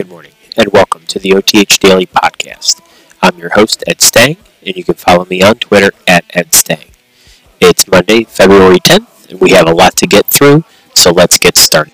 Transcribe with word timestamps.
Good 0.00 0.08
morning, 0.08 0.32
and 0.56 0.72
welcome 0.72 1.02
to 1.08 1.18
the 1.18 1.34
OTH 1.34 1.78
Daily 1.78 2.06
Podcast. 2.06 2.80
I'm 3.20 3.36
your 3.36 3.50
host, 3.50 3.84
Ed 3.86 4.00
Stang, 4.00 4.38
and 4.64 4.74
you 4.74 4.82
can 4.82 4.94
follow 4.94 5.26
me 5.26 5.42
on 5.42 5.56
Twitter 5.56 5.90
at 6.08 6.24
Ed 6.30 6.54
Stang. 6.54 6.92
It's 7.60 7.86
Monday, 7.86 8.24
February 8.24 8.78
10th, 8.78 9.28
and 9.28 9.38
we 9.42 9.50
have 9.50 9.68
a 9.68 9.74
lot 9.74 9.96
to 9.96 10.06
get 10.06 10.24
through, 10.24 10.64
so 10.94 11.10
let's 11.10 11.36
get 11.36 11.58
started. 11.58 11.92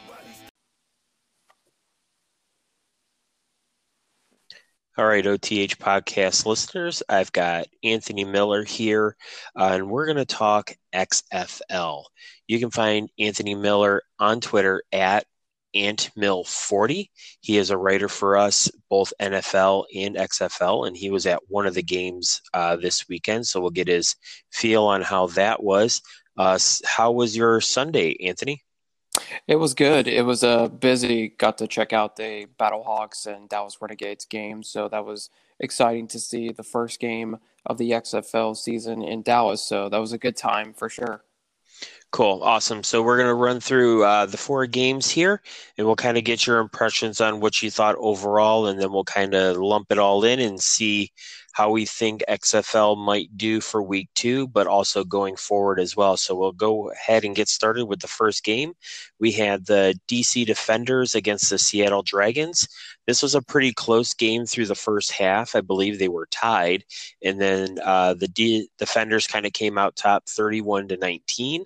All 4.96 5.06
right, 5.06 5.26
OTH 5.26 5.76
podcast 5.80 6.46
listeners, 6.46 7.02
I've 7.08 7.32
got 7.32 7.66
Anthony 7.82 8.24
Miller 8.24 8.62
here, 8.62 9.16
uh, 9.58 9.70
and 9.72 9.90
we're 9.90 10.06
going 10.06 10.16
to 10.18 10.24
talk 10.24 10.76
XFL. 10.94 12.04
You 12.46 12.60
can 12.60 12.70
find 12.70 13.10
Anthony 13.18 13.56
Miller 13.56 14.02
on 14.20 14.40
Twitter 14.40 14.84
at 14.92 15.26
AntMill40. 15.76 17.08
He 17.40 17.56
is 17.58 17.70
a 17.70 17.76
writer 17.76 18.08
for 18.08 18.36
us, 18.36 18.70
both 18.88 19.12
NFL 19.20 19.84
and 19.94 20.16
XFL, 20.16 20.86
and 20.86 20.96
he 20.96 21.10
was 21.10 21.26
at 21.26 21.40
one 21.48 21.66
of 21.66 21.74
the 21.74 21.82
games 21.82 22.40
uh, 22.54 22.76
this 22.76 23.08
weekend. 23.08 23.46
So 23.46 23.60
we'll 23.60 23.70
get 23.70 23.88
his 23.88 24.16
feel 24.50 24.84
on 24.84 25.02
how 25.02 25.26
that 25.28 25.62
was. 25.62 26.00
Uh, 26.36 26.58
how 26.84 27.12
was 27.12 27.36
your 27.36 27.60
Sunday, 27.60 28.16
Anthony? 28.22 28.62
It 29.46 29.56
was 29.56 29.74
good. 29.74 30.08
It 30.08 30.24
was 30.24 30.44
uh, 30.44 30.68
busy. 30.68 31.28
Got 31.28 31.58
to 31.58 31.66
check 31.66 31.92
out 31.92 32.16
the 32.16 32.46
Battlehawks 32.58 33.26
and 33.26 33.48
Dallas 33.48 33.78
Renegades 33.80 34.24
game. 34.24 34.62
So 34.62 34.88
that 34.88 35.04
was 35.04 35.30
exciting 35.60 36.06
to 36.08 36.18
see 36.18 36.50
the 36.50 36.62
first 36.62 37.00
game 37.00 37.38
of 37.64 37.78
the 37.78 37.92
XFL 37.92 38.56
season 38.56 39.02
in 39.02 39.22
Dallas. 39.22 39.62
So 39.62 39.88
that 39.88 39.98
was 39.98 40.12
a 40.12 40.18
good 40.18 40.36
time 40.36 40.74
for 40.74 40.88
sure. 40.88 41.22
Cool. 42.12 42.42
Awesome. 42.42 42.82
So 42.82 43.02
we're 43.02 43.16
going 43.16 43.28
to 43.28 43.34
run 43.34 43.60
through 43.60 44.04
uh, 44.04 44.26
the 44.26 44.38
four 44.38 44.66
games 44.66 45.10
here 45.10 45.42
and 45.76 45.86
we'll 45.86 45.96
kind 45.96 46.16
of 46.16 46.24
get 46.24 46.46
your 46.46 46.58
impressions 46.60 47.20
on 47.20 47.40
what 47.40 47.60
you 47.60 47.70
thought 47.70 47.96
overall. 47.98 48.66
And 48.68 48.80
then 48.80 48.90
we'll 48.92 49.04
kind 49.04 49.34
of 49.34 49.56
lump 49.58 49.90
it 49.90 49.98
all 49.98 50.24
in 50.24 50.40
and 50.40 50.58
see 50.58 51.10
how 51.56 51.70
we 51.70 51.86
think 51.86 52.22
XFL 52.28 52.98
might 52.98 53.34
do 53.34 53.62
for 53.62 53.82
week 53.82 54.10
two, 54.14 54.46
but 54.46 54.66
also 54.66 55.02
going 55.04 55.36
forward 55.36 55.80
as 55.80 55.96
well. 55.96 56.18
So 56.18 56.34
we'll 56.34 56.52
go 56.52 56.90
ahead 56.90 57.24
and 57.24 57.34
get 57.34 57.48
started 57.48 57.86
with 57.86 58.00
the 58.00 58.08
first 58.08 58.44
game. 58.44 58.74
We 59.18 59.32
had 59.32 59.64
the 59.64 59.98
DC 60.06 60.44
Defenders 60.44 61.14
against 61.14 61.48
the 61.48 61.56
Seattle 61.56 62.02
Dragons. 62.02 62.68
This 63.06 63.22
was 63.22 63.34
a 63.34 63.40
pretty 63.40 63.72
close 63.72 64.12
game 64.12 64.44
through 64.44 64.66
the 64.66 64.74
first 64.74 65.12
half. 65.12 65.56
I 65.56 65.62
believe 65.62 65.98
they 65.98 66.08
were 66.08 66.28
tied. 66.30 66.84
And 67.24 67.40
then 67.40 67.78
uh, 67.82 68.12
the 68.12 68.28
D- 68.28 68.68
Defenders 68.76 69.26
kind 69.26 69.46
of 69.46 69.54
came 69.54 69.78
out 69.78 69.96
top 69.96 70.28
31 70.28 70.88
to 70.88 70.98
19. 70.98 71.64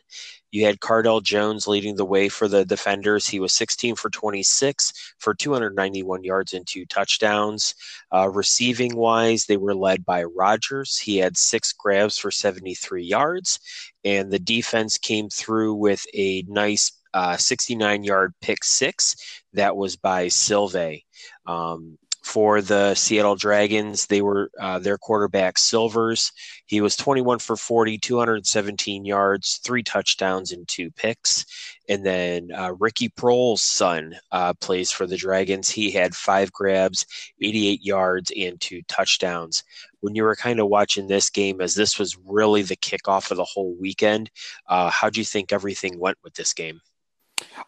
You 0.50 0.64
had 0.64 0.80
Cardale 0.80 1.22
Jones 1.22 1.66
leading 1.66 1.96
the 1.96 2.04
way 2.04 2.28
for 2.28 2.48
the 2.48 2.64
defenders. 2.64 3.28
He 3.28 3.40
was 3.40 3.52
16 3.52 3.94
for 3.96 4.10
26 4.10 5.14
for 5.18 5.34
291 5.34 6.24
yards 6.24 6.52
and 6.52 6.66
two 6.66 6.86
touchdowns. 6.86 7.74
Uh, 8.12 8.28
receiving 8.28 8.96
wise, 8.96 9.46
they 9.46 9.56
were 9.56 9.74
led 9.74 10.04
by 10.04 10.24
Rogers. 10.24 10.98
He 10.98 11.18
had 11.18 11.36
six 11.36 11.72
grabs 11.72 12.18
for 12.18 12.30
73 12.30 13.04
yards. 13.04 13.60
And 14.04 14.30
the 14.30 14.38
defense 14.38 14.98
came 14.98 15.28
through 15.28 15.74
with 15.74 16.04
a 16.14 16.44
nice 16.48 16.92
69 17.36 18.00
uh, 18.00 18.02
yard 18.02 18.34
pick 18.40 18.64
six. 18.64 19.42
That 19.52 19.76
was 19.76 19.96
by 19.96 20.28
Silve. 20.28 21.02
Um, 21.46 21.98
for 22.22 22.60
the 22.60 22.94
Seattle 22.94 23.36
Dragons. 23.36 24.06
They 24.06 24.22
were 24.22 24.50
uh, 24.60 24.78
their 24.78 24.98
quarterback 24.98 25.58
Silvers. 25.58 26.32
He 26.66 26.80
was 26.80 26.96
21 26.96 27.38
for 27.38 27.56
40, 27.56 27.98
217 27.98 29.04
yards, 29.04 29.60
three 29.64 29.82
touchdowns, 29.82 30.52
and 30.52 30.66
two 30.68 30.90
picks. 30.90 31.46
And 31.88 32.04
then 32.04 32.50
uh, 32.56 32.74
Ricky 32.78 33.08
Proehl's 33.08 33.62
son 33.62 34.16
uh, 34.30 34.54
plays 34.54 34.92
for 34.92 35.06
the 35.06 35.16
Dragons. 35.16 35.68
He 35.68 35.90
had 35.90 36.14
five 36.14 36.52
grabs, 36.52 37.06
88 37.42 37.82
yards, 37.82 38.32
and 38.36 38.60
two 38.60 38.82
touchdowns. 38.82 39.64
When 40.00 40.14
you 40.14 40.22
were 40.22 40.36
kind 40.36 40.60
of 40.60 40.68
watching 40.68 41.06
this 41.06 41.30
game, 41.30 41.60
as 41.60 41.74
this 41.74 41.98
was 41.98 42.16
really 42.24 42.62
the 42.62 42.76
kickoff 42.76 43.30
of 43.30 43.36
the 43.36 43.44
whole 43.44 43.74
weekend, 43.78 44.30
uh, 44.66 44.90
how 44.90 45.10
do 45.10 45.20
you 45.20 45.24
think 45.24 45.52
everything 45.52 45.98
went 45.98 46.18
with 46.22 46.34
this 46.34 46.54
game? 46.54 46.80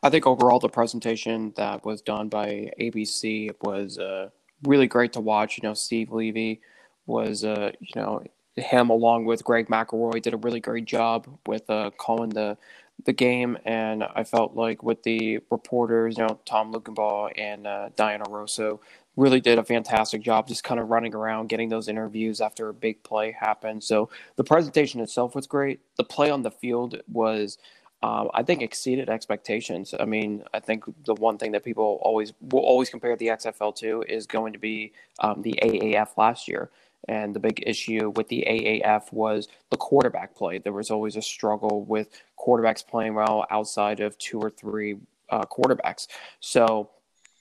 I 0.03 0.10
think 0.10 0.27
overall 0.27 0.59
the 0.59 0.69
presentation 0.69 1.53
that 1.56 1.84
was 1.84 2.03
done 2.03 2.28
by 2.28 2.71
ABC 2.81 3.50
was 3.62 3.98
uh, 3.98 4.28
really 4.65 4.87
great 4.87 5.12
to 5.15 5.21
watch. 5.21 5.59
You 5.59 5.69
know, 5.69 5.75
Steve 5.75 6.12
Levy 6.12 6.61
was, 7.06 7.45
uh, 7.45 7.73
you 7.81 8.00
know, 8.00 8.23
him 8.56 8.91
along 8.91 9.25
with 9.25 9.45
Greg 9.45 9.69
McElroy 9.69 10.21
did 10.21 10.34
a 10.34 10.39
really 10.39 10.61
great 10.61 10.84
job 10.84 11.27
with 11.47 11.69
uh, 11.71 11.91
calling 11.97 12.31
the 12.31 12.56
the 13.05 13.12
game, 13.12 13.59
and 13.65 14.05
I 14.05 14.22
felt 14.22 14.55
like 14.55 14.83
with 14.83 15.03
the 15.03 15.41
reporters, 15.51 16.19
you 16.19 16.25
know, 16.25 16.39
Tom 16.45 16.72
Luginbill 16.72 17.33
and 17.37 17.67
uh, 17.67 17.89
Diana 17.97 18.25
Rosso 18.28 18.81
really 19.17 19.41
did 19.41 19.59
a 19.59 19.65
fantastic 19.65 20.22
job 20.22 20.47
just 20.47 20.65
kind 20.65 20.81
of 20.81 20.89
running 20.89 21.15
around 21.15 21.49
getting 21.49 21.69
those 21.69 21.89
interviews 21.89 22.41
after 22.41 22.69
a 22.69 22.75
big 22.75 23.03
play 23.03 23.33
happened. 23.33 23.83
So 23.83 24.09
the 24.37 24.45
presentation 24.45 25.01
itself 25.01 25.34
was 25.34 25.47
great. 25.47 25.81
The 25.97 26.05
play 26.05 26.31
on 26.31 26.43
the 26.43 26.51
field 26.51 27.01
was 27.11 27.59
um, 28.03 28.31
I 28.35 28.43
think 28.43 28.63
exceeded 28.63 29.09
expectations. 29.09 29.95
I 29.99 30.05
mean, 30.05 30.43
I 30.53 30.61
think 30.61 30.85
the 31.05 31.15
one 31.15 31.39
thing 31.39 31.53
that 31.53 31.65
people 31.65 32.01
always 32.03 32.33
will 32.41 32.61
always 32.61 32.91
compare 32.91 33.17
the 33.17 33.29
XFL 33.29 33.75
to 33.77 34.03
is 34.09 34.27
going 34.27 34.53
to 34.55 34.59
be 34.59 34.93
um, 35.21 35.43
the 35.43 35.59
AAF 35.63 36.17
last 36.17 36.49
year. 36.49 36.71
And 37.09 37.35
the 37.35 37.41
big 37.41 37.63
issue 37.67 38.13
with 38.15 38.29
the 38.29 38.45
AAF 38.49 39.13
was 39.13 39.49
the 39.71 39.77
quarterback 39.77 40.37
play. 40.37 40.59
There 40.59 40.73
was 40.73 40.91
always 40.91 41.17
a 41.17 41.23
struggle 41.23 41.85
with 41.85 42.09
quarterbacks 42.39 42.87
playing 42.87 43.15
well 43.15 43.45
outside 43.51 44.01
of 44.01 44.17
two 44.19 44.39
or 44.39 44.51
three 44.51 44.99
uh, 45.29 45.43
quarterbacks. 45.45 46.07
So 46.39 46.91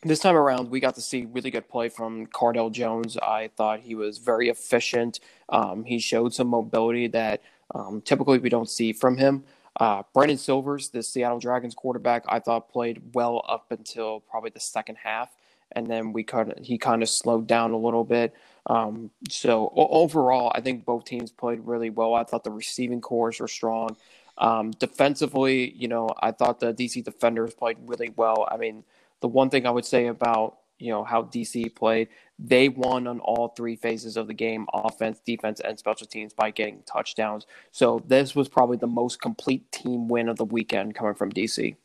this 0.03 0.19
time 0.19 0.35
around, 0.35 0.71
we 0.71 0.79
got 0.79 0.95
to 0.95 1.01
see 1.01 1.25
really 1.25 1.51
good 1.51 1.69
play 1.69 1.89
from 1.89 2.25
Cardale 2.27 2.71
Jones. 2.71 3.17
I 3.17 3.51
thought 3.55 3.81
he 3.81 3.93
was 3.93 4.17
very 4.17 4.49
efficient. 4.49 5.19
Um, 5.49 5.83
he 5.83 5.99
showed 5.99 6.33
some 6.33 6.47
mobility 6.47 7.07
that 7.09 7.41
um, 7.75 8.01
typically 8.01 8.39
we 8.39 8.49
don't 8.49 8.69
see 8.69 8.93
from 8.93 9.17
him. 9.17 9.43
Uh, 9.79 10.03
Brandon 10.13 10.37
Silvers, 10.37 10.89
the 10.89 11.01
Seattle 11.01 11.39
Dragons 11.39 11.73
quarterback, 11.73 12.25
I 12.27 12.39
thought 12.39 12.69
played 12.69 13.01
well 13.13 13.43
up 13.47 13.71
until 13.71 14.19
probably 14.19 14.49
the 14.49 14.59
second 14.59 14.97
half, 14.97 15.29
and 15.71 15.87
then 15.87 16.13
we 16.13 16.23
kind 16.23 16.51
of 16.51 16.57
he 16.63 16.77
kind 16.77 17.01
of 17.01 17.09
slowed 17.09 17.47
down 17.47 17.71
a 17.71 17.77
little 17.77 18.03
bit. 18.03 18.33
Um, 18.67 19.09
so 19.29 19.71
overall, 19.75 20.51
I 20.53 20.61
think 20.61 20.85
both 20.85 21.05
teams 21.05 21.31
played 21.31 21.61
really 21.61 21.89
well. 21.89 22.13
I 22.13 22.23
thought 22.23 22.43
the 22.43 22.51
receiving 22.51 23.01
corps 23.01 23.33
were 23.39 23.47
strong. 23.47 23.95
Um, 24.37 24.71
defensively, 24.71 25.71
you 25.73 25.87
know, 25.87 26.09
I 26.19 26.31
thought 26.31 26.59
the 26.59 26.73
DC 26.73 27.03
defenders 27.03 27.53
played 27.53 27.77
really 27.85 28.11
well. 28.15 28.47
I 28.51 28.57
mean, 28.57 28.83
the 29.21 29.27
one 29.27 29.49
thing 29.49 29.65
I 29.65 29.71
would 29.71 29.85
say 29.85 30.07
about 30.07 30.57
you 30.81 30.91
know 30.91 31.03
how 31.03 31.23
DC 31.23 31.75
played. 31.75 32.09
They 32.39 32.69
won 32.69 33.05
on 33.07 33.19
all 33.19 33.49
three 33.49 33.75
phases 33.75 34.17
of 34.17 34.27
the 34.27 34.33
game: 34.33 34.65
offense, 34.73 35.21
defense, 35.25 35.59
and 35.59 35.77
special 35.77 36.07
teams 36.07 36.33
by 36.33 36.51
getting 36.51 36.83
touchdowns. 36.83 37.45
So 37.71 38.01
this 38.05 38.35
was 38.35 38.49
probably 38.49 38.77
the 38.77 38.87
most 38.87 39.21
complete 39.21 39.71
team 39.71 40.07
win 40.07 40.27
of 40.29 40.37
the 40.37 40.45
weekend 40.45 40.95
coming 40.95 41.13
from 41.13 41.31
DC. 41.31 41.75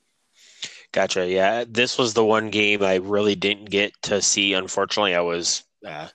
Gotcha. 0.93 1.29
Yeah, 1.29 1.65
this 1.69 1.99
was 1.99 2.15
the 2.15 2.25
one 2.25 2.51
game 2.51 2.83
I 2.83 2.97
really 2.97 3.35
didn't 3.35 3.71
get 3.71 3.93
to 4.05 4.23
see. 4.23 4.55
Unfortunately, 4.55 5.15
I 5.15 5.21
was 5.21 5.63
uh, 5.87 6.09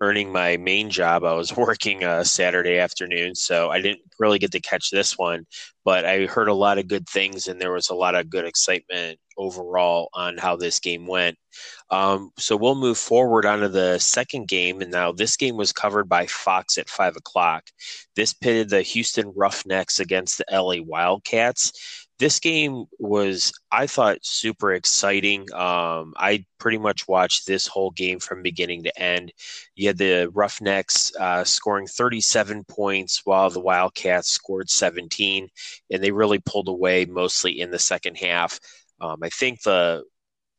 earning 0.00 0.32
my 0.32 0.56
main 0.56 0.90
job. 0.90 1.24
I 1.24 1.34
was 1.34 1.56
working 1.56 2.04
a 2.04 2.24
Saturday 2.24 2.78
afternoon, 2.78 3.34
so 3.34 3.70
I 3.70 3.80
didn't 3.80 4.02
really 4.18 4.38
get 4.38 4.52
to 4.52 4.60
catch 4.60 4.90
this 4.90 5.18
one. 5.18 5.46
But 5.84 6.04
I 6.04 6.26
heard 6.26 6.48
a 6.48 6.54
lot 6.54 6.78
of 6.78 6.88
good 6.88 7.08
things, 7.08 7.48
and 7.48 7.60
there 7.60 7.72
was 7.72 7.90
a 7.90 7.94
lot 7.94 8.14
of 8.14 8.30
good 8.30 8.46
excitement 8.46 9.18
overall 9.36 10.08
on 10.14 10.38
how 10.38 10.56
this 10.56 10.78
game 10.78 11.06
went. 11.06 11.36
Um, 11.94 12.32
so 12.36 12.56
we'll 12.56 12.74
move 12.74 12.98
forward 12.98 13.46
onto 13.46 13.68
the 13.68 14.00
second 14.00 14.48
game, 14.48 14.80
and 14.80 14.90
now 14.90 15.12
this 15.12 15.36
game 15.36 15.56
was 15.56 15.72
covered 15.72 16.08
by 16.08 16.26
Fox 16.26 16.76
at 16.76 16.88
five 16.88 17.16
o'clock. 17.16 17.70
This 18.16 18.34
pitted 18.34 18.68
the 18.68 18.82
Houston 18.82 19.32
Roughnecks 19.36 20.00
against 20.00 20.38
the 20.38 20.44
LA 20.50 20.82
Wildcats. 20.82 21.72
This 22.18 22.40
game 22.40 22.86
was 22.98 23.52
i 23.70 23.86
thought 23.86 24.18
super 24.22 24.72
exciting. 24.72 25.42
Um, 25.52 26.14
i 26.16 26.44
pretty 26.58 26.78
much 26.78 27.06
watched 27.06 27.46
this 27.46 27.68
whole 27.68 27.92
game 27.92 28.18
from 28.18 28.42
beginning 28.42 28.82
to 28.84 29.00
end. 29.00 29.32
You 29.76 29.86
had 29.86 29.98
the 29.98 30.30
roughnecks 30.32 31.14
uh, 31.14 31.44
scoring 31.44 31.86
37 31.86 32.64
points 32.64 33.20
while 33.24 33.50
the 33.50 33.60
wildcats 33.60 34.30
scored 34.30 34.68
17 34.68 35.48
and 35.92 36.02
they 36.02 36.10
really 36.10 36.40
pulled 36.40 36.68
away 36.68 37.04
mostly 37.04 37.60
in 37.60 37.70
the 37.70 37.78
second 37.78 38.16
half. 38.16 38.58
Um, 39.00 39.18
i 39.22 39.28
think 39.28 39.62
the 39.62 40.04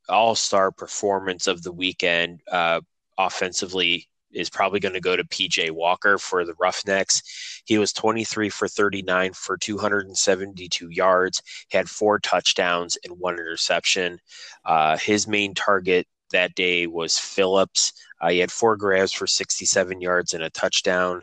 all-star 0.09 0.71
performance 0.71 1.47
of 1.47 1.63
the 1.63 1.71
weekend 1.71 2.41
uh, 2.51 2.81
offensively 3.17 4.07
is 4.31 4.49
probably 4.49 4.79
going 4.79 4.93
to 4.93 5.01
go 5.01 5.15
to 5.15 5.23
PJ 5.23 5.71
Walker 5.71 6.17
for 6.17 6.45
the 6.45 6.55
Roughnecks. 6.59 7.21
He 7.65 7.77
was 7.77 7.93
23 7.93 8.49
for 8.49 8.67
39 8.67 9.33
for 9.33 9.57
272 9.57 10.89
yards, 10.89 11.41
had 11.71 11.89
four 11.89 12.19
touchdowns 12.19 12.97
and 13.03 13.17
one 13.17 13.35
interception. 13.35 14.19
Uh, 14.65 14.97
his 14.97 15.27
main 15.27 15.53
target 15.53 16.05
that 16.31 16.53
day 16.55 16.85
was 16.85 17.17
Phillips. 17.17 17.93
Uh, 18.19 18.29
he 18.29 18.39
had 18.39 18.51
four 18.51 18.75
grabs 18.75 19.13
for 19.13 19.27
67 19.27 20.01
yards 20.01 20.33
and 20.33 20.43
a 20.43 20.49
touchdown. 20.49 21.21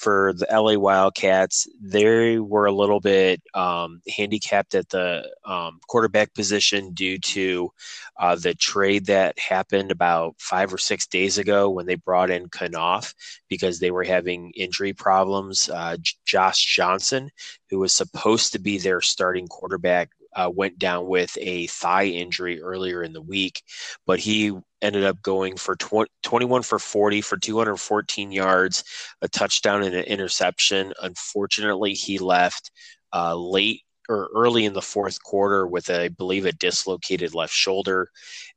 For 0.00 0.32
the 0.32 0.46
LA 0.50 0.78
Wildcats, 0.78 1.68
they 1.78 2.38
were 2.38 2.64
a 2.64 2.72
little 2.72 3.00
bit 3.00 3.42
um, 3.52 4.00
handicapped 4.08 4.74
at 4.74 4.88
the 4.88 5.30
um, 5.44 5.78
quarterback 5.88 6.32
position 6.32 6.94
due 6.94 7.18
to 7.18 7.70
uh, 8.18 8.34
the 8.34 8.54
trade 8.54 9.04
that 9.06 9.38
happened 9.38 9.90
about 9.90 10.36
five 10.38 10.72
or 10.72 10.78
six 10.78 11.06
days 11.06 11.36
ago 11.36 11.68
when 11.68 11.84
they 11.84 11.96
brought 11.96 12.30
in 12.30 12.48
Kanoff 12.48 13.12
because 13.50 13.78
they 13.78 13.90
were 13.90 14.04
having 14.04 14.52
injury 14.56 14.94
problems. 14.94 15.68
Uh, 15.68 15.98
Josh 16.24 16.64
Johnson, 16.64 17.30
who 17.68 17.78
was 17.78 17.94
supposed 17.94 18.52
to 18.54 18.58
be 18.58 18.78
their 18.78 19.02
starting 19.02 19.48
quarterback, 19.48 20.08
uh, 20.34 20.50
went 20.54 20.78
down 20.78 21.06
with 21.06 21.36
a 21.40 21.66
thigh 21.66 22.06
injury 22.06 22.60
earlier 22.60 23.02
in 23.02 23.12
the 23.12 23.22
week, 23.22 23.62
but 24.06 24.18
he 24.18 24.52
ended 24.82 25.04
up 25.04 25.20
going 25.22 25.56
for 25.56 25.76
20, 25.76 26.10
21 26.22 26.62
for 26.62 26.78
40 26.78 27.20
for 27.20 27.36
214 27.36 28.32
yards, 28.32 28.84
a 29.22 29.28
touchdown 29.28 29.82
and 29.82 29.94
an 29.94 30.04
interception. 30.04 30.92
Unfortunately, 31.02 31.92
he 31.92 32.18
left 32.18 32.70
uh, 33.12 33.34
late 33.34 33.82
or 34.08 34.28
early 34.34 34.64
in 34.64 34.72
the 34.72 34.82
fourth 34.82 35.22
quarter 35.22 35.66
with, 35.66 35.88
a, 35.88 36.04
I 36.04 36.08
believe, 36.08 36.44
a 36.44 36.52
dislocated 36.52 37.34
left 37.34 37.52
shoulder. 37.52 38.08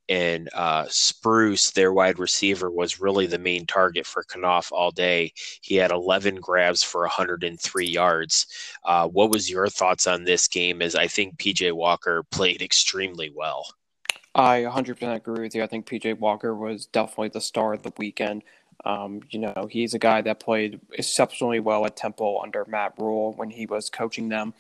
And 0.09 0.49
uh, 0.53 0.85
Spruce, 0.89 1.71
their 1.71 1.93
wide 1.93 2.19
receiver, 2.19 2.69
was 2.69 2.99
really 2.99 3.25
the 3.25 3.39
main 3.39 3.65
target 3.65 4.05
for 4.05 4.23
Kanoff 4.23 4.71
all 4.71 4.91
day. 4.91 5.31
He 5.61 5.75
had 5.75 5.91
11 5.91 6.35
grabs 6.35 6.83
for 6.83 7.01
103 7.01 7.85
yards. 7.85 8.47
Uh, 8.83 9.07
what 9.07 9.31
was 9.31 9.49
your 9.49 9.67
thoughts 9.69 10.05
on 10.07 10.25
this 10.25 10.47
game? 10.47 10.81
As 10.81 10.95
I 10.95 11.07
think 11.07 11.37
PJ 11.37 11.71
Walker 11.71 12.23
played 12.31 12.61
extremely 12.61 13.31
well. 13.33 13.65
I 14.35 14.61
100% 14.61 15.15
agree 15.15 15.43
with 15.43 15.55
you. 15.55 15.63
I 15.63 15.67
think 15.67 15.85
PJ 15.85 16.19
Walker 16.19 16.55
was 16.55 16.87
definitely 16.87 17.29
the 17.29 17.41
star 17.41 17.73
of 17.73 17.83
the 17.83 17.93
weekend. 17.97 18.43
Um, 18.85 19.21
you 19.29 19.39
know, 19.39 19.67
he's 19.69 19.93
a 19.93 19.99
guy 19.99 20.21
that 20.21 20.39
played 20.39 20.81
exceptionally 20.91 21.59
well 21.59 21.85
at 21.85 21.95
Temple 21.95 22.41
under 22.43 22.65
Matt 22.65 22.93
Rhule 22.97 23.33
when 23.33 23.49
he 23.49 23.65
was 23.65 23.89
coaching 23.89 24.29
them. 24.29 24.53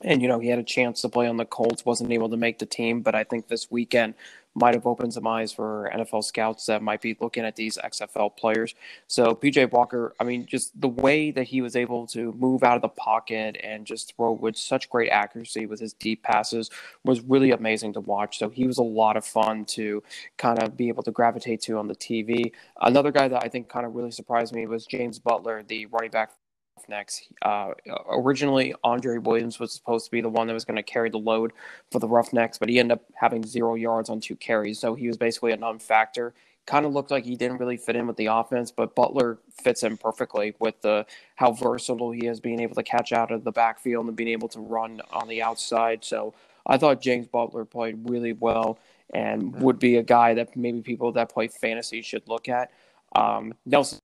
And, 0.00 0.22
you 0.22 0.28
know, 0.28 0.38
he 0.38 0.48
had 0.48 0.60
a 0.60 0.64
chance 0.64 1.00
to 1.02 1.08
play 1.08 1.26
on 1.26 1.36
the 1.36 1.44
Colts, 1.44 1.84
wasn't 1.84 2.12
able 2.12 2.28
to 2.30 2.36
make 2.36 2.60
the 2.60 2.66
team. 2.66 3.02
But 3.02 3.16
I 3.16 3.24
think 3.24 3.48
this 3.48 3.70
weekend, 3.70 4.14
might 4.58 4.74
have 4.74 4.86
opened 4.86 5.14
some 5.14 5.26
eyes 5.26 5.52
for 5.52 5.90
NFL 5.94 6.24
scouts 6.24 6.66
that 6.66 6.82
might 6.82 7.00
be 7.00 7.16
looking 7.20 7.44
at 7.44 7.56
these 7.56 7.78
XFL 7.78 8.36
players. 8.36 8.74
So 9.06 9.34
PJ 9.34 9.70
Walker, 9.70 10.14
I 10.20 10.24
mean, 10.24 10.46
just 10.46 10.78
the 10.80 10.88
way 10.88 11.30
that 11.30 11.44
he 11.44 11.60
was 11.60 11.76
able 11.76 12.06
to 12.08 12.32
move 12.32 12.62
out 12.62 12.76
of 12.76 12.82
the 12.82 12.88
pocket 12.88 13.58
and 13.62 13.86
just 13.86 14.16
throw 14.16 14.32
with 14.32 14.56
such 14.56 14.90
great 14.90 15.10
accuracy 15.10 15.66
with 15.66 15.80
his 15.80 15.92
deep 15.92 16.22
passes 16.22 16.70
was 17.04 17.20
really 17.20 17.52
amazing 17.52 17.92
to 17.94 18.00
watch. 18.00 18.38
So 18.38 18.48
he 18.48 18.66
was 18.66 18.78
a 18.78 18.82
lot 18.82 19.16
of 19.16 19.24
fun 19.24 19.64
to 19.66 20.02
kind 20.36 20.62
of 20.62 20.76
be 20.76 20.88
able 20.88 21.02
to 21.04 21.10
gravitate 21.10 21.62
to 21.62 21.78
on 21.78 21.88
the 21.88 21.96
TV. 21.96 22.52
Another 22.80 23.12
guy 23.12 23.28
that 23.28 23.42
I 23.44 23.48
think 23.48 23.68
kind 23.68 23.86
of 23.86 23.94
really 23.94 24.10
surprised 24.10 24.54
me 24.54 24.66
was 24.66 24.86
James 24.86 25.18
Butler, 25.18 25.62
the 25.62 25.86
running 25.86 26.10
back 26.10 26.32
Roughnecks. 26.78 27.22
Uh, 27.42 27.72
originally, 28.10 28.74
Andre 28.84 29.18
Williams 29.18 29.58
was 29.58 29.72
supposed 29.72 30.04
to 30.04 30.10
be 30.10 30.20
the 30.20 30.28
one 30.28 30.46
that 30.46 30.52
was 30.52 30.64
going 30.64 30.76
to 30.76 30.82
carry 30.82 31.10
the 31.10 31.18
load 31.18 31.52
for 31.90 31.98
the 31.98 32.06
Roughnecks, 32.06 32.58
but 32.58 32.68
he 32.68 32.78
ended 32.78 32.98
up 32.98 33.04
having 33.14 33.44
zero 33.44 33.74
yards 33.74 34.08
on 34.08 34.20
two 34.20 34.36
carries. 34.36 34.78
So 34.78 34.94
he 34.94 35.08
was 35.08 35.16
basically 35.16 35.52
a 35.52 35.56
non 35.56 35.78
factor. 35.78 36.34
Kind 36.66 36.84
of 36.86 36.92
looked 36.92 37.10
like 37.10 37.24
he 37.24 37.34
didn't 37.34 37.58
really 37.58 37.78
fit 37.78 37.96
in 37.96 38.06
with 38.06 38.16
the 38.16 38.26
offense, 38.26 38.70
but 38.70 38.94
Butler 38.94 39.38
fits 39.50 39.82
in 39.82 39.96
perfectly 39.96 40.54
with 40.60 40.80
the 40.82 41.06
how 41.36 41.52
versatile 41.52 42.12
he 42.12 42.26
is, 42.26 42.40
being 42.40 42.60
able 42.60 42.74
to 42.74 42.82
catch 42.82 43.10
out 43.10 43.32
of 43.32 43.42
the 43.42 43.52
backfield 43.52 44.06
and 44.06 44.14
being 44.14 44.28
able 44.28 44.48
to 44.48 44.60
run 44.60 45.00
on 45.10 45.28
the 45.28 45.42
outside. 45.42 46.04
So 46.04 46.34
I 46.66 46.76
thought 46.76 47.00
James 47.00 47.26
Butler 47.26 47.64
played 47.64 48.08
really 48.08 48.34
well 48.34 48.78
and 49.14 49.56
would 49.62 49.78
be 49.78 49.96
a 49.96 50.02
guy 50.02 50.34
that 50.34 50.54
maybe 50.56 50.82
people 50.82 51.10
that 51.12 51.32
play 51.32 51.48
fantasy 51.48 52.02
should 52.02 52.28
look 52.28 52.48
at. 52.48 52.70
Um, 53.16 53.54
Nelson 53.64 53.98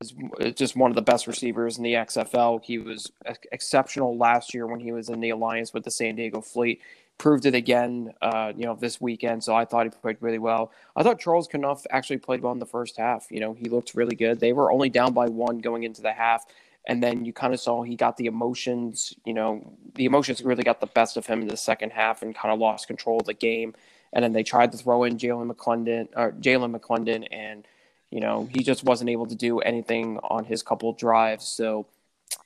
is 0.00 0.14
just 0.54 0.76
one 0.76 0.90
of 0.90 0.94
the 0.94 1.02
best 1.02 1.26
receivers 1.26 1.76
in 1.76 1.82
the 1.82 1.94
XFL. 1.94 2.62
He 2.62 2.78
was 2.78 3.10
exceptional 3.50 4.16
last 4.16 4.54
year 4.54 4.66
when 4.66 4.78
he 4.80 4.92
was 4.92 5.08
in 5.08 5.20
the 5.20 5.30
alliance 5.30 5.74
with 5.74 5.84
the 5.84 5.90
San 5.90 6.14
Diego 6.16 6.40
Fleet. 6.40 6.80
Proved 7.18 7.46
it 7.46 7.54
again, 7.56 8.12
uh, 8.22 8.52
you 8.56 8.64
know, 8.64 8.76
this 8.76 9.00
weekend. 9.00 9.42
So 9.42 9.56
I 9.56 9.64
thought 9.64 9.86
he 9.86 9.90
played 9.90 10.18
really 10.20 10.38
well. 10.38 10.70
I 10.94 11.02
thought 11.02 11.18
Charles 11.18 11.48
Kanoff 11.48 11.84
actually 11.90 12.18
played 12.18 12.42
well 12.42 12.52
in 12.52 12.60
the 12.60 12.66
first 12.66 12.96
half. 12.96 13.26
You 13.28 13.40
know, 13.40 13.54
he 13.54 13.68
looked 13.68 13.94
really 13.94 14.14
good. 14.14 14.38
They 14.38 14.52
were 14.52 14.70
only 14.70 14.88
down 14.88 15.14
by 15.14 15.26
one 15.26 15.58
going 15.58 15.82
into 15.82 16.00
the 16.00 16.12
half, 16.12 16.46
and 16.86 17.02
then 17.02 17.24
you 17.24 17.32
kind 17.32 17.52
of 17.52 17.58
saw 17.58 17.82
he 17.82 17.96
got 17.96 18.18
the 18.18 18.26
emotions. 18.26 19.16
You 19.24 19.34
know, 19.34 19.76
the 19.96 20.04
emotions 20.04 20.42
really 20.42 20.62
got 20.62 20.80
the 20.80 20.86
best 20.86 21.16
of 21.16 21.26
him 21.26 21.42
in 21.42 21.48
the 21.48 21.56
second 21.56 21.90
half 21.90 22.22
and 22.22 22.36
kind 22.36 22.54
of 22.54 22.60
lost 22.60 22.86
control 22.86 23.18
of 23.18 23.26
the 23.26 23.34
game. 23.34 23.74
And 24.12 24.22
then 24.22 24.32
they 24.32 24.44
tried 24.44 24.70
to 24.72 24.78
throw 24.78 25.02
in 25.02 25.18
Jalen 25.18 25.52
McClendon 25.52 26.08
or 26.14 26.32
Jalen 26.32 26.78
McClendon 26.78 27.26
and 27.32 27.66
you 28.10 28.20
know, 28.20 28.48
he 28.50 28.62
just 28.62 28.84
wasn't 28.84 29.10
able 29.10 29.26
to 29.26 29.34
do 29.34 29.60
anything 29.60 30.18
on 30.22 30.44
his 30.44 30.62
couple 30.62 30.92
drives. 30.92 31.46
So 31.46 31.86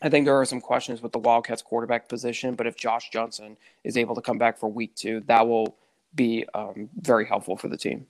I 0.00 0.08
think 0.08 0.26
there 0.26 0.38
are 0.40 0.44
some 0.44 0.60
questions 0.60 1.02
with 1.02 1.12
the 1.12 1.18
Wildcats 1.18 1.62
quarterback 1.62 2.08
position, 2.08 2.54
but 2.54 2.66
if 2.66 2.76
Josh 2.76 3.10
Johnson 3.10 3.56
is 3.84 3.96
able 3.96 4.14
to 4.14 4.20
come 4.20 4.38
back 4.38 4.58
for 4.58 4.70
week 4.70 4.94
two, 4.94 5.22
that 5.26 5.46
will 5.46 5.76
be 6.14 6.44
um, 6.54 6.88
very 7.00 7.26
helpful 7.26 7.56
for 7.56 7.68
the 7.68 7.76
team. 7.76 8.06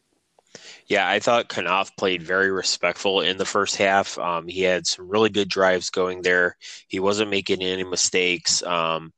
Yeah, 0.86 1.08
I 1.08 1.18
thought 1.18 1.48
Kanoff 1.48 1.96
played 1.96 2.22
very 2.22 2.50
respectful 2.50 3.22
in 3.22 3.38
the 3.38 3.44
first 3.44 3.76
half. 3.76 4.18
Um, 4.18 4.46
he 4.48 4.62
had 4.62 4.86
some 4.86 5.08
really 5.08 5.30
good 5.30 5.48
drives 5.48 5.88
going 5.88 6.20
there. 6.20 6.56
He 6.88 7.00
wasn't 7.00 7.30
making 7.30 7.62
any 7.62 7.84
mistakes. 7.84 8.62
Um, 8.62 9.12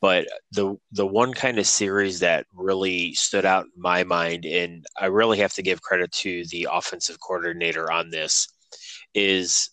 but 0.00 0.26
the 0.52 0.76
the 0.92 1.06
one 1.06 1.34
kind 1.34 1.58
of 1.58 1.66
series 1.66 2.20
that 2.20 2.46
really 2.52 3.14
stood 3.14 3.44
out 3.44 3.64
in 3.64 3.80
my 3.80 4.04
mind, 4.04 4.44
and 4.44 4.84
I 4.98 5.06
really 5.06 5.38
have 5.38 5.54
to 5.54 5.62
give 5.62 5.82
credit 5.82 6.12
to 6.12 6.44
the 6.50 6.68
offensive 6.70 7.18
coordinator 7.20 7.90
on 7.90 8.10
this, 8.10 8.48
is 9.14 9.70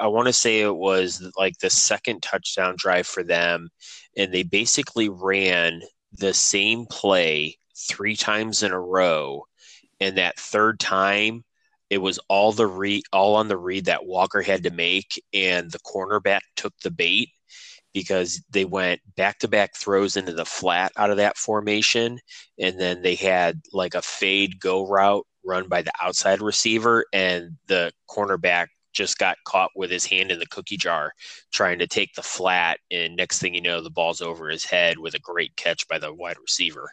I 0.00 0.06
want 0.06 0.26
to 0.28 0.32
say 0.32 0.60
it 0.60 0.74
was 0.74 1.22
like 1.36 1.58
the 1.58 1.70
second 1.70 2.22
touchdown 2.22 2.74
drive 2.78 3.06
for 3.06 3.22
them, 3.22 3.68
and 4.16 4.32
they 4.32 4.44
basically 4.44 5.08
ran 5.08 5.82
the 6.12 6.32
same 6.32 6.86
play 6.86 7.58
three 7.76 8.16
times 8.16 8.62
in 8.62 8.72
a 8.72 8.80
row, 8.80 9.44
and 10.00 10.16
that 10.16 10.38
third 10.38 10.80
time 10.80 11.44
it 11.90 11.98
was 11.98 12.18
all 12.28 12.52
the 12.52 12.66
read 12.66 13.02
all 13.12 13.36
on 13.36 13.48
the 13.48 13.58
read 13.58 13.84
that 13.86 14.06
Walker 14.06 14.42
had 14.42 14.62
to 14.64 14.70
make, 14.70 15.22
and 15.34 15.70
the 15.70 15.78
cornerback 15.80 16.40
took 16.56 16.72
the 16.82 16.90
bait 16.90 17.30
because 17.96 18.42
they 18.50 18.66
went 18.66 19.00
back 19.16 19.38
to 19.38 19.48
back 19.48 19.74
throws 19.74 20.18
into 20.18 20.34
the 20.34 20.44
flat 20.44 20.92
out 20.98 21.08
of 21.08 21.16
that 21.16 21.38
formation. 21.38 22.18
And 22.58 22.78
then 22.78 23.00
they 23.00 23.14
had 23.14 23.62
like 23.72 23.94
a 23.94 24.02
fade 24.02 24.60
go 24.60 24.86
route 24.86 25.26
run 25.42 25.66
by 25.66 25.80
the 25.80 25.92
outside 26.02 26.42
receiver, 26.42 27.06
and 27.14 27.52
the 27.68 27.90
cornerback 28.10 28.66
just 28.92 29.16
got 29.16 29.38
caught 29.46 29.70
with 29.74 29.90
his 29.90 30.04
hand 30.04 30.30
in 30.30 30.38
the 30.38 30.46
cookie 30.48 30.76
jar 30.76 31.10
trying 31.54 31.78
to 31.78 31.86
take 31.86 32.12
the 32.12 32.22
flat. 32.22 32.78
And 32.90 33.16
next 33.16 33.38
thing 33.38 33.54
you 33.54 33.62
know, 33.62 33.80
the 33.80 33.88
ball's 33.88 34.20
over 34.20 34.50
his 34.50 34.66
head 34.66 34.98
with 34.98 35.14
a 35.14 35.18
great 35.18 35.56
catch 35.56 35.88
by 35.88 35.98
the 35.98 36.12
wide 36.12 36.36
receiver. 36.38 36.90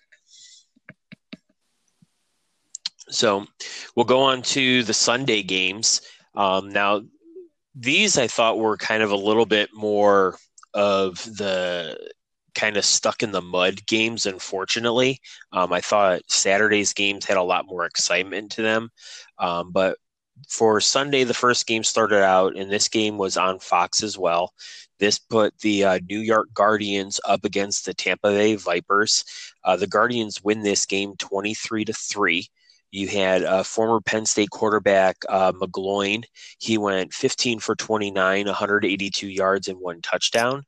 So 3.10 3.46
we'll 3.94 4.06
go 4.06 4.22
on 4.22 4.42
to 4.44 4.84
the 4.84 4.94
Sunday 4.94 5.44
games. 5.44 6.00
Um, 6.34 6.70
now, 6.70 7.02
these 7.76 8.18
I 8.18 8.28
thought 8.28 8.58
were 8.58 8.78
kind 8.78 9.04
of 9.04 9.12
a 9.12 9.18
little 9.18 9.46
bit 9.46 9.70
more 9.74 10.38
of 10.74 11.24
the 11.24 11.98
kind 12.56 12.78
of 12.78 12.86
stuck 12.86 13.24
in 13.24 13.32
the 13.32 13.42
mud 13.42 13.86
games, 13.86 14.26
unfortunately. 14.26 15.20
Um, 15.52 15.74
I 15.74 15.82
thought 15.82 16.22
Saturday's 16.28 16.94
games 16.94 17.26
had 17.26 17.38
a 17.38 17.44
lot 17.44 17.66
more 17.66 17.86
excitement 17.86 18.52
to 18.54 18.62
them. 18.62 18.90
Um, 19.40 19.72
but 19.72 19.98
for 20.48 20.80
Sunday, 20.80 21.24
the 21.24 21.34
first 21.34 21.68
game 21.68 21.84
started 21.84 22.24
out, 22.24 22.56
and 22.56 22.72
this 22.72 22.88
game 22.88 23.18
was 23.18 23.38
on 23.38 23.60
Fox 23.60 24.04
as 24.04 24.18
well. 24.18 24.54
This 25.00 25.20
put 25.20 25.58
the 25.60 25.84
uh, 25.84 26.00
New 26.08 26.20
York 26.20 26.50
Guardians 26.54 27.20
up 27.26 27.44
against 27.44 27.86
the 27.86 27.94
Tampa 27.94 28.30
Bay 28.30 28.56
Vipers. 28.56 29.24
Uh, 29.64 29.76
the 29.76 29.88
Guardians 29.88 30.44
win 30.44 30.62
this 30.62 30.86
game 30.86 31.16
23 31.18 31.86
to 31.86 31.94
3. 31.94 32.48
You 32.94 33.08
had 33.08 33.44
uh, 33.44 33.64
former 33.64 34.02
Penn 34.02 34.28
State 34.28 34.52
quarterback 34.52 35.18
uh, 35.28 35.52
McGloin. 35.54 36.26
He 36.60 36.78
went 36.78 37.12
15 37.12 37.58
for 37.58 37.76
29, 37.76 38.46
182 38.46 39.28
yards, 39.28 39.68
and 39.68 39.80
one 39.80 40.00
touchdown. 40.04 40.62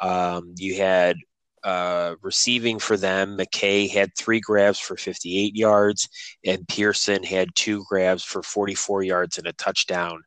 Um, 0.00 0.54
you 0.56 0.76
had 0.76 1.16
uh, 1.64 2.14
receiving 2.22 2.78
for 2.78 2.96
them, 2.96 3.36
McKay 3.36 3.90
had 3.90 4.14
three 4.16 4.38
grabs 4.38 4.78
for 4.78 4.96
58 4.96 5.56
yards, 5.56 6.08
and 6.44 6.68
Pearson 6.68 7.24
had 7.24 7.48
two 7.56 7.82
grabs 7.88 8.22
for 8.22 8.44
44 8.44 9.02
yards 9.02 9.38
and 9.38 9.46
a 9.48 9.52
touchdown. 9.54 10.22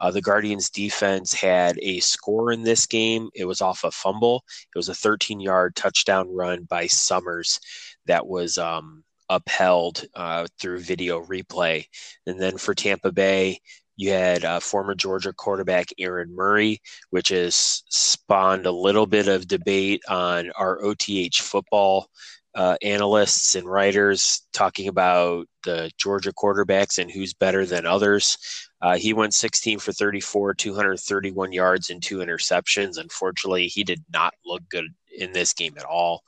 Uh, 0.00 0.12
the 0.12 0.22
Guardians' 0.22 0.70
defense 0.70 1.32
had 1.32 1.80
a 1.82 1.98
score 1.98 2.52
in 2.52 2.62
this 2.62 2.86
game. 2.86 3.28
It 3.34 3.46
was 3.46 3.60
off 3.60 3.82
a 3.82 3.90
fumble. 3.90 4.44
It 4.72 4.78
was 4.78 4.88
a 4.88 4.94
13 4.94 5.40
yard 5.40 5.74
touchdown 5.74 6.32
run 6.32 6.62
by 6.62 6.86
Summers 6.86 7.58
that 8.06 8.24
was. 8.24 8.56
Um, 8.56 9.02
upheld 9.34 10.04
uh, 10.14 10.46
through 10.60 10.80
video 10.80 11.24
replay. 11.24 11.86
And 12.26 12.40
then 12.40 12.58
for 12.58 12.74
Tampa 12.74 13.12
Bay, 13.12 13.60
you 13.96 14.10
had 14.10 14.44
uh, 14.44 14.60
former 14.60 14.94
Georgia 14.94 15.32
quarterback 15.32 15.88
Aaron 15.98 16.34
Murray, 16.34 16.80
which 17.10 17.28
has 17.28 17.82
spawned 17.88 18.66
a 18.66 18.72
little 18.72 19.06
bit 19.06 19.28
of 19.28 19.46
debate 19.46 20.02
on 20.08 20.50
our 20.56 20.82
OTH 20.84 21.36
football 21.36 22.08
uh, 22.54 22.76
analysts 22.82 23.54
and 23.54 23.66
writers 23.66 24.42
talking 24.52 24.88
about 24.88 25.46
the 25.64 25.90
Georgia 25.96 26.32
quarterbacks 26.32 26.98
and 26.98 27.10
who's 27.10 27.32
better 27.32 27.64
than 27.64 27.86
others. 27.86 28.36
Uh, 28.80 28.96
he 28.96 29.12
went 29.12 29.32
16 29.32 29.78
for 29.78 29.92
34, 29.92 30.54
231 30.54 31.52
yards, 31.52 31.88
and 31.88 32.02
two 32.02 32.18
interceptions. 32.18 32.98
Unfortunately, 32.98 33.68
he 33.68 33.84
did 33.84 34.04
not 34.12 34.34
look 34.44 34.62
good 34.68 34.86
in 35.16 35.32
this 35.32 35.52
game 35.52 35.74
at 35.76 35.84
all. 35.84 36.22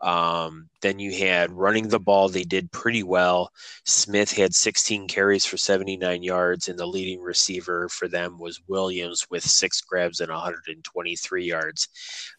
Um, 0.00 0.68
then 0.80 0.98
you 0.98 1.12
had 1.12 1.50
running 1.50 1.88
the 1.88 1.98
ball, 1.98 2.28
they 2.28 2.44
did 2.44 2.70
pretty 2.72 3.02
well. 3.02 3.50
Smith 3.84 4.30
had 4.32 4.54
16 4.54 5.08
carries 5.08 5.44
for 5.44 5.56
79 5.56 6.22
yards, 6.22 6.68
and 6.68 6.78
the 6.78 6.86
leading 6.86 7.20
receiver 7.20 7.88
for 7.88 8.08
them 8.08 8.38
was 8.38 8.60
Williams 8.68 9.26
with 9.30 9.42
six 9.42 9.80
grabs 9.80 10.20
and 10.20 10.30
123 10.30 11.44
yards. 11.44 11.88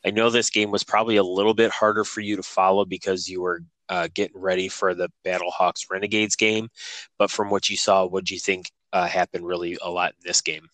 I 0.06 0.12
know 0.12 0.29
this 0.29 0.50
game 0.50 0.72
was 0.72 0.84
probably 0.84 1.18
a 1.18 1.24
little 1.24 1.53
bit 1.53 1.72
harder 1.72 2.03
for 2.03 2.22
you 2.22 2.36
to 2.36 2.44
follow 2.44 2.86
because 2.86 3.27
you 3.27 3.41
were 3.41 3.62
uh, 3.89 4.08
getting 4.13 4.39
ready 4.39 4.70
for 4.70 4.94
the 4.94 5.10
Battlehawks 5.25 5.89
Renegades 5.89 6.36
game, 6.36 6.70
but 7.18 7.32
from 7.32 7.50
what 7.50 7.70
you 7.70 7.77
saw, 7.77 8.06
what 8.06 8.25
do 8.25 8.34
you 8.34 8.39
think 8.39 8.72
uh, 8.94 9.08
happened 9.08 9.46
really 9.46 9.77
a 9.82 9.89
lot 9.89 10.12
in 10.12 10.27
this 10.27 10.41
game? 10.41 10.70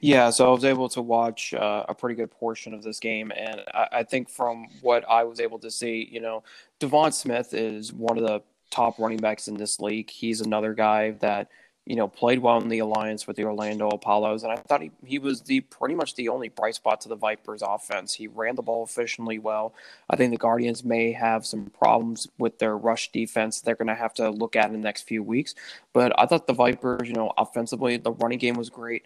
Yeah, 0.00 0.30
so 0.30 0.48
I 0.48 0.52
was 0.52 0.64
able 0.64 0.88
to 0.90 1.02
watch 1.02 1.54
uh, 1.54 1.84
a 1.88 1.94
pretty 1.94 2.14
good 2.14 2.30
portion 2.30 2.74
of 2.74 2.82
this 2.82 3.00
game, 3.00 3.32
and 3.36 3.62
I, 3.72 3.88
I, 3.92 4.02
think 4.02 4.28
from 4.28 4.66
what 4.82 5.08
I 5.08 5.24
was 5.24 5.40
able 5.40 5.58
to 5.60 5.70
see, 5.70 6.08
you 6.10 6.20
know, 6.20 6.42
De'Veon 6.80 7.12
Smith 7.12 7.54
is 7.54 7.92
one 7.92 8.18
of 8.18 8.24
the 8.24 8.42
top 8.70 8.98
running 8.98 9.18
backs 9.18 9.48
in 9.48 9.56
this 9.56 9.80
league. 9.80 10.10
He's 10.10 10.40
another 10.40 10.74
guy 10.74 11.12
that 11.20 11.48
you 11.86 11.96
know 11.96 12.08
played 12.08 12.38
well 12.38 12.58
in 12.60 12.68
the 12.68 12.78
alliance 12.78 13.26
with 13.26 13.36
the 13.36 13.44
Orlando 13.44 13.88
Apollos, 13.88 14.42
and 14.42 14.52
I 14.52 14.56
thought 14.56 14.82
he, 14.82 14.90
he 15.04 15.18
was 15.18 15.42
the 15.42 15.60
pretty 15.60 15.94
much 15.94 16.14
the 16.14 16.28
only 16.28 16.48
bright 16.48 16.74
spot 16.76 17.00
to 17.02 17.08
the 17.08 17.16
Vipers' 17.16 17.62
offense. 17.62 18.14
He 18.14 18.26
ran 18.26 18.56
the 18.56 18.62
ball 18.62 18.84
efficiently 18.84 19.38
well. 19.38 19.74
I 20.08 20.16
think 20.16 20.30
the 20.30 20.38
Guardians 20.38 20.84
may 20.84 21.12
have 21.12 21.44
some 21.46 21.66
problems 21.66 22.28
with 22.38 22.58
their 22.58 22.76
rush 22.76 23.12
defense. 23.12 23.60
They're 23.60 23.76
going 23.76 23.88
to 23.88 23.94
have 23.94 24.14
to 24.14 24.30
look 24.30 24.56
at 24.56 24.66
in 24.66 24.72
the 24.72 24.78
next 24.78 25.02
few 25.02 25.22
weeks, 25.22 25.54
but 25.92 26.12
I 26.18 26.26
thought 26.26 26.46
the 26.46 26.52
Vipers, 26.52 27.08
you 27.08 27.14
know, 27.14 27.32
offensively, 27.36 27.96
the 27.96 28.12
running 28.12 28.38
game 28.38 28.54
was 28.54 28.70
great. 28.70 29.04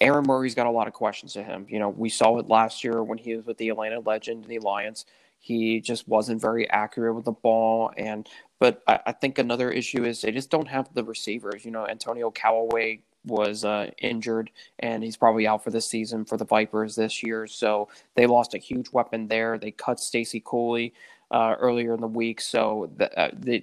Aaron 0.00 0.24
Murray's 0.26 0.54
got 0.54 0.66
a 0.66 0.70
lot 0.70 0.88
of 0.88 0.94
questions 0.94 1.32
to 1.34 1.42
him. 1.42 1.66
You 1.68 1.78
know, 1.78 1.88
we 1.90 2.08
saw 2.08 2.38
it 2.38 2.48
last 2.48 2.84
year 2.84 3.02
when 3.02 3.18
he 3.18 3.36
was 3.36 3.46
with 3.46 3.58
the 3.58 3.68
Atlanta 3.68 4.00
Legend 4.00 4.44
and 4.44 4.50
the 4.50 4.56
Alliance. 4.56 5.04
He 5.38 5.80
just 5.80 6.08
wasn't 6.08 6.40
very 6.40 6.68
accurate 6.70 7.14
with 7.14 7.24
the 7.24 7.32
ball. 7.32 7.92
And 7.96 8.28
but 8.58 8.82
I, 8.86 9.00
I 9.06 9.12
think 9.12 9.38
another 9.38 9.70
issue 9.70 10.04
is 10.04 10.20
they 10.20 10.32
just 10.32 10.50
don't 10.50 10.68
have 10.68 10.92
the 10.94 11.04
receivers. 11.04 11.64
You 11.64 11.70
know, 11.70 11.86
Antonio 11.86 12.30
Callaway 12.30 13.02
was 13.26 13.64
uh, 13.64 13.90
injured 13.98 14.50
and 14.78 15.02
he's 15.02 15.16
probably 15.16 15.46
out 15.46 15.62
for 15.62 15.70
the 15.70 15.80
season 15.80 16.24
for 16.24 16.36
the 16.38 16.44
Vipers 16.46 16.96
this 16.96 17.22
year. 17.22 17.46
So 17.46 17.88
they 18.14 18.26
lost 18.26 18.54
a 18.54 18.58
huge 18.58 18.90
weapon 18.92 19.28
there. 19.28 19.58
They 19.58 19.70
cut 19.72 20.00
Stacy 20.00 20.42
Cooley 20.44 20.92
Uh, 21.32 21.54
earlier 21.60 21.94
in 21.94 22.00
the 22.00 22.08
week, 22.08 22.40
so 22.40 22.90
the, 22.96 23.06
uh, 23.16 23.30
they 23.32 23.62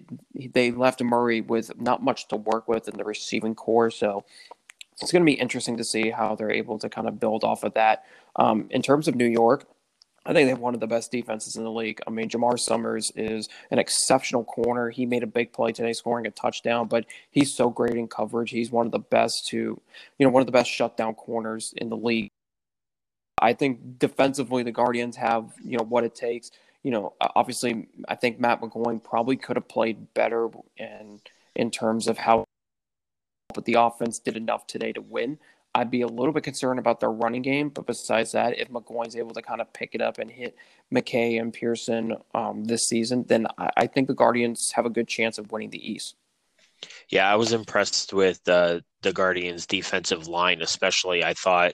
they 0.54 0.72
left 0.72 1.04
Murray 1.04 1.42
with 1.42 1.70
not 1.78 2.02
much 2.02 2.30
to 2.30 2.38
work 2.38 2.66
with 2.70 2.88
in 2.88 2.96
the 2.96 3.04
receiving 3.04 3.56
corps. 3.56 3.92
So 3.92 4.24
it's 5.02 5.12
going 5.12 5.24
to 5.24 5.32
be 5.32 5.40
interesting 5.40 5.78
to 5.78 5.84
see 5.84 6.10
how 6.10 6.36
they're 6.36 6.52
able 6.52 6.80
to 6.80 6.90
kind 6.90 7.08
of 7.08 7.20
build 7.20 7.44
off 7.44 7.64
of 7.64 7.74
that. 7.76 8.06
Um, 8.36 8.68
in 8.72 8.82
terms 8.82 9.08
of 9.08 9.16
New 9.16 9.26
York, 9.28 9.66
I 10.26 10.34
think 10.34 10.46
they 10.46 10.50
have 10.50 10.60
one 10.60 10.74
of 10.74 10.82
the 10.82 10.88
best 10.88 11.12
defenses 11.12 11.56
in 11.56 11.64
the 11.64 11.72
league. 11.72 12.02
I 12.06 12.10
mean, 12.10 12.30
Jamar 12.30 12.60
Summers 12.60 13.12
is 13.16 13.48
an 13.72 13.80
exceptional 13.80 14.44
corner. 14.44 14.90
He 14.90 15.06
made 15.06 15.24
a 15.24 15.28
big 15.28 15.54
play 15.54 15.72
today, 15.72 15.94
scoring 15.94 16.28
a 16.28 16.32
touchdown, 16.32 16.88
but 16.88 17.06
he's 17.32 17.54
so 17.54 17.70
great 17.70 17.96
in 17.96 18.08
coverage. 18.08 18.50
He's 18.50 18.70
one 18.70 18.86
of 18.86 18.92
the 18.92 19.00
best 19.00 19.48
to, 19.48 19.58
you 19.58 20.26
know, 20.26 20.30
one 20.30 20.42
of 20.42 20.46
the 20.46 20.52
best 20.52 20.70
shutdown 20.70 21.16
corners 21.16 21.74
in 21.78 21.90
the 21.90 21.96
league. 21.96 22.30
I 23.40 23.54
think 23.54 24.00
defensively, 24.00 24.64
the 24.64 24.72
Guardians 24.72 25.16
have, 25.16 25.54
you 25.64 25.78
know, 25.78 25.86
what 25.86 26.04
it 26.04 26.14
takes. 26.14 26.52
You 26.84 26.92
know, 26.92 27.14
obviously, 27.22 27.88
I 28.10 28.16
think 28.16 28.40
Matt 28.40 28.60
McGloin 28.60 29.02
probably 29.02 29.38
could 29.38 29.56
have 29.56 29.68
played 29.68 30.14
better 30.14 30.50
in 30.76 31.22
in 31.56 31.72
terms 31.72 32.08
of 32.08 32.18
how 32.18 32.46
but 33.58 33.66
the 33.66 33.74
offense 33.74 34.20
did 34.20 34.38
enough 34.38 34.68
today 34.68 34.94
to 34.94 35.02
win. 35.02 35.40
I'd 35.74 35.90
be 35.90 36.02
a 36.02 36.08
little 36.08 36.32
bit 36.32 36.44
concerned 36.44 36.78
about 36.78 37.00
their 37.00 37.10
running 37.10 37.42
game, 37.42 37.70
but 37.70 37.88
besides 37.88 38.34
that, 38.34 38.60
if 38.60 38.70
McGloin's 38.70 39.16
able 39.16 39.32
to 39.32 39.42
kind 39.42 39.62
of 39.62 39.74
pick 39.74 39.96
it 39.96 40.02
up 40.02 40.20
and 40.20 40.30
hit 40.30 40.56
McKay 40.94 41.42
and 41.42 41.52
Pearson 41.52 42.18
um, 42.36 42.66
this 42.66 42.88
season, 42.88 43.26
then 43.28 43.48
I, 43.58 43.72
I, 43.76 43.88
think 43.88 44.10
the 44.10 44.14
Guardians 44.14 44.74
have 44.74 44.86
a 44.86 44.92
good 44.92 45.08
chance 45.08 45.40
of 45.40 45.52
winning 45.52 45.72
the 45.72 45.92
East. 45.92 46.18
Yeah, 47.10 47.32
I 47.32 47.36
was 47.36 47.52
impressed 47.52 48.14
with 48.14 48.48
uh, 48.48 48.82
the 49.02 49.12
Guardians' 49.12 49.66
defensive 49.66 50.28
line, 50.28 50.62
especially. 50.62 51.24
I 51.24 51.34
thought 51.34 51.74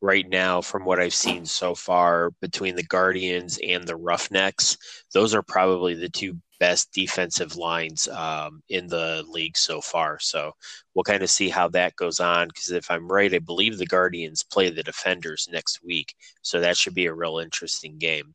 right 0.00 0.28
now, 0.28 0.60
from 0.60 0.84
what 0.84 0.98
I've 0.98 1.14
seen 1.14 1.44
so 1.44 1.74
far 1.74 2.30
between 2.40 2.74
the 2.74 2.82
Guardians 2.82 3.58
and 3.66 3.86
the 3.86 3.96
Roughnecks, 3.96 4.78
those 5.12 5.34
are 5.34 5.42
probably 5.42 5.94
the 5.94 6.08
two 6.08 6.38
best 6.58 6.92
defensive 6.92 7.56
lines 7.56 8.06
um, 8.08 8.62
in 8.68 8.86
the 8.86 9.24
league 9.28 9.56
so 9.56 9.80
far. 9.80 10.18
So 10.20 10.52
we'll 10.94 11.04
kind 11.04 11.22
of 11.22 11.30
see 11.30 11.48
how 11.48 11.68
that 11.68 11.96
goes 11.96 12.20
on. 12.20 12.48
Because 12.48 12.70
if 12.70 12.90
I'm 12.90 13.10
right, 13.10 13.34
I 13.34 13.38
believe 13.38 13.78
the 13.78 13.86
Guardians 13.86 14.42
play 14.42 14.70
the 14.70 14.82
Defenders 14.82 15.48
next 15.50 15.82
week. 15.82 16.14
So 16.42 16.60
that 16.60 16.76
should 16.76 16.94
be 16.94 17.06
a 17.06 17.14
real 17.14 17.38
interesting 17.38 17.98
game. 17.98 18.34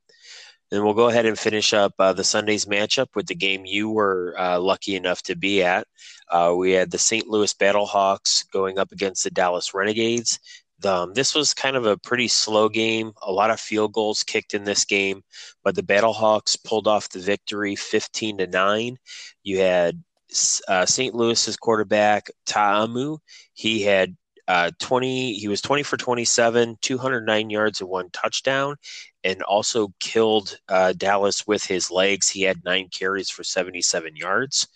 And 0.71 0.83
we'll 0.83 0.95
go 0.95 1.09
ahead 1.09 1.27
and 1.27 1.37
finish 1.37 1.73
up 1.73 1.93
uh, 1.99 2.13
the 2.13 2.23
Sunday's 2.23 2.65
matchup 2.65 3.07
with 3.15 3.27
the 3.27 3.35
game 3.35 3.65
you 3.65 3.91
were 3.91 4.35
uh, 4.37 4.59
lucky 4.59 4.95
enough 4.95 5.21
to 5.23 5.35
be 5.35 5.63
at. 5.63 5.87
Uh, 6.29 6.55
we 6.57 6.71
had 6.71 6.89
the 6.89 6.97
St. 6.97 7.27
Louis 7.27 7.53
Battlehawks 7.53 8.49
going 8.51 8.79
up 8.79 8.91
against 8.91 9.23
the 9.23 9.29
Dallas 9.29 9.75
Renegades. 9.75 10.39
Um, 10.83 11.13
this 11.13 11.33
was 11.33 11.53
kind 11.53 11.75
of 11.75 11.85
a 11.85 11.97
pretty 11.97 12.27
slow 12.27 12.67
game. 12.67 13.13
A 13.21 13.31
lot 13.31 13.49
of 13.49 13.59
field 13.59 13.93
goals 13.93 14.23
kicked 14.23 14.53
in 14.53 14.63
this 14.63 14.85
game, 14.85 15.23
but 15.63 15.75
the 15.75 15.83
Battlehawks 15.83 16.61
pulled 16.63 16.87
off 16.87 17.09
the 17.09 17.19
victory 17.19 17.75
15 17.75 18.39
to 18.39 18.47
9. 18.47 18.97
You 19.43 19.59
had 19.59 20.03
uh, 20.67 20.85
St. 20.85 21.15
Louis's 21.15 21.55
quarterback, 21.55 22.29
Ta'amu. 22.45 23.19
He 23.53 23.83
had 23.83 24.15
uh, 24.47 24.69
20 24.79 25.33
he 25.33 25.47
was 25.47 25.61
20 25.61 25.81
for 25.81 25.97
27 25.97 26.77
209 26.79 27.49
yards 27.49 27.81
and 27.81 27.89
one 27.89 28.09
touchdown 28.11 28.75
and 29.23 29.41
also 29.41 29.91
killed 29.99 30.57
uh, 30.69 30.93
dallas 30.95 31.47
with 31.47 31.65
his 31.65 31.89
legs 31.89 32.29
he 32.29 32.43
had 32.43 32.63
nine 32.63 32.87
carries 32.89 33.29
for 33.29 33.43
77 33.43 34.15
yards 34.15 34.67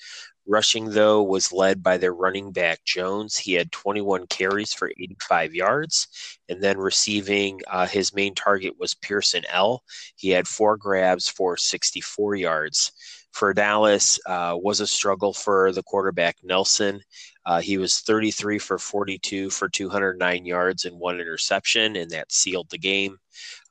Rushing, 0.50 0.90
though, 0.90 1.22
was 1.22 1.54
led 1.54 1.84
by 1.84 1.98
their 1.98 2.14
running 2.14 2.52
back 2.52 2.84
Jones. 2.84 3.38
He 3.38 3.54
had 3.54 3.72
21 3.72 4.26
carries 4.28 4.74
for 4.74 4.90
85 4.90 5.54
yards. 5.54 6.08
And 6.50 6.60
then 6.60 6.80
receiving, 6.80 7.62
uh, 7.68 7.86
his 7.86 8.16
main 8.16 8.34
target 8.34 8.74
was 8.80 8.96
Pearson 8.96 9.44
L. 9.48 9.84
He 10.16 10.32
had 10.32 10.48
four 10.48 10.76
grabs 10.76 11.30
for 11.30 11.56
64 11.56 12.36
yards. 12.36 12.92
For 13.32 13.54
Dallas, 13.54 14.20
uh, 14.26 14.58
was 14.60 14.80
a 14.80 14.88
struggle 14.88 15.36
for 15.36 15.72
the 15.72 15.84
quarterback 15.84 16.38
Nelson. 16.42 17.02
Uh, 17.46 17.62
he 17.62 17.78
was 17.78 18.00
33 18.00 18.58
for 18.58 18.80
42 18.80 19.52
for 19.52 19.70
209 19.70 20.46
yards 20.46 20.86
and 20.86 21.00
one 21.00 21.20
interception, 21.20 21.96
and 21.96 22.10
that 22.10 22.32
sealed 22.32 22.72
the 22.72 22.80
game. 22.80 23.20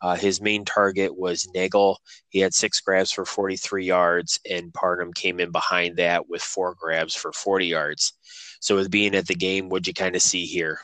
Uh, 0.00 0.14
his 0.14 0.40
main 0.40 0.64
target 0.64 1.16
was 1.16 1.48
Nagel. 1.54 1.98
He 2.28 2.38
had 2.38 2.54
six 2.54 2.80
grabs 2.80 3.10
for 3.10 3.24
43 3.24 3.84
yards, 3.84 4.38
and 4.48 4.72
Parham 4.72 5.12
came 5.12 5.40
in 5.40 5.50
behind 5.50 5.96
that 5.96 6.28
with 6.28 6.42
four 6.42 6.74
grabs 6.78 7.14
for 7.14 7.32
40 7.32 7.66
yards. 7.66 8.12
So, 8.60 8.76
with 8.76 8.90
being 8.90 9.14
at 9.14 9.26
the 9.26 9.34
game, 9.34 9.68
what'd 9.68 9.86
you 9.86 9.94
kind 9.94 10.16
of 10.16 10.22
see 10.22 10.46
here? 10.46 10.80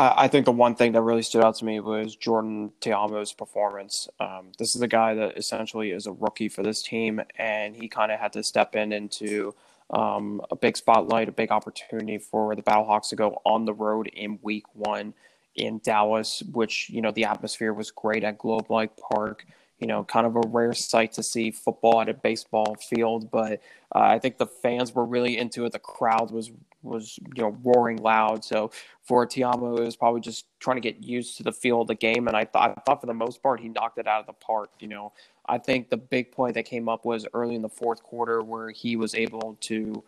I 0.00 0.28
think 0.28 0.44
the 0.44 0.52
one 0.52 0.76
thing 0.76 0.92
that 0.92 1.02
really 1.02 1.22
stood 1.22 1.42
out 1.42 1.56
to 1.56 1.64
me 1.64 1.80
was 1.80 2.14
Jordan 2.14 2.70
Ta'amu's 2.80 3.32
performance. 3.32 4.08
Um, 4.20 4.52
this 4.56 4.76
is 4.76 4.82
a 4.82 4.86
guy 4.86 5.14
that 5.14 5.36
essentially 5.36 5.90
is 5.90 6.06
a 6.06 6.12
rookie 6.12 6.48
for 6.48 6.62
this 6.62 6.82
team, 6.82 7.20
and 7.36 7.74
he 7.74 7.88
kind 7.88 8.12
of 8.12 8.20
had 8.20 8.32
to 8.34 8.44
step 8.44 8.76
in 8.76 8.92
into 8.92 9.54
um, 9.90 10.40
a 10.52 10.56
big 10.56 10.76
spotlight, 10.76 11.28
a 11.28 11.32
big 11.32 11.50
opportunity 11.50 12.18
for 12.18 12.54
the 12.54 12.62
Battlehawks 12.62 13.08
to 13.08 13.16
go 13.16 13.40
on 13.44 13.64
the 13.64 13.74
road 13.74 14.06
in 14.08 14.38
Week 14.42 14.64
One 14.72 15.14
in 15.58 15.80
Dallas, 15.84 16.42
which, 16.52 16.90
you 16.90 17.02
know, 17.02 17.10
the 17.10 17.24
atmosphere 17.24 17.72
was 17.72 17.90
great 17.90 18.24
at 18.24 18.38
Globe 18.38 18.70
Life 18.70 18.90
Park. 19.10 19.44
You 19.78 19.86
know, 19.86 20.02
kind 20.02 20.26
of 20.26 20.34
a 20.34 20.40
rare 20.48 20.74
sight 20.74 21.12
to 21.12 21.22
see 21.22 21.52
football 21.52 22.00
at 22.00 22.08
a 22.08 22.14
baseball 22.14 22.74
field, 22.74 23.30
but 23.30 23.60
uh, 23.94 24.00
I 24.00 24.18
think 24.18 24.36
the 24.36 24.46
fans 24.46 24.92
were 24.92 25.04
really 25.04 25.38
into 25.38 25.64
it. 25.66 25.72
The 25.72 25.78
crowd 25.78 26.32
was 26.32 26.50
was 26.82 27.18
you 27.34 27.42
know 27.42 27.56
roaring 27.64 27.98
loud. 27.98 28.44
So 28.44 28.70
for 29.02 29.24
Ta'amu, 29.26 29.78
it 29.78 29.84
was 29.84 29.96
probably 29.96 30.20
just 30.20 30.46
trying 30.58 30.76
to 30.76 30.80
get 30.80 31.02
used 31.02 31.36
to 31.36 31.42
the 31.42 31.52
feel 31.52 31.82
of 31.82 31.88
the 31.88 31.94
game, 31.94 32.28
and 32.28 32.36
I 32.36 32.44
thought 32.44 32.74
I 32.76 32.80
thought 32.80 33.00
for 33.00 33.06
the 33.06 33.14
most 33.14 33.42
part 33.42 33.60
he 33.60 33.68
knocked 33.68 33.98
it 33.98 34.06
out 34.06 34.20
of 34.20 34.26
the 34.26 34.32
park. 34.32 34.70
You 34.80 34.88
know, 34.88 35.12
I 35.48 35.58
think 35.58 35.90
the 35.90 35.96
big 35.96 36.32
play 36.32 36.52
that 36.52 36.64
came 36.64 36.88
up 36.88 37.04
was 37.04 37.26
early 37.34 37.54
in 37.54 37.62
the 37.62 37.68
fourth 37.68 38.02
quarter 38.02 38.42
where 38.42 38.70
he 38.70 38.96
was 38.96 39.14
able 39.14 39.56
to 39.60 40.02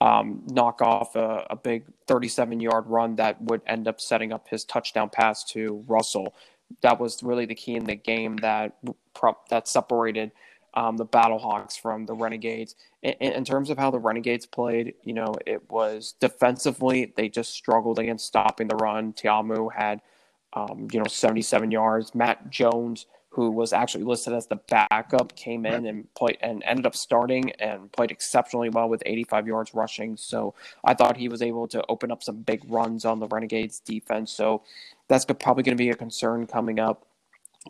um, 0.00 0.42
knock 0.46 0.82
off 0.82 1.16
a, 1.16 1.46
a 1.50 1.56
big 1.56 1.84
37 2.06 2.60
yard 2.60 2.86
run 2.86 3.16
that 3.16 3.40
would 3.42 3.62
end 3.66 3.88
up 3.88 4.00
setting 4.00 4.32
up 4.32 4.48
his 4.48 4.64
touchdown 4.64 5.08
pass 5.08 5.44
to 5.44 5.84
Russell. 5.86 6.34
That 6.82 7.00
was 7.00 7.22
really 7.22 7.46
the 7.46 7.54
key 7.54 7.76
in 7.76 7.84
the 7.84 7.94
game 7.94 8.36
that 8.38 8.76
that 9.50 9.68
separated 9.68 10.32
um, 10.74 10.98
the 10.98 11.06
Battlehawks 11.06 11.80
from 11.80 12.04
the 12.04 12.14
Renegades. 12.14 12.76
In, 13.02 13.14
in, 13.14 13.44
terms 13.44 13.70
of 13.70 13.78
how 13.78 13.90
the 13.90 13.98
Renegades 13.98 14.44
played, 14.44 14.94
you 15.02 15.14
know, 15.14 15.34
it 15.46 15.70
was 15.70 16.14
defensively 16.20 17.14
they 17.16 17.28
just 17.30 17.52
struggled 17.54 17.98
against 17.98 18.26
stopping 18.26 18.68
the 18.68 18.76
run. 18.76 19.14
Ta'amu 19.14 19.72
had, 19.74 20.02
um, 20.52 20.88
you 20.92 20.98
know, 20.98 21.06
77 21.06 21.70
yards. 21.70 22.14
Matt 22.14 22.50
Jones 22.50 23.06
who 23.36 23.50
was 23.50 23.74
actually 23.74 24.02
listed 24.02 24.32
as 24.32 24.46
the 24.46 24.56
backup, 24.56 25.36
came 25.36 25.66
in 25.66 25.84
and 25.84 26.12
played 26.14 26.38
and 26.40 26.62
ended 26.64 26.86
up 26.86 26.96
starting 26.96 27.50
and 27.58 27.92
played 27.92 28.10
exceptionally 28.10 28.70
well 28.70 28.88
with 28.88 29.02
85 29.04 29.46
yards 29.46 29.74
rushing. 29.74 30.16
So 30.16 30.54
I 30.82 30.94
thought 30.94 31.18
he 31.18 31.28
was 31.28 31.42
able 31.42 31.68
to 31.68 31.84
open 31.90 32.10
up 32.10 32.22
some 32.22 32.36
big 32.36 32.62
runs 32.66 33.04
on 33.04 33.20
the 33.20 33.28
Renegades 33.28 33.78
defense. 33.78 34.32
So 34.32 34.62
that's 35.08 35.26
probably 35.26 35.64
going 35.64 35.76
to 35.76 35.82
be 35.82 35.90
a 35.90 35.94
concern 35.94 36.46
coming 36.46 36.80
up 36.80 37.04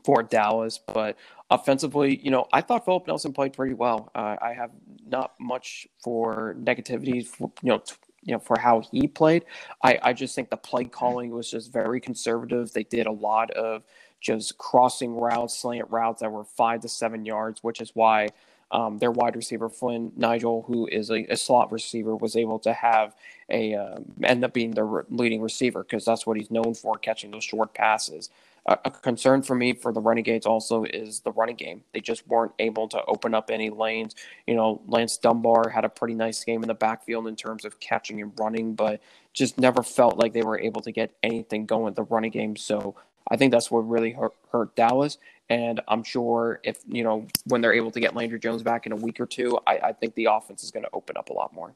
for 0.05 0.23
Dallas. 0.23 0.79
But 0.79 1.17
offensively, 1.51 2.21
you 2.23 2.31
know, 2.31 2.47
I 2.53 2.61
thought 2.61 2.85
Philip 2.85 3.09
Nelson 3.09 3.33
played 3.33 3.53
pretty 3.53 3.75
well. 3.75 4.13
Uh, 4.15 4.37
I 4.41 4.53
have 4.53 4.71
not 5.05 5.33
much 5.41 5.89
for 6.01 6.55
negativity, 6.63 7.27
for, 7.27 7.51
you 7.61 7.71
know. 7.71 7.79
T- 7.79 7.95
you 8.23 8.33
know, 8.33 8.41
for 8.41 8.59
how 8.59 8.81
he 8.81 9.07
played, 9.07 9.45
I, 9.85 10.01
I 10.03 10.13
just 10.13 10.35
think 10.35 10.51
the 10.51 10.57
play 10.57 10.83
calling 10.83 11.31
was 11.31 11.49
just 11.49 11.73
very 11.73 12.01
conservative. 12.01 12.73
They 12.73 12.83
did 12.83 13.07
a 13.07 13.13
lot 13.13 13.53
of 13.53 13.85
just 14.21 14.59
crossing 14.59 15.15
routes, 15.15 15.57
slant 15.57 15.91
routes 15.91 16.21
that 16.21 16.33
were 16.33 16.45
five 16.45 16.81
to 16.81 16.89
seven 16.89 17.25
yards, 17.25 17.63
which 17.63 17.81
is 17.81 17.91
why 17.95 18.29
um, 18.71 18.99
their 18.99 19.13
wide 19.13 19.37
receiver 19.37 19.69
Flynn 19.69 20.13
Nagel, 20.17 20.65
who 20.67 20.87
is 20.89 21.11
a, 21.11 21.25
a, 21.33 21.37
slot 21.37 21.71
receiver, 21.71 22.17
was 22.17 22.35
able 22.35 22.59
to 22.61 22.73
have 22.73 23.15
a 23.49 23.75
uh, 23.75 23.99
end 24.25 24.45
up 24.45 24.53
being 24.53 24.73
their 24.73 25.05
leading 25.09 25.41
receiver 25.41 25.85
because 25.85 26.05
that's 26.05 26.27
what 26.27 26.37
he's 26.37 26.51
known 26.51 26.75
for, 26.75 26.99
catching 26.99 27.31
those 27.31 27.45
short 27.45 27.75
passes. 27.75 28.31
A 28.69 28.91
concern 28.91 29.43
for 29.43 29.55
me 29.55 29.75
for 29.75 29.93
the 29.93 30.01
Renegades 30.01 30.45
also 30.45 30.83
is 30.83 31.21
the 31.21 31.31
running 31.31 31.55
game. 31.55 31.85
They 31.95 32.01
just 32.01 32.27
weren't 32.27 32.51
able 32.59 32.89
to 32.89 33.05
open 33.05 33.33
up 33.33 33.49
any 33.49 33.71
lanes. 33.71 34.17
You 34.49 34.57
know, 34.57 34.83
Lance 34.89 35.17
Dunbar 35.19 35.69
had 35.69 35.85
a 35.85 35.89
pretty 35.89 36.15
nice 36.15 36.43
game 36.43 36.65
in 36.65 36.67
the 36.67 36.75
backfield 36.75 37.29
in 37.29 37.37
terms 37.37 37.65
of 37.65 37.79
catching 37.79 38.21
and 38.21 38.33
running, 38.37 38.75
but 38.75 39.01
just 39.33 39.57
never 39.61 39.85
felt 39.85 40.19
like 40.19 40.33
they 40.33 40.43
were 40.43 40.59
able 40.59 40.81
to 40.81 40.91
get 40.91 41.15
anything 41.23 41.65
going 41.65 41.95
the 41.95 42.03
running 42.03 42.33
game. 42.33 42.57
So 42.57 42.97
I 43.29 43.37
think 43.37 43.53
that's 43.53 43.71
what 43.71 43.81
really 43.81 44.13
hurt, 44.13 44.35
hurt 44.53 44.75
Dallas. 44.77 45.19
And 45.49 45.81
I'm 45.87 46.03
sure 46.03 46.61
if, 46.65 46.79
you 46.87 47.05
know, 47.05 47.27
when 47.45 47.61
they're 47.61 47.73
able 47.73 47.91
to 47.93 48.01
get 48.01 48.15
Landry 48.15 48.41
Jones 48.41 48.63
back 48.63 48.87
in 48.87 48.93
a 48.93 48.97
week 48.97 49.21
or 49.21 49.27
two, 49.27 49.59
I, 49.67 49.79
I 49.79 49.93
think 49.93 50.15
the 50.15 50.27
offense 50.27 50.65
is 50.65 50.71
going 50.71 50.85
to 50.85 50.91
open 50.93 51.17
up 51.17 51.31
a 51.31 51.33
lot 51.33 51.53
more. 51.53 51.73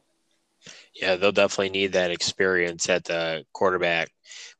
Yeah, 0.94 1.16
they'll 1.16 1.32
definitely 1.32 1.70
need 1.70 1.92
that 1.92 2.10
experience 2.10 2.88
at 2.88 3.04
the 3.04 3.44
quarterback. 3.52 4.10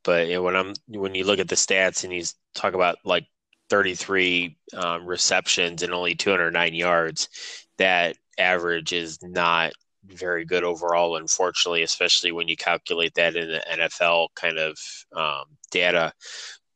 But 0.02 0.28
you 0.28 0.34
know, 0.34 0.42
when 0.42 0.56
I'm 0.56 0.72
when 0.86 1.14
you 1.14 1.24
look 1.24 1.40
at 1.40 1.48
the 1.48 1.56
stats 1.56 2.04
and 2.04 2.12
he's 2.12 2.34
talk 2.54 2.72
about 2.72 2.96
like 3.04 3.26
33 3.68 4.56
um, 4.74 5.06
receptions 5.06 5.82
and 5.82 5.92
only 5.92 6.14
209 6.14 6.74
yards, 6.74 7.28
that 7.76 8.16
average 8.38 8.92
is 8.92 9.18
not 9.22 9.72
very 10.06 10.44
good 10.44 10.64
overall, 10.64 11.16
unfortunately, 11.16 11.82
especially 11.82 12.32
when 12.32 12.48
you 12.48 12.56
calculate 12.56 13.14
that 13.14 13.36
in 13.36 13.48
the 13.48 13.62
NFL 13.70 14.28
kind 14.34 14.58
of 14.58 14.78
um, 15.14 15.44
data 15.70 16.12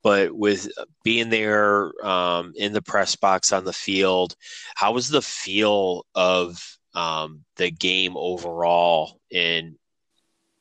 but 0.04 0.36
with 0.36 0.68
being 1.02 1.30
there 1.30 1.90
um, 2.06 2.52
in 2.56 2.74
the 2.74 2.82
press 2.82 3.16
box 3.16 3.52
on 3.52 3.64
the 3.64 3.72
field, 3.72 4.36
how 4.76 4.92
was 4.92 5.08
the 5.08 5.22
feel 5.22 6.04
of 6.14 6.78
um, 6.94 7.42
the 7.56 7.70
game 7.70 8.12
overall 8.14 9.18
and 9.32 9.76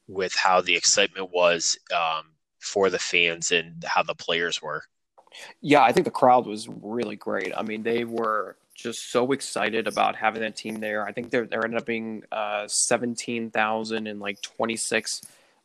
with 0.08 0.34
how 0.34 0.62
the 0.62 0.76
excitement 0.76 1.30
was 1.32 1.78
um, 1.94 2.24
for 2.60 2.90
the 2.90 2.98
fans 2.98 3.52
and 3.52 3.84
how 3.86 4.02
the 4.02 4.16
players 4.16 4.62
were? 4.62 4.84
Yeah, 5.62 5.84
I 5.84 5.92
think 5.92 6.06
the 6.06 6.12
crowd 6.12 6.46
was 6.46 6.70
really 6.70 7.18
great. 7.18 7.52
I 7.56 7.64
mean, 7.64 7.84
they 7.84 8.06
were 8.06 8.56
just 8.74 9.12
so 9.12 9.34
excited 9.34 9.88
about 9.88 10.16
having 10.16 10.42
that 10.42 10.56
team 10.56 10.76
there. 10.76 11.06
I 11.06 11.12
think 11.12 11.32
there 11.32 11.46
there 11.46 11.64
ended 11.66 11.80
up 11.80 11.86
being 11.86 12.24
uh, 12.32 12.68
seventeen 12.68 13.52
thousand 13.52 14.08
and 14.08 14.20
like 14.20 14.42
twenty 14.42 14.78
six 14.78 15.22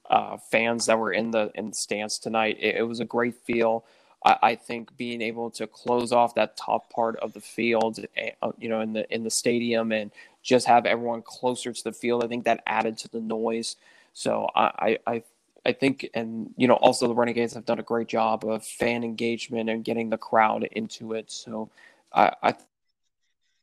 uh, 0.09 0.37
fans 0.37 0.87
that 0.87 0.99
were 0.99 1.13
in 1.13 1.31
the 1.31 1.51
in 1.55 1.71
the 1.71 1.75
stands 1.75 2.19
tonight. 2.19 2.57
It, 2.61 2.77
it 2.77 2.83
was 2.83 3.01
a 3.01 3.05
great 3.05 3.35
feel. 3.35 3.85
I, 4.25 4.37
I, 4.43 4.55
think 4.57 4.97
being 4.97 5.23
able 5.23 5.51
to 5.53 5.67
close 5.67 6.11
off 6.11 6.35
that 6.35 6.57
top 6.57 6.91
part 6.91 7.17
of 7.17 7.35
the 7.35 7.41
field, 7.41 8.01
eh, 8.17 8.31
uh, 8.43 8.53
you 8.59 8.69
know, 8.69 8.81
in 8.81 8.93
the 8.93 9.13
in 9.15 9.23
the 9.23 9.31
stadium, 9.31 9.93
and 9.93 10.11
just 10.43 10.67
have 10.67 10.87
everyone 10.87 11.23
closer 11.23 11.73
to 11.73 11.85
the 11.85 11.93
field, 11.93 12.25
I 12.25 12.27
think 12.27 12.45
that 12.45 12.63
added 12.67 12.97
to 12.99 13.09
the 13.09 13.21
noise. 13.21 13.77
So 14.15 14.49
I 14.55 14.99
I 15.07 15.23
I 15.67 15.73
think, 15.73 16.09
and 16.15 16.55
you 16.57 16.67
know, 16.67 16.75
also 16.75 17.07
the 17.07 17.15
Renegades 17.15 17.55
have 17.55 17.67
done 17.67 17.79
a 17.79 17.85
great 17.85 18.09
job 18.09 18.45
of 18.45 18.65
fan 18.65 19.05
engagement 19.05 19.69
and 19.69 19.85
getting 19.85 20.11
the 20.11 20.17
crowd 20.17 20.65
into 20.73 21.13
it. 21.13 21.31
So 21.31 21.71
I, 22.13 22.33
I 22.43 22.55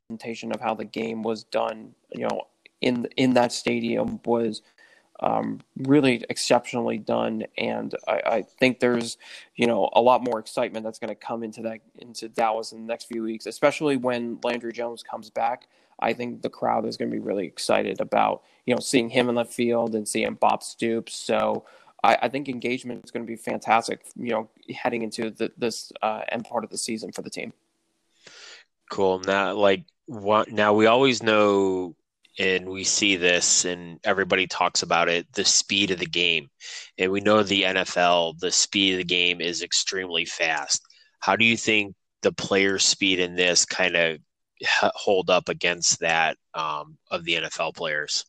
presentation 0.07 0.51
of 0.51 0.61
how 0.61 0.75
the 0.75 0.85
game 0.85 1.23
was 1.23 1.43
done, 1.45 1.95
you 2.11 2.27
know, 2.27 2.47
in 2.81 3.07
in 3.17 3.33
that 3.33 3.51
stadium 3.51 4.19
was 4.25 4.61
um, 5.19 5.62
really 5.77 6.25
exceptionally 6.29 6.98
done, 6.98 7.43
and 7.57 7.93
I, 8.07 8.22
I, 8.25 8.41
think 8.41 8.79
there's 8.79 9.17
you 9.55 9.66
know 9.66 9.89
a 9.94 10.01
lot 10.01 10.24
more 10.24 10.39
excitement 10.39 10.83
that's 10.83 11.00
going 11.00 11.09
to 11.09 11.16
come 11.16 11.44
into 11.44 11.61
that 11.61 11.79
into 12.00 12.27
Dallas 12.27 12.74
in 12.74 12.81
the 12.81 12.87
next 12.87 13.05
few 13.05 13.24
weeks, 13.24 13.46
especially 13.46 13.96
when 13.96 14.39
Landry 14.44 14.74
Jones 14.74 15.03
comes 15.03 15.29
back. 15.29 15.68
I 16.00 16.11
think 16.11 16.42
the 16.42 16.50
crowd 16.50 16.85
is 16.85 16.98
going 16.98 17.09
to 17.09 17.16
be 17.16 17.24
really 17.24 17.46
excited 17.46 18.01
about 18.01 18.44
you 18.66 18.75
know 18.75 18.81
seeing 18.81 19.09
him 19.09 19.29
in 19.29 19.35
the 19.35 19.46
field 19.46 19.96
and 19.96 20.07
seeing 20.07 20.33
Bob 20.33 20.63
Stoops. 20.63 21.16
So 21.16 21.66
I, 22.05 22.18
I 22.24 22.29
think 22.29 22.48
engagement 22.48 23.03
is 23.03 23.11
going 23.11 23.25
to 23.25 23.27
be 23.27 23.37
fantastic. 23.37 24.01
You 24.16 24.31
know, 24.31 24.50
heading 24.75 25.01
into 25.01 25.31
the, 25.31 25.51
this 25.57 25.92
uh, 26.01 26.22
end 26.29 26.46
part 26.46 26.63
of 26.63 26.70
the 26.70 26.77
season 26.77 27.11
for 27.11 27.22
the 27.22 27.29
team. 27.29 27.53
Cool. 28.92 29.20
Now, 29.20 29.53
like, 29.53 29.83
what, 30.05 30.51
now 30.51 30.74
we 30.74 30.85
always 30.85 31.24
know 31.24 31.96
and 32.37 32.67
we 32.67 32.83
see 32.83 33.15
this 33.15 33.65
and 33.65 34.00
everybody 34.03 34.48
talks 34.48 34.83
about 34.83 35.09
it 35.09 35.31
the 35.33 35.45
speed 35.45 35.91
of 35.91 36.00
the 36.00 36.05
game. 36.05 36.50
And 36.98 37.11
we 37.11 37.21
know 37.21 37.43
the 37.43 37.63
nfl 37.63 38.37
the 38.39 38.51
speed 38.51 38.93
of 38.93 38.98
the 39.00 39.03
game 39.03 39.41
is 39.41 39.63
extremely 39.63 40.25
fast. 40.25 40.81
How 41.19 41.35
do 41.35 41.45
you 41.45 41.57
think 41.57 41.95
the 42.21 42.31
player 42.31 42.79
speed 42.79 43.19
in 43.19 43.35
this 43.35 43.65
kind 43.65 43.95
of 43.95 44.17
hold 44.95 45.29
up 45.29 45.50
against 45.50 46.00
that 46.00 46.37
um, 46.53 46.98
of 47.11 47.24
the 47.24 47.35
nfl 47.35 47.75
players? 47.75 48.25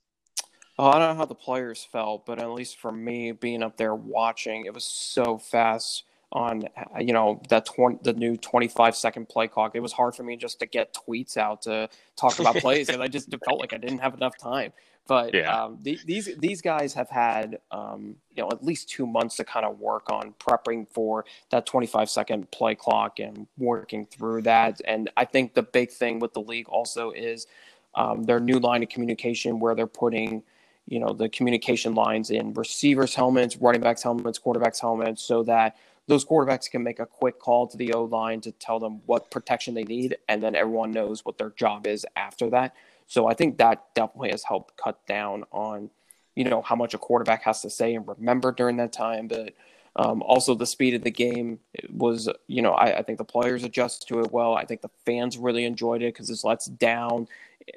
Oh, 0.79 0.88
i 0.88 0.99
don't 0.99 1.14
know 1.14 1.19
how 1.19 1.25
the 1.25 1.35
players 1.35 1.87
felt 1.90 2.27
but 2.27 2.38
at 2.38 2.51
least 2.51 2.79
for 2.79 2.92
me 2.92 3.33
being 3.33 3.62
up 3.62 3.77
there 3.77 3.95
watching 3.95 4.66
it 4.66 4.75
was 4.75 4.85
so 4.85 5.38
fast 5.38 6.05
on 6.37 6.68
you 7.01 7.14
know 7.14 7.40
that 7.49 7.64
20, 7.64 8.01
the 8.03 8.12
new 8.12 8.37
25 8.37 8.94
second 8.94 9.29
play 9.29 9.49
clock. 9.49 9.75
It 9.75 9.81
was 9.81 9.92
hard 9.92 10.14
for 10.14 10.22
me 10.22 10.37
just 10.37 10.59
to 10.61 10.66
get 10.66 10.94
tweets 10.94 11.38
out 11.38 11.62
to 11.62 11.88
talk 12.14 12.38
about 12.38 12.57
plays 12.64 12.90
and 12.90 13.03
i 13.03 13.09
just 13.09 13.35
felt 13.44 13.59
like 13.59 13.72
i 13.72 13.79
didn't 13.79 13.99
have 13.99 14.14
enough 14.14 14.37
time. 14.37 14.72
But 15.09 15.35
yeah. 15.35 15.64
um, 15.64 15.79
the, 15.83 15.99
these 16.05 16.29
these 16.38 16.61
guys 16.61 16.92
have 16.94 17.09
had 17.09 17.59
um, 17.70 18.16
you 18.35 18.42
know 18.42 18.51
at 18.51 18.62
least 18.62 18.90
two 18.90 19.07
months 19.07 19.37
to 19.37 19.44
kind 19.44 19.64
of 19.64 19.81
work 19.81 20.11
on 20.11 20.35
prepping 20.38 20.87
for 20.88 21.25
that 21.51 21.64
25 21.64 22.11
second 22.11 22.51
play 22.51 22.75
clock 22.75 23.18
and 23.18 23.46
working 23.57 24.05
through 24.07 24.42
that. 24.42 24.81
And 24.85 25.11
i 25.16 25.25
think 25.25 25.55
the 25.55 25.62
big 25.62 25.90
thing 25.90 26.18
with 26.18 26.35
the 26.35 26.42
league 26.42 26.68
also 26.68 27.12
is 27.12 27.46
um, 27.94 28.25
their 28.25 28.40
new 28.40 28.59
line 28.59 28.83
of 28.83 28.90
communication 28.90 29.59
where 29.59 29.75
they're 29.75 29.87
putting 29.87 30.42
you 30.87 31.01
know 31.01 31.12
the 31.12 31.29
communication 31.31 31.94
lines 31.94 32.31
in 32.31 32.53
receivers 32.53 33.14
helmets 33.14 33.57
running 33.57 33.81
backs 33.81 34.03
helmets 34.03 34.38
quarterbacks 34.38 34.81
helmets 34.81 35.22
so 35.22 35.42
that 35.42 35.77
those 36.09 36.25
quarterbacks 36.25 36.71
can 36.71 36.83
make 36.83 37.01
a 37.01 37.07
quick 37.07 37.38
call 37.38 37.66
to 37.66 37.77
the 37.77 37.92
O 37.92 38.05
line 38.05 38.40
to 38.42 38.53
tell 38.53 38.79
them 38.79 39.01
what 39.07 39.31
protection 39.31 39.75
they 39.75 39.85
need, 39.85 40.16
and 40.29 40.42
then 40.42 40.55
everyone 40.55 40.92
knows 40.92 41.25
what 41.25 41.38
their 41.38 41.51
job 41.51 41.87
is 41.87 42.07
after 42.16 42.51
that. 42.51 42.75
So 43.07 43.27
I 43.27 43.35
think 43.35 43.59
that 43.59 43.95
definitely 43.95 44.31
has 44.31 44.45
helped 44.45 44.77
cut 44.77 45.05
down 45.07 45.45
on, 45.53 45.90
you 46.35 46.45
know, 46.45 46.62
how 46.62 46.77
much 46.77 46.95
a 46.95 46.99
quarterback 46.99 47.42
has 47.42 47.62
to 47.62 47.71
say 47.71 47.95
and 47.95 48.07
remember 48.07 48.53
during 48.53 48.77
that 48.77 48.92
time. 48.92 49.29
But 49.29 49.55
um, 49.97 50.23
also 50.23 50.55
the 50.55 50.66
speed 50.66 50.95
of 50.95 51.03
the 51.03 51.11
game 51.11 51.61
was, 51.90 52.29
you 52.47 52.62
know, 52.62 52.73
I, 52.73 52.99
I, 52.99 53.03
think 53.03 53.19
the 53.19 53.25
players 53.25 53.64
adjusted 53.64 54.09
to 54.09 54.21
it 54.21 54.31
well. 54.31 54.55
I 54.55 54.64
think 54.66 54.83
the 54.83 54.90
fans 55.07 55.38
really 55.38 55.64
enjoyed 55.64 56.03
it 56.03 56.12
because 56.12 56.29
it's 56.29 56.45
less 56.45 56.66
down, 56.66 57.29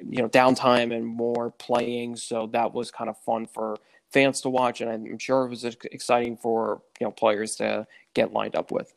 you 0.06 0.20
know, 0.20 0.28
downtime 0.28 0.94
and 0.94 1.06
more 1.06 1.50
playing. 1.52 2.16
So 2.16 2.48
that 2.48 2.74
was 2.74 2.90
kind 2.90 3.08
of 3.08 3.16
fun 3.18 3.46
for 3.46 3.78
fans 4.10 4.40
to 4.42 4.50
watch, 4.50 4.80
and 4.80 4.90
I'm 4.90 5.18
sure 5.18 5.44
it 5.44 5.50
was 5.50 5.64
exciting 5.64 6.36
for 6.36 6.82
you 7.00 7.06
know 7.06 7.10
players 7.10 7.56
to 7.56 7.86
get 8.14 8.32
lined 8.32 8.56
up 8.56 8.70
with. 8.70 8.92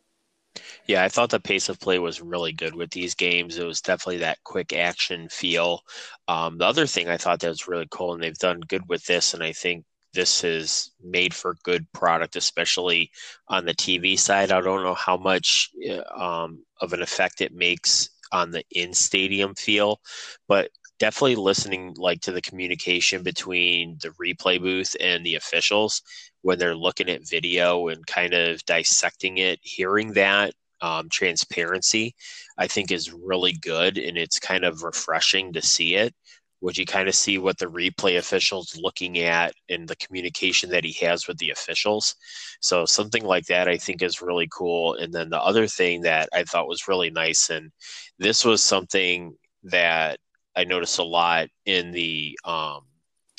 Yeah, 0.85 1.03
I 1.03 1.09
thought 1.09 1.31
the 1.31 1.39
pace 1.39 1.69
of 1.69 1.79
play 1.79 1.97
was 1.97 2.21
really 2.21 2.51
good 2.51 2.75
with 2.75 2.91
these 2.91 3.15
games. 3.15 3.57
It 3.57 3.65
was 3.65 3.81
definitely 3.81 4.19
that 4.19 4.43
quick 4.43 4.73
action 4.73 5.27
feel. 5.29 5.81
Um, 6.27 6.57
the 6.57 6.65
other 6.65 6.85
thing 6.85 7.09
I 7.09 7.17
thought 7.17 7.39
that 7.39 7.49
was 7.49 7.67
really 7.67 7.87
cool, 7.89 8.13
and 8.13 8.21
they've 8.21 8.37
done 8.37 8.59
good 8.61 8.87
with 8.87 9.03
this, 9.05 9.33
and 9.33 9.41
I 9.41 9.51
think 9.53 9.85
this 10.13 10.43
is 10.43 10.91
made 11.03 11.33
for 11.33 11.57
good 11.63 11.91
product, 11.91 12.35
especially 12.35 13.11
on 13.47 13.65
the 13.65 13.73
TV 13.73 14.17
side. 14.17 14.51
I 14.51 14.61
don't 14.61 14.83
know 14.83 14.93
how 14.93 15.17
much 15.17 15.71
um, 16.15 16.63
of 16.79 16.93
an 16.93 17.01
effect 17.01 17.41
it 17.41 17.53
makes 17.53 18.09
on 18.31 18.51
the 18.51 18.63
in 18.71 18.93
stadium 18.93 19.55
feel, 19.55 20.01
but 20.47 20.69
definitely 20.99 21.35
listening 21.35 21.93
like 21.97 22.21
to 22.21 22.31
the 22.31 22.41
communication 22.41 23.23
between 23.23 23.97
the 24.01 24.09
replay 24.21 24.61
booth 24.61 24.95
and 24.99 25.25
the 25.25 25.35
officials 25.35 26.01
when 26.41 26.59
they're 26.59 26.75
looking 26.75 27.09
at 27.09 27.27
video 27.27 27.87
and 27.87 28.05
kind 28.07 28.33
of 28.33 28.63
dissecting 28.65 29.37
it 29.37 29.59
hearing 29.61 30.13
that 30.13 30.53
um, 30.81 31.07
transparency 31.09 32.13
i 32.57 32.67
think 32.67 32.91
is 32.91 33.13
really 33.13 33.53
good 33.53 33.97
and 33.97 34.17
it's 34.17 34.39
kind 34.39 34.63
of 34.65 34.83
refreshing 34.83 35.53
to 35.53 35.61
see 35.61 35.95
it 35.95 36.13
Would 36.61 36.77
you 36.77 36.85
kind 36.85 37.09
of 37.09 37.15
see 37.15 37.37
what 37.37 37.57
the 37.57 37.65
replay 37.65 38.17
officials 38.17 38.77
looking 38.81 39.19
at 39.19 39.53
and 39.69 39.87
the 39.87 39.95
communication 39.97 40.69
that 40.69 40.85
he 40.85 40.93
has 41.05 41.27
with 41.27 41.37
the 41.37 41.49
officials? 41.51 42.15
So 42.61 42.85
something 42.85 43.25
like 43.25 43.45
that 43.47 43.67
I 43.67 43.77
think 43.77 44.01
is 44.01 44.21
really 44.21 44.47
cool. 44.49 44.95
And 44.95 45.13
then 45.13 45.29
the 45.29 45.41
other 45.41 45.67
thing 45.67 46.01
that 46.03 46.29
I 46.33 46.43
thought 46.45 46.67
was 46.69 46.87
really 46.87 47.09
nice, 47.11 47.49
and 47.49 47.71
this 48.17 48.45
was 48.45 48.63
something 48.63 49.35
that 49.63 50.19
I 50.55 50.63
noticed 50.63 50.99
a 50.99 51.03
lot 51.03 51.47
in 51.65 51.91
the 51.91 52.37
um, 52.45 52.81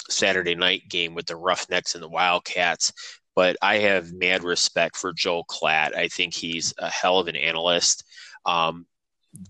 Saturday 0.09 0.55
night 0.55 0.83
game 0.89 1.15
with 1.15 1.27
the 1.27 1.37
Roughnecks 1.37 1.95
and 1.95 2.03
the 2.03 2.09
Wildcats. 2.09 2.93
But 3.35 3.57
I 3.61 3.79
have 3.79 4.13
mad 4.13 4.45
respect 4.45 4.97
for 4.97 5.13
Joel 5.13 5.45
Klatt. 5.45 5.97
I 5.97 6.09
think 6.09 6.35
he's 6.35 6.73
a 6.79 6.89
hell 6.89 7.19
of 7.19 7.29
an 7.29 7.37
analyst. 7.37 8.05
Um, 8.47 8.87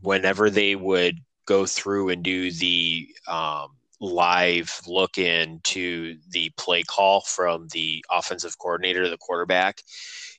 whenever 0.01 0.49
they 0.49 0.75
would 0.75 1.19
go 1.47 1.67
through 1.67 2.09
and 2.09 2.23
do 2.23 2.51
the 2.51 3.09
um, 3.29 3.77
live 4.01 4.81
look 4.87 5.19
into 5.19 6.17
the 6.31 6.51
play 6.57 6.83
call 6.83 7.21
from 7.23 7.69
the 7.69 8.05
offensive 8.11 8.59
coordinator 8.59 9.09
the 9.09 9.19
quarterback, 9.19 9.83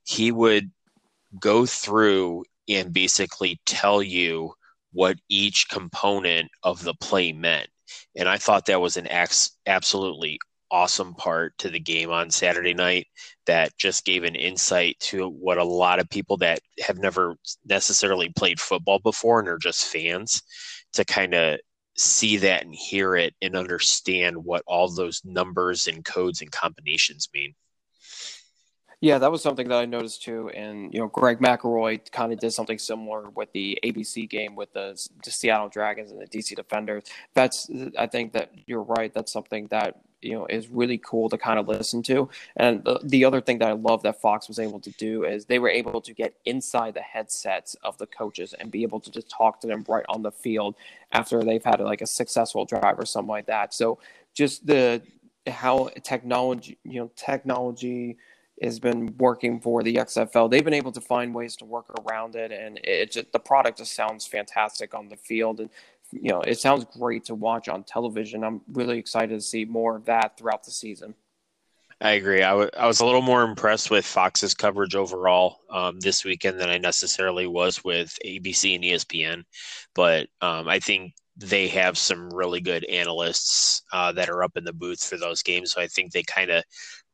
he 0.04 0.32
would 0.32 0.72
go 1.40 1.66
through 1.66 2.44
and 2.68 2.94
basically 2.94 3.60
tell 3.66 4.02
you 4.02 4.54
what 4.96 5.18
each 5.28 5.68
component 5.70 6.50
of 6.64 6.82
the 6.82 6.94
play 6.96 7.34
meant. 7.34 7.68
And 8.16 8.30
I 8.30 8.38
thought 8.38 8.66
that 8.66 8.80
was 8.80 8.96
an 8.96 9.08
ex- 9.10 9.52
absolutely 9.68 10.40
awesome 10.72 11.14
part 11.16 11.56
to 11.58 11.70
the 11.70 11.80
game 11.82 12.12
on 12.12 12.32
Saturday 12.32 12.74
night 12.74 13.08
that 13.46 13.78
just 13.78 14.06
gave 14.06 14.24
an 14.24 14.36
insight 14.36 14.98
to 15.00 15.28
what 15.28 15.58
a 15.58 15.64
lot 15.64 16.00
of 16.00 16.10
people 16.10 16.38
that 16.38 16.60
have 16.80 16.98
never 16.98 17.36
necessarily 17.66 18.30
played 18.38 18.60
football 18.60 19.00
before 19.00 19.40
and 19.40 19.50
are 19.50 19.58
just 19.58 19.84
fans 19.84 20.42
to 20.94 21.04
kind 21.04 21.34
of 21.34 21.60
see 21.98 22.38
that 22.38 22.64
and 22.64 22.74
hear 22.74 23.18
it 23.18 23.34
and 23.42 23.56
understand 23.56 24.38
what 24.38 24.64
all 24.66 24.90
those 24.90 25.22
numbers 25.26 25.88
and 25.88 26.06
codes 26.06 26.42
and 26.42 26.52
combinations 26.52 27.28
mean. 27.34 27.54
Yeah, 29.02 29.18
that 29.20 29.32
was 29.32 29.42
something 29.42 29.68
that 29.68 29.78
I 29.78 29.86
noticed 29.86 30.24
too. 30.24 30.50
And 30.50 30.94
you 30.94 31.00
know, 31.00 31.08
Greg 31.08 31.40
McElroy 31.40 32.12
kind 32.12 32.32
of 32.32 32.40
did 32.40 32.52
something 32.52 32.80
similar 32.80 33.30
with 33.30 33.52
the 33.52 33.78
ABC 33.84 34.30
game 34.30 34.56
with 34.56 34.74
the, 34.74 35.00
the 35.24 35.32
Seattle 35.32 35.70
Dragons 35.70 36.12
and 36.12 36.22
the 36.22 36.28
DC 36.28 36.56
Defenders. 36.56 37.04
That's 37.34 37.70
I 37.98 38.08
think 38.08 38.34
that 38.34 38.52
you're 38.66 38.84
right. 38.84 39.14
That's 39.14 39.32
something 39.32 39.68
that 39.68 40.02
you 40.22 40.34
know 40.34 40.46
is 40.48 40.70
really 40.70 40.98
cool 40.98 41.30
to 41.30 41.38
kind 41.38 41.60
of 41.60 41.68
listen 41.68 42.02
to. 42.04 42.30
And 42.56 42.84
the, 42.84 43.00
the 43.04 43.26
other 43.26 43.42
thing 43.42 43.60
that 43.60 43.70
I 43.70 43.74
love 43.74 44.02
that 44.04 44.22
Fox 44.22 44.48
was 44.48 44.60
able 44.60 44.80
to 44.80 44.92
do 44.92 45.24
is 45.26 45.46
they 45.46 45.60
were 45.60 45.70
able 45.70 46.02
to 46.02 46.14
get 46.14 46.36
inside 46.46 46.94
the 46.94 47.02
headsets 47.02 47.76
of 47.84 47.98
the 47.98 48.08
coaches 48.08 48.54
and 48.60 48.72
be 48.72 48.84
able 48.84 49.00
to 49.02 49.12
just 49.12 49.30
talk 49.30 49.60
to 49.62 49.68
them 49.68 49.86
right 49.88 50.06
on 50.10 50.24
the 50.24 50.32
field 50.32 50.76
after 51.12 51.44
they've 51.44 51.64
had 51.64 51.80
like 51.82 52.02
a 52.02 52.08
successful 52.08 52.66
drive 52.66 52.98
or 52.98 53.06
something 53.06 53.30
like 53.30 53.48
that. 53.48 53.74
So 53.74 54.00
just 54.34 54.66
the 54.66 55.02
how 55.48 55.90
technology, 56.04 56.78
you 56.84 57.00
know, 57.02 57.12
technology 57.16 58.18
has 58.62 58.80
been 58.80 59.16
working 59.18 59.60
for 59.60 59.84
the 59.84 59.96
XFL. 59.96 60.50
They've 60.50 60.64
been 60.64 60.74
able 60.74 60.92
to 60.94 61.02
find 61.02 61.34
ways 61.34 61.56
to 61.58 61.66
work 61.66 61.88
around 62.02 62.36
it, 62.36 62.52
and 62.52 62.80
it 62.84 63.12
just, 63.12 63.32
the 63.32 63.40
product 63.40 63.80
just 63.80 63.96
sounds 63.96 64.26
fantastic 64.26 64.94
on 64.94 65.10
the 65.10 65.18
field, 65.18 65.60
and 65.60 65.70
you 66.12 66.32
know 66.32 66.42
it 66.42 66.60
sounds 66.60 66.86
great 66.98 67.26
to 67.26 67.36
watch 67.36 67.68
on 67.68 67.84
television. 67.84 68.44
I'm 68.44 68.62
really 68.72 68.98
excited 68.98 69.36
to 69.36 69.42
see 69.42 69.66
more 69.66 69.98
of 69.98 70.06
that 70.06 70.38
throughout 70.38 70.64
the 70.64 70.72
season. 70.72 71.16
I 72.02 72.12
agree. 72.12 72.44
I, 72.44 72.50
w- 72.50 72.70
I 72.78 72.88
was 72.88 73.00
a 73.00 73.06
little 73.06 73.22
more 73.22 73.44
impressed 73.44 73.90
with 73.90 74.06
Fox's 74.06 74.54
coverage 74.54 74.96
overall 74.96 75.60
um, 75.70 76.00
this 76.02 76.26
weekend 76.26 76.60
than 76.60 76.70
I 76.70 76.78
necessarily 76.78 77.48
was 77.48 77.84
with 77.86 78.18
ABC 78.26 78.76
and 78.76 78.84
ESPN, 78.84 79.44
but 79.94 80.28
um, 80.42 80.68
I 80.68 80.80
think 80.80 81.14
they 81.38 81.68
have 81.70 81.98
some 81.98 82.30
really 82.30 82.62
good 82.62 82.86
analysts 82.86 83.82
uh, 83.92 84.12
that 84.14 84.30
are 84.30 84.44
up 84.44 84.56
in 84.56 84.64
the 84.64 84.74
booth 84.74 85.04
for 85.04 85.18
those 85.18 85.44
games. 85.44 85.72
So 85.72 85.82
I 85.82 85.88
think 85.88 86.12
they 86.12 86.24
kind 86.24 86.50
of 86.50 86.64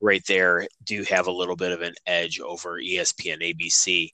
right 0.02 0.24
there 0.28 0.68
do 0.84 1.04
have 1.04 1.28
a 1.28 1.32
little 1.32 1.56
bit 1.56 1.72
of 1.72 1.82
an 1.82 1.94
edge 2.06 2.40
over 2.40 2.82
ESPN 2.82 3.42
ABC. 3.42 4.10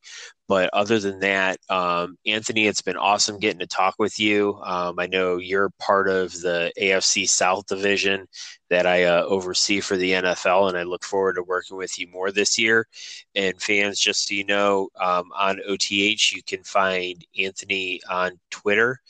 But 0.47 0.69
other 0.71 1.00
than 1.00 1.19
that, 1.19 1.58
um, 1.69 2.17
Anthony, 2.26 2.67
it's 2.67 2.82
been 2.82 2.95
awesome 2.95 3.39
getting 3.39 3.60
to 3.60 3.67
talk 3.67 3.95
with 4.00 4.17
you. 4.17 4.60
Um, 4.63 4.97
I 4.97 5.08
know 5.08 5.38
you're 5.38 5.71
part 5.80 6.08
of 6.08 6.32
the 6.32 6.71
AFC 6.80 7.28
South 7.28 7.65
division 7.67 8.28
that 8.69 8.86
I 8.86 9.04
uh, 9.04 9.23
oversee 9.23 9.82
for 9.82 9.97
the 9.97 10.12
NFL, 10.12 10.69
and 10.69 10.78
I 10.78 10.84
look 10.84 11.04
forward 11.04 11.36
to 11.36 11.43
working 11.43 11.76
with 11.76 12.00
you 12.00 12.08
more 12.08 12.32
this 12.32 12.58
year. 12.58 12.88
And 13.36 13.62
fans, 13.62 14.00
just 14.00 14.28
so 14.28 14.36
you 14.36 14.45
know, 14.45 14.89
um, 15.00 15.32
on 15.36 15.60
OTH, 15.67 16.32
you 16.34 16.41
can 16.45 16.63
find 16.63 17.26
Anthony 17.38 18.00
on 18.10 18.39
Twitter 18.50 19.02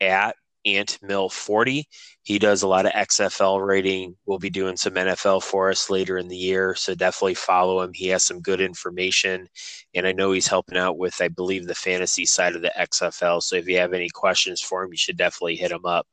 at 0.00 0.34
AntMill40. 0.66 1.84
He 2.22 2.38
does 2.38 2.62
a 2.62 2.68
lot 2.68 2.86
of 2.86 2.92
XFL 2.92 3.66
rating. 3.66 4.16
We'll 4.26 4.38
be 4.38 4.50
doing 4.50 4.76
some 4.76 4.94
NFL 4.94 5.42
for 5.42 5.70
us 5.70 5.90
later 5.90 6.18
in 6.18 6.28
the 6.28 6.36
year, 6.36 6.74
so 6.74 6.94
definitely 6.94 7.34
follow 7.34 7.82
him. 7.82 7.92
He 7.92 8.08
has 8.08 8.24
some 8.24 8.40
good 8.40 8.60
information, 8.60 9.48
and 9.94 10.06
I 10.06 10.12
know 10.12 10.32
he's 10.32 10.48
helping 10.48 10.78
out 10.78 10.98
with, 10.98 11.20
I 11.20 11.28
believe, 11.28 11.66
the 11.66 11.74
fantasy 11.74 12.26
side 12.26 12.56
of 12.56 12.62
the 12.62 12.72
XFL. 12.78 13.42
So 13.42 13.56
if 13.56 13.68
you 13.68 13.78
have 13.78 13.92
any 13.92 14.08
questions 14.08 14.60
for 14.60 14.82
him, 14.82 14.92
you 14.92 14.98
should 14.98 15.16
definitely 15.16 15.56
hit 15.56 15.70
him 15.70 15.84
up. 15.84 16.06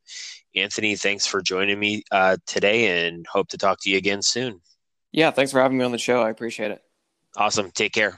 Anthony, 0.56 0.96
thanks 0.96 1.26
for 1.26 1.42
joining 1.42 1.80
me 1.80 2.04
uh, 2.12 2.38
today, 2.46 3.06
and 3.06 3.26
hope 3.28 3.48
to 3.50 3.58
talk 3.58 3.80
to 3.82 3.90
you 3.90 3.98
again 3.98 4.22
soon. 4.22 4.62
Yeah, 5.12 5.32
thanks 5.32 5.52
for 5.52 5.62
having 5.62 5.78
me 5.78 5.86
on 5.86 5.92
the 5.92 5.98
show. 5.98 6.22
I 6.22 6.30
appreciate 6.30 6.72
it. 6.72 6.82
Awesome. 7.36 7.72
Take 7.72 7.94
care. 7.94 8.18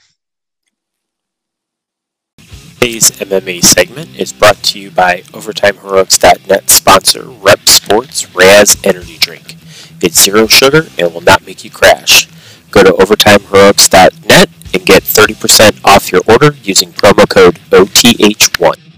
Today's 2.84 3.12
MMA 3.12 3.64
segment 3.64 4.20
is 4.20 4.34
brought 4.34 4.62
to 4.64 4.78
you 4.78 4.92
by 4.92 5.22
OvertimeHeroics.net 5.32 6.70
sponsor 6.70 7.24
Rep 7.24 7.66
Sports 7.70 8.36
Raz 8.36 8.76
Energy 8.84 9.18
Drink. 9.18 9.56
It's 10.02 10.22
zero 10.22 10.48
sugar 10.48 10.88
and 10.98 11.14
will 11.14 11.22
not 11.22 11.46
make 11.46 11.64
you 11.64 11.72
crash. 11.72 12.28
Go 12.72 12.84
to 12.84 12.92
OvertimeHeroics.net 12.92 14.50
and 14.74 14.86
get 14.86 15.04
30% 15.04 15.80
off 15.86 16.12
your 16.12 16.24
order 16.28 16.58
using 16.62 16.92
promo 16.92 17.26
code 17.30 17.56
OTH1. 17.72 18.93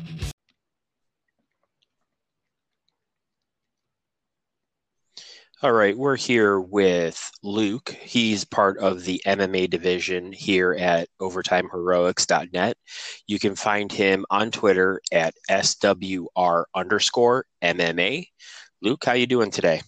All 5.66 5.74
right, 5.74 5.98
we're 5.98 6.16
here 6.16 6.60
with 6.60 7.32
Luke. 7.42 7.90
He's 7.90 8.46
part 8.46 8.78
of 8.78 9.04
the 9.04 9.20
MMA 9.26 9.68
division 9.68 10.32
here 10.32 10.74
at 10.74 11.10
OvertimeHeroics.net. 11.20 12.78
You 13.26 13.40
can 13.40 13.56
find 13.56 13.92
him 13.92 14.28
on 14.30 14.52
Twitter 14.52 15.02
at 15.12 15.34
SWR 15.50 16.66
underscore 16.76 17.46
MMA. 17.64 18.28
Luke, 18.84 19.04
how 19.04 19.14
you 19.14 19.26
doing 19.26 19.50
today? 19.50 19.82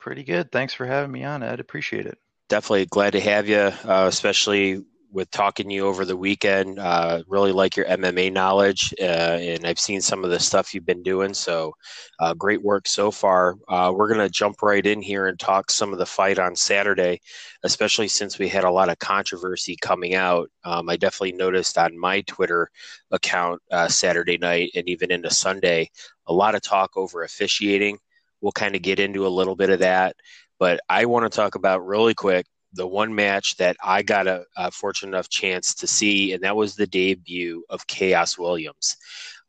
Pretty 0.00 0.24
good. 0.24 0.50
Thanks 0.50 0.74
for 0.74 0.84
having 0.84 1.12
me 1.12 1.22
on, 1.22 1.44
Ed. 1.44 1.60
Appreciate 1.60 2.06
it. 2.06 2.18
Definitely 2.48 2.86
glad 2.86 3.12
to 3.12 3.20
have 3.20 3.48
you, 3.48 3.56
uh, 3.84 4.06
especially 4.08 4.82
with 5.10 5.30
talking 5.30 5.68
to 5.68 5.74
you 5.74 5.86
over 5.86 6.04
the 6.04 6.16
weekend. 6.16 6.78
Uh, 6.78 7.22
really 7.26 7.52
like 7.52 7.76
your 7.76 7.86
MMA 7.86 8.32
knowledge, 8.32 8.92
uh, 9.00 9.04
and 9.40 9.66
I've 9.66 9.78
seen 9.78 10.00
some 10.00 10.24
of 10.24 10.30
the 10.30 10.38
stuff 10.38 10.74
you've 10.74 10.86
been 10.86 11.02
doing. 11.02 11.34
So, 11.34 11.74
uh, 12.20 12.34
great 12.34 12.62
work 12.62 12.86
so 12.86 13.10
far. 13.10 13.56
Uh, 13.68 13.92
we're 13.94 14.08
going 14.08 14.20
to 14.20 14.28
jump 14.28 14.62
right 14.62 14.84
in 14.84 15.00
here 15.00 15.26
and 15.26 15.38
talk 15.38 15.70
some 15.70 15.92
of 15.92 15.98
the 15.98 16.06
fight 16.06 16.38
on 16.38 16.54
Saturday, 16.54 17.20
especially 17.62 18.08
since 18.08 18.38
we 18.38 18.48
had 18.48 18.64
a 18.64 18.70
lot 18.70 18.88
of 18.88 18.98
controversy 18.98 19.76
coming 19.80 20.14
out. 20.14 20.50
Um, 20.64 20.88
I 20.88 20.96
definitely 20.96 21.32
noticed 21.32 21.78
on 21.78 21.98
my 21.98 22.20
Twitter 22.22 22.68
account 23.10 23.62
uh, 23.70 23.88
Saturday 23.88 24.38
night 24.38 24.70
and 24.74 24.88
even 24.88 25.10
into 25.10 25.30
Sunday 25.30 25.90
a 26.26 26.32
lot 26.32 26.54
of 26.54 26.62
talk 26.62 26.96
over 26.96 27.22
officiating. 27.22 27.98
We'll 28.40 28.52
kind 28.52 28.76
of 28.76 28.82
get 28.82 29.00
into 29.00 29.26
a 29.26 29.28
little 29.28 29.56
bit 29.56 29.70
of 29.70 29.80
that. 29.80 30.14
But 30.58 30.80
I 30.88 31.06
want 31.06 31.30
to 31.30 31.34
talk 31.34 31.54
about 31.54 31.86
really 31.86 32.14
quick 32.14 32.46
the 32.72 32.86
one 32.86 33.14
match 33.14 33.56
that 33.56 33.76
I 33.82 34.02
got 34.02 34.26
a, 34.26 34.44
a, 34.56 34.70
fortunate 34.70 35.10
enough 35.10 35.28
chance 35.28 35.74
to 35.76 35.86
see, 35.86 36.32
and 36.32 36.42
that 36.42 36.56
was 36.56 36.74
the 36.74 36.86
debut 36.86 37.64
of 37.70 37.86
Khaos 37.86 38.38
Williams. 38.38 38.96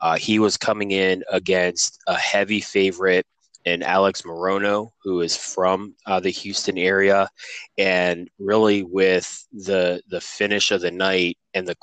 Uh, 0.01 0.15
he 0.15 0.39
was 0.39 0.57
coming 0.57 0.91
in 0.91 1.23
against 1.29 1.99
a 2.07 2.17
heavy 2.17 2.61
favorite 2.61 3.25
in 3.65 3.83
Alex 3.83 4.21
Morono, 4.21 4.91
who 5.03 5.21
is 5.21 5.35
from 5.35 5.95
uh, 6.05 6.19
the 6.19 6.29
Houston 6.29 6.77
area, 6.77 7.29
and 7.77 8.29
really 8.39 8.83
with 8.83 9.45
the 9.51 10.01
the 10.07 10.21
finish 10.21 10.71
of 10.71 10.81
the 10.81 10.91
night 10.91 11.37
and 11.53 11.67
the 11.67 11.75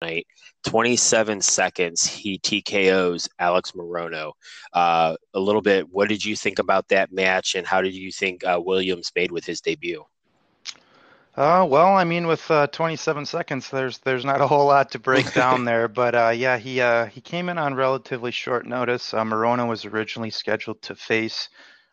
night. 0.00 0.26
27 0.64 1.40
seconds, 1.40 2.06
he 2.06 2.38
TKOs 2.38 3.28
Alex 3.38 3.72
Morono. 3.72 4.32
Uh, 4.72 5.16
a 5.34 5.40
little 5.40 5.62
bit, 5.62 5.88
what 5.90 6.08
did 6.08 6.24
you 6.24 6.36
think 6.36 6.58
about 6.58 6.88
that 6.88 7.12
match, 7.12 7.54
and 7.54 7.66
how 7.66 7.80
did 7.80 7.94
you 7.94 8.12
think 8.12 8.44
uh, 8.44 8.60
Williams 8.62 9.10
made 9.16 9.32
with 9.32 9.44
his 9.44 9.60
debut? 9.60 10.04
Uh, 11.34 11.66
well, 11.66 11.96
I 11.96 12.04
mean, 12.04 12.26
with 12.26 12.50
uh, 12.50 12.66
27 12.66 13.24
seconds, 13.24 13.70
there's 13.70 13.98
there's 13.98 14.24
not 14.24 14.42
a 14.42 14.46
whole 14.46 14.66
lot 14.66 14.90
to 14.90 14.98
break 14.98 15.32
down 15.32 15.64
there, 15.66 15.88
but 15.88 16.14
uh, 16.14 16.28
yeah, 16.28 16.58
he 16.58 16.80
uh, 16.80 17.06
he 17.06 17.22
came 17.22 17.48
in 17.48 17.56
on 17.56 17.74
relatively 17.74 18.30
short 18.30 18.66
notice. 18.66 19.14
Uh, 19.14 19.24
Morono 19.24 19.66
was 19.66 19.86
originally 19.86 20.30
scheduled 20.30 20.82
to 20.82 20.94
face 20.94 21.48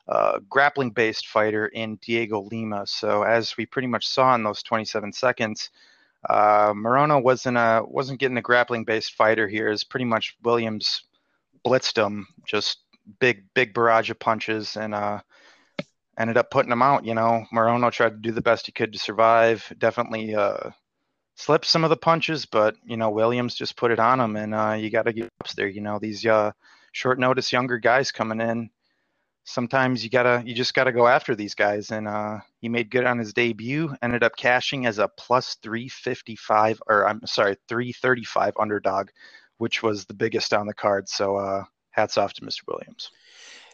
a 0.09 0.11
uh, 0.11 0.39
grappling-based 0.49 1.27
fighter 1.27 1.67
in 1.67 1.95
Diego 1.97 2.41
Lima. 2.51 2.85
So 2.85 3.23
as 3.23 3.55
we 3.55 3.65
pretty 3.65 3.87
much 3.87 4.07
saw 4.07 4.35
in 4.35 4.43
those 4.43 4.63
27 4.63 5.13
seconds, 5.13 5.69
uh, 6.27 6.73
Morono 6.73 7.23
wasn't 7.23 7.57
a 7.57 7.81
wasn't 7.87 8.19
getting 8.19 8.37
a 8.37 8.41
grappling-based 8.41 9.13
fighter 9.13 9.47
here. 9.47 9.69
Is 9.69 9.85
pretty 9.85 10.05
much 10.05 10.35
Williams 10.43 11.03
blitzed 11.65 12.03
him, 12.03 12.27
just 12.45 12.79
big 13.19 13.45
big 13.53 13.73
barrage 13.73 14.09
of 14.09 14.19
punches 14.19 14.75
and 14.75 14.93
uh, 14.93 15.21
ended 16.19 16.37
up 16.37 16.51
putting 16.51 16.71
him 16.71 16.81
out. 16.81 17.05
You 17.05 17.15
know, 17.15 17.45
Morono 17.53 17.91
tried 17.91 18.09
to 18.09 18.17
do 18.17 18.31
the 18.31 18.41
best 18.41 18.65
he 18.65 18.71
could 18.71 18.93
to 18.93 18.99
survive. 18.99 19.71
Definitely 19.77 20.35
uh, 20.35 20.71
slipped 21.35 21.65
some 21.65 21.85
of 21.85 21.89
the 21.89 21.97
punches, 21.97 22.45
but 22.45 22.75
you 22.83 22.97
know 22.97 23.09
Williams 23.09 23.55
just 23.55 23.77
put 23.77 23.91
it 23.91 23.99
on 23.99 24.19
him, 24.19 24.35
and 24.35 24.53
uh, 24.53 24.75
you 24.77 24.89
got 24.89 25.03
to 25.03 25.13
get 25.13 25.29
ups 25.41 25.53
there. 25.53 25.67
You 25.67 25.81
know 25.81 25.97
these 25.97 26.25
uh, 26.25 26.51
short 26.91 27.17
notice 27.19 27.51
younger 27.51 27.79
guys 27.79 28.11
coming 28.11 28.41
in. 28.41 28.69
Sometimes 29.45 30.03
you 30.03 30.11
gotta, 30.11 30.43
you 30.45 30.53
just 30.53 30.75
gotta 30.75 30.91
go 30.91 31.07
after 31.07 31.33
these 31.33 31.55
guys, 31.55 31.89
and 31.89 32.07
uh, 32.07 32.39
he 32.59 32.69
made 32.69 32.91
good 32.91 33.05
on 33.05 33.17
his 33.17 33.33
debut. 33.33 33.95
Ended 34.01 34.23
up 34.23 34.35
cashing 34.35 34.85
as 34.85 34.99
a 34.99 35.07
plus 35.07 35.55
355, 35.63 36.81
or 36.87 37.07
I'm 37.07 37.25
sorry, 37.25 37.55
335 37.67 38.53
underdog, 38.59 39.09
which 39.57 39.81
was 39.81 40.05
the 40.05 40.13
biggest 40.13 40.53
on 40.53 40.67
the 40.67 40.73
card. 40.73 41.09
So 41.09 41.37
uh, 41.37 41.63
hats 41.89 42.17
off 42.17 42.33
to 42.33 42.41
Mr. 42.41 42.61
Williams. 42.67 43.09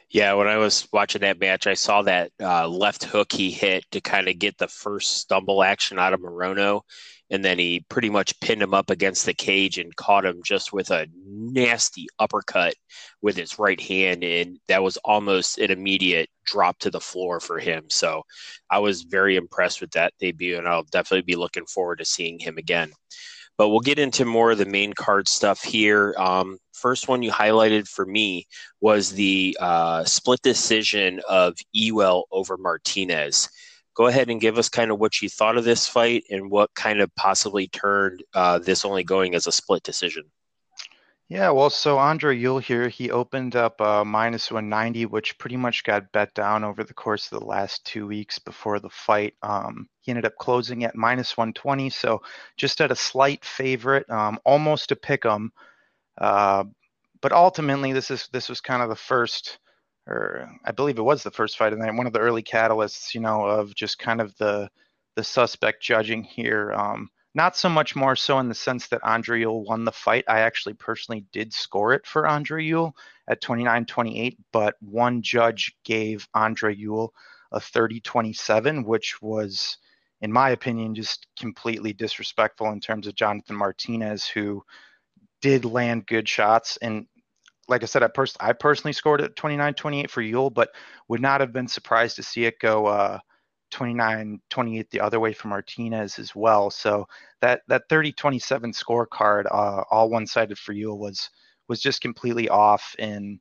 Yeah, 0.09 0.33
when 0.33 0.47
I 0.47 0.57
was 0.57 0.87
watching 0.93 1.21
that 1.21 1.39
match, 1.39 1.67
I 1.67 1.73
saw 1.73 2.03
that 2.03 2.31
uh, 2.39 2.67
left 2.67 3.03
hook 3.03 3.31
he 3.31 3.51
hit 3.51 3.85
to 3.91 4.01
kind 4.01 4.27
of 4.27 4.39
get 4.39 4.57
the 4.57 4.67
first 4.67 5.17
stumble 5.17 5.63
action 5.63 5.99
out 5.99 6.13
of 6.13 6.21
Morono, 6.21 6.81
and 7.29 7.43
then 7.43 7.57
he 7.59 7.85
pretty 7.89 8.09
much 8.09 8.39
pinned 8.39 8.61
him 8.61 8.73
up 8.73 8.89
against 8.89 9.25
the 9.25 9.33
cage 9.33 9.77
and 9.77 9.95
caught 9.95 10.25
him 10.25 10.41
just 10.45 10.71
with 10.71 10.91
a 10.91 11.07
nasty 11.25 12.07
uppercut 12.19 12.75
with 13.21 13.35
his 13.35 13.57
right 13.59 13.81
hand, 13.81 14.23
and 14.23 14.59
that 14.67 14.83
was 14.83 14.97
almost 14.97 15.57
an 15.57 15.71
immediate 15.71 16.29
drop 16.45 16.77
to 16.79 16.91
the 16.91 17.01
floor 17.01 17.39
for 17.39 17.59
him. 17.59 17.85
So 17.89 18.23
I 18.69 18.79
was 18.79 19.01
very 19.01 19.35
impressed 19.35 19.81
with 19.81 19.91
that 19.91 20.13
debut, 20.19 20.57
and 20.57 20.67
I'll 20.67 20.83
definitely 20.83 21.23
be 21.23 21.35
looking 21.35 21.65
forward 21.65 21.97
to 21.97 22.05
seeing 22.05 22.39
him 22.39 22.57
again. 22.57 22.91
But 23.57 23.69
we'll 23.69 23.79
get 23.79 23.99
into 23.99 24.25
more 24.25 24.51
of 24.51 24.57
the 24.57 24.65
main 24.65 24.93
card 24.93 25.27
stuff 25.29 25.63
here. 25.63 26.13
Um, 26.17 26.57
first 26.73 27.07
one 27.07 27.23
you 27.23 27.31
highlighted 27.31 27.87
for 27.87 28.05
me 28.05 28.47
was 28.81 29.11
the 29.11 29.57
uh, 29.59 30.03
split 30.03 30.41
decision 30.41 31.21
of 31.27 31.55
Ewell 31.71 32.25
over 32.31 32.57
Martinez. 32.57 33.49
Go 33.95 34.07
ahead 34.07 34.29
and 34.29 34.41
give 34.41 34.57
us 34.57 34.67
kind 34.67 34.91
of 34.91 34.99
what 34.99 35.21
you 35.21 35.29
thought 35.29 35.57
of 35.57 35.63
this 35.63 35.87
fight 35.87 36.25
and 36.29 36.51
what 36.51 36.73
kind 36.75 36.99
of 36.99 37.09
possibly 37.15 37.67
turned 37.69 38.23
uh, 38.33 38.59
this 38.59 38.83
only 38.83 39.05
going 39.05 39.35
as 39.35 39.47
a 39.47 39.53
split 39.53 39.83
decision. 39.83 40.23
Yeah, 41.27 41.49
well, 41.49 41.71
so 41.71 41.97
Andre 41.97 42.37
Ewell 42.37 42.59
here, 42.59 42.87
he 42.87 43.09
opened 43.09 43.55
up 43.55 43.81
uh, 43.81 44.05
minus 44.05 44.51
190, 44.51 45.07
which 45.07 45.37
pretty 45.39 45.57
much 45.57 45.83
got 45.83 46.11
bet 46.11 46.33
down 46.35 46.63
over 46.63 46.83
the 46.83 46.93
course 46.93 47.31
of 47.31 47.39
the 47.39 47.45
last 47.45 47.83
two 47.83 48.05
weeks 48.05 48.37
before 48.37 48.79
the 48.79 48.91
fight. 48.91 49.33
Um, 49.41 49.89
he 50.01 50.11
ended 50.11 50.25
up 50.25 50.35
closing 50.39 50.83
at 50.83 50.95
minus 50.95 51.35
120, 51.35 51.89
so 51.89 52.21
just 52.57 52.79
at 52.79 52.91
a 52.91 52.95
slight 52.95 53.43
favorite, 53.43 54.07
um, 54.09 54.37
almost 54.45 54.91
a 54.91 54.95
pick 54.95 55.25
'em. 55.25 55.51
Uh, 56.19 56.65
but 57.21 57.31
ultimately, 57.33 57.93
this 57.93 58.11
is 58.11 58.29
this 58.33 58.49
was 58.49 58.61
kind 58.61 58.83
of 58.83 58.89
the 58.89 58.95
first, 58.95 59.59
or 60.07 60.49
I 60.65 60.71
believe 60.73 60.99
it 60.99 61.03
was 61.03 61.23
the 61.23 61.31
first 61.31 61.57
fight 61.57 61.73
of 61.73 61.79
the 61.79 61.93
one 61.93 62.07
of 62.07 62.13
the 62.13 62.19
early 62.19 62.43
catalysts, 62.43 63.13
you 63.15 63.21
know, 63.21 63.45
of 63.45 63.75
just 63.75 63.99
kind 63.99 64.21
of 64.21 64.35
the 64.37 64.69
the 65.15 65.23
suspect 65.23 65.83
judging 65.83 66.23
here. 66.23 66.73
Um, 66.73 67.09
not 67.35 67.57
so 67.57 67.67
much 67.67 67.95
more 67.97 68.15
so 68.15 68.39
in 68.39 68.47
the 68.47 68.55
sense 68.55 68.87
that 68.87 69.03
Andre 69.03 69.41
Ewell 69.41 69.65
won 69.65 69.83
the 69.83 69.91
fight. 69.91 70.23
I 70.27 70.39
actually 70.39 70.73
personally 70.73 71.25
did 71.33 71.53
score 71.53 71.93
it 71.93 72.07
for 72.07 72.25
Andre 72.25 72.63
Ewell 72.63 72.95
at 73.27 73.41
29 73.41 73.85
28, 73.85 74.39
but 74.53 74.75
one 74.79 75.21
judge 75.21 75.75
gave 75.83 76.27
Andre 76.33 76.73
Ewell 76.73 77.13
a 77.51 77.59
30 77.59 77.99
27, 77.99 78.85
which 78.85 79.21
was, 79.21 79.77
in 80.21 80.31
my 80.31 80.51
opinion, 80.51 80.95
just 80.95 81.27
completely 81.37 81.91
disrespectful 81.91 82.71
in 82.71 82.79
terms 82.79 83.05
of 83.05 83.15
Jonathan 83.15 83.57
Martinez, 83.57 84.25
who 84.25 84.63
did 85.41 85.65
land 85.65 86.07
good 86.07 86.29
shots. 86.29 86.77
And 86.77 87.05
like 87.67 87.83
I 87.83 87.85
said, 87.85 88.01
I, 88.01 88.07
pers- 88.07 88.37
I 88.39 88.53
personally 88.53 88.93
scored 88.93 89.19
it 89.19 89.35
29 89.35 89.73
28 89.73 90.09
for 90.09 90.21
Ewell, 90.21 90.49
but 90.51 90.69
would 91.09 91.21
not 91.21 91.41
have 91.41 91.51
been 91.51 91.67
surprised 91.67 92.15
to 92.15 92.23
see 92.23 92.45
it 92.45 92.59
go. 92.59 92.85
Uh, 92.85 93.19
29 93.75 94.39
28 94.49 94.89
the 94.89 95.01
other 95.01 95.19
way 95.19 95.33
for 95.33 95.49
Martinez 95.49 96.17
as 96.17 96.33
well. 96.33 96.69
So 96.69 97.07
that 97.41 97.61
that 97.67 97.83
30 97.89 98.13
27 98.13 98.71
scorecard, 98.71 99.45
uh, 99.51 99.83
all 99.91 100.09
one 100.09 100.25
sided 100.25 100.57
for 100.57 100.71
you 100.71 100.93
was 100.93 101.29
was 101.67 101.81
just 101.81 102.01
completely 102.01 102.47
off. 102.47 102.95
And 102.99 103.39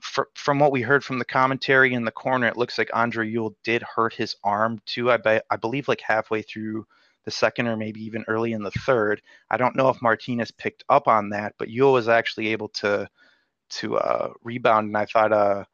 fr- 0.00 0.30
from 0.36 0.60
what 0.60 0.70
we 0.70 0.80
heard 0.80 1.02
from 1.02 1.18
the 1.18 1.24
commentary 1.24 1.92
in 1.92 2.04
the 2.04 2.12
corner, 2.12 2.46
it 2.46 2.56
looks 2.56 2.78
like 2.78 2.88
Andre 2.94 3.28
Ewell 3.28 3.56
did 3.64 3.82
hurt 3.82 4.14
his 4.14 4.36
arm 4.44 4.80
too. 4.86 5.10
I, 5.10 5.16
be- 5.16 5.40
I 5.50 5.56
believe 5.56 5.88
like 5.88 6.00
halfway 6.00 6.42
through 6.42 6.86
the 7.24 7.32
second 7.32 7.66
or 7.66 7.76
maybe 7.76 8.00
even 8.04 8.24
early 8.28 8.52
in 8.52 8.62
the 8.62 8.70
third. 8.86 9.22
I 9.50 9.56
don't 9.56 9.74
know 9.74 9.88
if 9.88 10.00
Martinez 10.00 10.52
picked 10.52 10.84
up 10.88 11.08
on 11.08 11.30
that, 11.30 11.54
but 11.58 11.68
Ewell 11.68 11.94
was 11.94 12.08
actually 12.08 12.48
able 12.52 12.68
to 12.68 13.08
to 13.70 13.96
uh, 13.96 14.28
rebound. 14.44 14.86
And 14.86 14.96
I 14.96 15.06
thought 15.06 15.32
uh, 15.32 15.64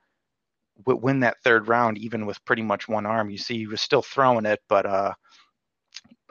win 0.86 1.20
that 1.20 1.36
third 1.42 1.68
round 1.68 1.98
even 1.98 2.26
with 2.26 2.44
pretty 2.44 2.62
much 2.62 2.88
one 2.88 3.06
arm. 3.06 3.30
You 3.30 3.38
see, 3.38 3.58
he 3.58 3.66
was 3.66 3.80
still 3.80 4.02
throwing 4.02 4.46
it, 4.46 4.60
but 4.68 4.86
uh, 4.86 5.14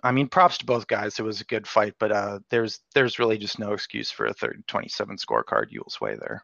I 0.04 0.12
mean, 0.12 0.28
props 0.28 0.58
to 0.60 0.66
both 0.66 0.88
guys. 0.88 1.20
It 1.20 1.24
was 1.24 1.42
a 1.42 1.46
good 1.46 1.68
fight, 1.68 1.94
but 2.00 2.12
uh, 2.12 2.40
there's 2.50 2.80
there's 2.94 3.20
really 3.20 3.38
just 3.38 3.60
no 3.60 3.74
excuse 3.74 4.12
for 4.12 4.26
a 4.26 4.34
third 4.34 4.64
27 4.68 5.18
scorecard 5.18 5.72
Ewell's 5.72 6.00
way 6.00 6.16
there. 6.16 6.44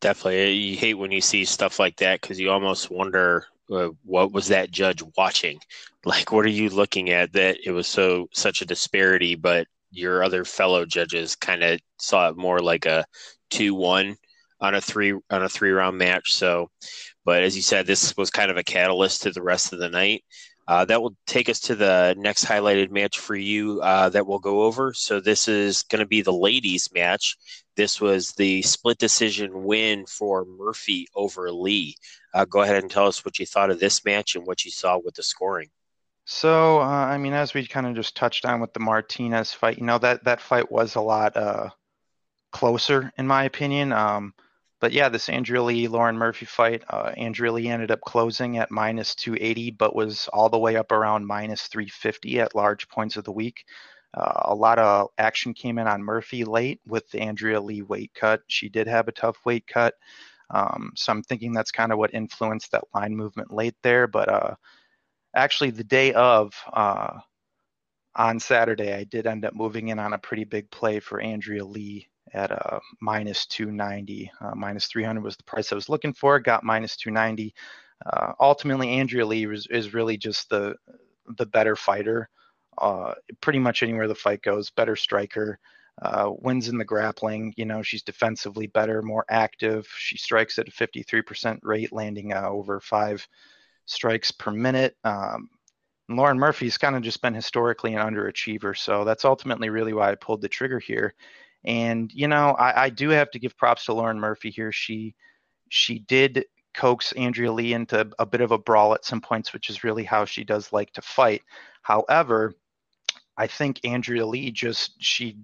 Definitely, 0.00 0.52
you 0.52 0.76
hate 0.76 0.94
when 0.94 1.12
you 1.12 1.20
see 1.20 1.44
stuff 1.44 1.78
like 1.78 1.96
that 1.96 2.20
because 2.20 2.40
you 2.40 2.50
almost 2.50 2.90
wonder 2.90 3.46
uh, 3.70 3.90
what 4.04 4.32
was 4.32 4.48
that 4.48 4.70
judge 4.70 5.02
watching. 5.16 5.60
Like, 6.02 6.32
what 6.32 6.46
are 6.46 6.48
you 6.48 6.70
looking 6.70 7.10
at 7.10 7.34
that 7.34 7.58
it 7.62 7.72
was 7.72 7.86
so 7.86 8.30
such 8.32 8.62
a 8.62 8.64
disparity, 8.64 9.34
but 9.34 9.66
your 9.90 10.24
other 10.24 10.46
fellow 10.46 10.86
judges 10.86 11.36
kind 11.36 11.62
of 11.62 11.78
saw 11.98 12.30
it 12.30 12.38
more 12.38 12.58
like 12.60 12.86
a 12.86 13.04
two 13.50 13.74
one 13.74 14.16
on 14.60 14.74
a 14.74 14.80
three 14.80 15.12
on 15.12 15.42
a 15.42 15.48
three 15.48 15.70
round 15.70 15.98
match. 15.98 16.32
So, 16.32 16.70
but 17.24 17.42
as 17.42 17.56
you 17.56 17.62
said, 17.62 17.86
this 17.86 18.16
was 18.16 18.30
kind 18.30 18.50
of 18.50 18.56
a 18.56 18.64
catalyst 18.64 19.22
to 19.22 19.30
the 19.30 19.42
rest 19.42 19.72
of 19.72 19.78
the 19.78 19.88
night. 19.88 20.24
Uh, 20.68 20.84
that 20.84 21.02
will 21.02 21.16
take 21.26 21.48
us 21.48 21.58
to 21.58 21.74
the 21.74 22.14
next 22.16 22.44
highlighted 22.44 22.92
match 22.92 23.18
for 23.18 23.34
you 23.34 23.80
uh, 23.82 24.08
that 24.08 24.24
we'll 24.24 24.38
go 24.38 24.62
over. 24.62 24.92
So 24.92 25.18
this 25.18 25.48
is 25.48 25.82
going 25.82 25.98
to 25.98 26.06
be 26.06 26.22
the 26.22 26.32
ladies' 26.32 26.92
match. 26.94 27.36
This 27.74 28.00
was 28.00 28.30
the 28.32 28.62
split 28.62 28.98
decision 28.98 29.64
win 29.64 30.06
for 30.06 30.44
Murphy 30.44 31.08
over 31.14 31.50
Lee. 31.50 31.96
Uh, 32.32 32.44
go 32.44 32.60
ahead 32.60 32.82
and 32.82 32.90
tell 32.90 33.08
us 33.08 33.24
what 33.24 33.40
you 33.40 33.46
thought 33.46 33.70
of 33.70 33.80
this 33.80 34.04
match 34.04 34.36
and 34.36 34.46
what 34.46 34.64
you 34.64 34.70
saw 34.70 34.96
with 34.96 35.14
the 35.14 35.24
scoring. 35.24 35.70
So, 36.24 36.78
uh, 36.78 36.84
I 36.84 37.18
mean, 37.18 37.32
as 37.32 37.52
we 37.52 37.66
kind 37.66 37.88
of 37.88 37.96
just 37.96 38.14
touched 38.14 38.44
on 38.44 38.60
with 38.60 38.72
the 38.72 38.78
Martinez 38.78 39.52
fight, 39.52 39.78
you 39.78 39.84
know 39.84 39.98
that 39.98 40.22
that 40.22 40.40
fight 40.40 40.70
was 40.70 40.94
a 40.94 41.00
lot 41.00 41.36
uh, 41.36 41.70
closer, 42.52 43.12
in 43.16 43.26
my 43.26 43.42
opinion. 43.42 43.92
Um, 43.92 44.34
but 44.80 44.92
yeah, 44.92 45.10
this 45.10 45.28
Andrea 45.28 45.62
Lee 45.62 45.88
Lauren 45.88 46.16
Murphy 46.16 46.46
fight, 46.46 46.82
uh, 46.88 47.12
Andrea 47.16 47.52
Lee 47.52 47.68
ended 47.68 47.90
up 47.90 48.00
closing 48.00 48.56
at 48.56 48.70
minus 48.70 49.14
280, 49.14 49.72
but 49.72 49.94
was 49.94 50.28
all 50.32 50.48
the 50.48 50.58
way 50.58 50.76
up 50.76 50.90
around 50.90 51.26
minus 51.26 51.66
350 51.66 52.40
at 52.40 52.54
large 52.54 52.88
points 52.88 53.16
of 53.16 53.24
the 53.24 53.32
week. 53.32 53.64
Uh, 54.14 54.40
a 54.46 54.54
lot 54.54 54.78
of 54.78 55.08
action 55.18 55.54
came 55.54 55.78
in 55.78 55.86
on 55.86 56.02
Murphy 56.02 56.44
late 56.44 56.80
with 56.86 57.08
the 57.10 57.20
Andrea 57.20 57.60
Lee 57.60 57.82
weight 57.82 58.12
cut. 58.14 58.40
She 58.48 58.68
did 58.70 58.86
have 58.88 59.06
a 59.06 59.12
tough 59.12 59.36
weight 59.44 59.66
cut. 59.66 59.94
Um, 60.48 60.92
so 60.96 61.12
I'm 61.12 61.22
thinking 61.22 61.52
that's 61.52 61.70
kind 61.70 61.92
of 61.92 61.98
what 61.98 62.14
influenced 62.14 62.72
that 62.72 62.84
line 62.94 63.14
movement 63.14 63.52
late 63.52 63.76
there. 63.82 64.08
But 64.08 64.28
uh, 64.28 64.54
actually, 65.36 65.70
the 65.70 65.84
day 65.84 66.12
of, 66.14 66.54
uh, 66.72 67.20
on 68.16 68.40
Saturday, 68.40 68.92
I 68.92 69.04
did 69.04 69.26
end 69.26 69.44
up 69.44 69.54
moving 69.54 69.88
in 69.88 70.00
on 70.00 70.14
a 70.14 70.18
pretty 70.18 70.44
big 70.44 70.70
play 70.70 70.98
for 70.98 71.20
Andrea 71.20 71.64
Lee 71.64 72.09
at 72.32 72.50
a 72.50 72.76
uh, 72.76 72.80
minus 73.00 73.46
290. 73.46 74.30
Uh, 74.40 74.54
minus 74.54 74.86
300 74.86 75.22
was 75.22 75.36
the 75.36 75.44
price 75.44 75.72
I 75.72 75.74
was 75.74 75.88
looking 75.88 76.12
for. 76.12 76.38
Got 76.38 76.64
minus 76.64 76.96
290. 76.96 77.54
Uh, 78.06 78.32
ultimately, 78.40 78.90
Andrea 78.90 79.26
Lee 79.26 79.46
is, 79.46 79.66
is, 79.70 79.94
really 79.94 80.16
just 80.16 80.48
the 80.48 80.74
the 81.36 81.46
better 81.46 81.76
fighter. 81.76 82.28
Uh, 82.78 83.14
pretty 83.40 83.58
much 83.58 83.82
anywhere 83.82 84.08
the 84.08 84.14
fight 84.14 84.42
goes, 84.42 84.70
better 84.70 84.96
striker. 84.96 85.58
Uh, 86.00 86.30
wins 86.38 86.68
in 86.68 86.78
the 86.78 86.84
grappling. 86.84 87.52
You 87.58 87.66
know, 87.66 87.82
she's 87.82 88.02
defensively 88.02 88.66
better, 88.68 89.02
more 89.02 89.26
active. 89.28 89.86
She 89.98 90.16
strikes 90.16 90.58
at 90.58 90.68
a 90.68 90.70
53% 90.70 91.58
rate, 91.62 91.92
landing 91.92 92.32
uh, 92.32 92.48
over 92.48 92.80
five 92.80 93.26
strikes 93.84 94.30
per 94.30 94.50
minute. 94.50 94.96
Um, 95.04 95.50
Lauren 96.08 96.38
Murphy's 96.38 96.78
kind 96.78 96.96
of 96.96 97.02
just 97.02 97.20
been 97.20 97.34
historically 97.34 97.94
an 97.94 98.06
underachiever. 98.06 98.76
So 98.76 99.04
that's 99.04 99.26
ultimately 99.26 99.68
really 99.68 99.92
why 99.92 100.10
I 100.10 100.14
pulled 100.14 100.40
the 100.40 100.48
trigger 100.48 100.78
here. 100.78 101.14
And 101.64 102.10
you 102.12 102.28
know, 102.28 102.50
I, 102.52 102.84
I 102.84 102.90
do 102.90 103.10
have 103.10 103.30
to 103.32 103.38
give 103.38 103.56
props 103.56 103.84
to 103.86 103.94
Lauren 103.94 104.18
Murphy 104.18 104.50
here. 104.50 104.72
She 104.72 105.14
she 105.68 105.98
did 106.00 106.44
coax 106.74 107.12
Andrea 107.12 107.52
Lee 107.52 107.72
into 107.72 108.10
a 108.18 108.26
bit 108.26 108.40
of 108.40 108.52
a 108.52 108.58
brawl 108.58 108.94
at 108.94 109.04
some 109.04 109.20
points, 109.20 109.52
which 109.52 109.70
is 109.70 109.84
really 109.84 110.04
how 110.04 110.24
she 110.24 110.44
does 110.44 110.72
like 110.72 110.92
to 110.92 111.02
fight. 111.02 111.42
However, 111.82 112.54
I 113.36 113.46
think 113.46 113.80
Andrea 113.84 114.26
Lee 114.26 114.50
just 114.50 115.02
she 115.02 115.38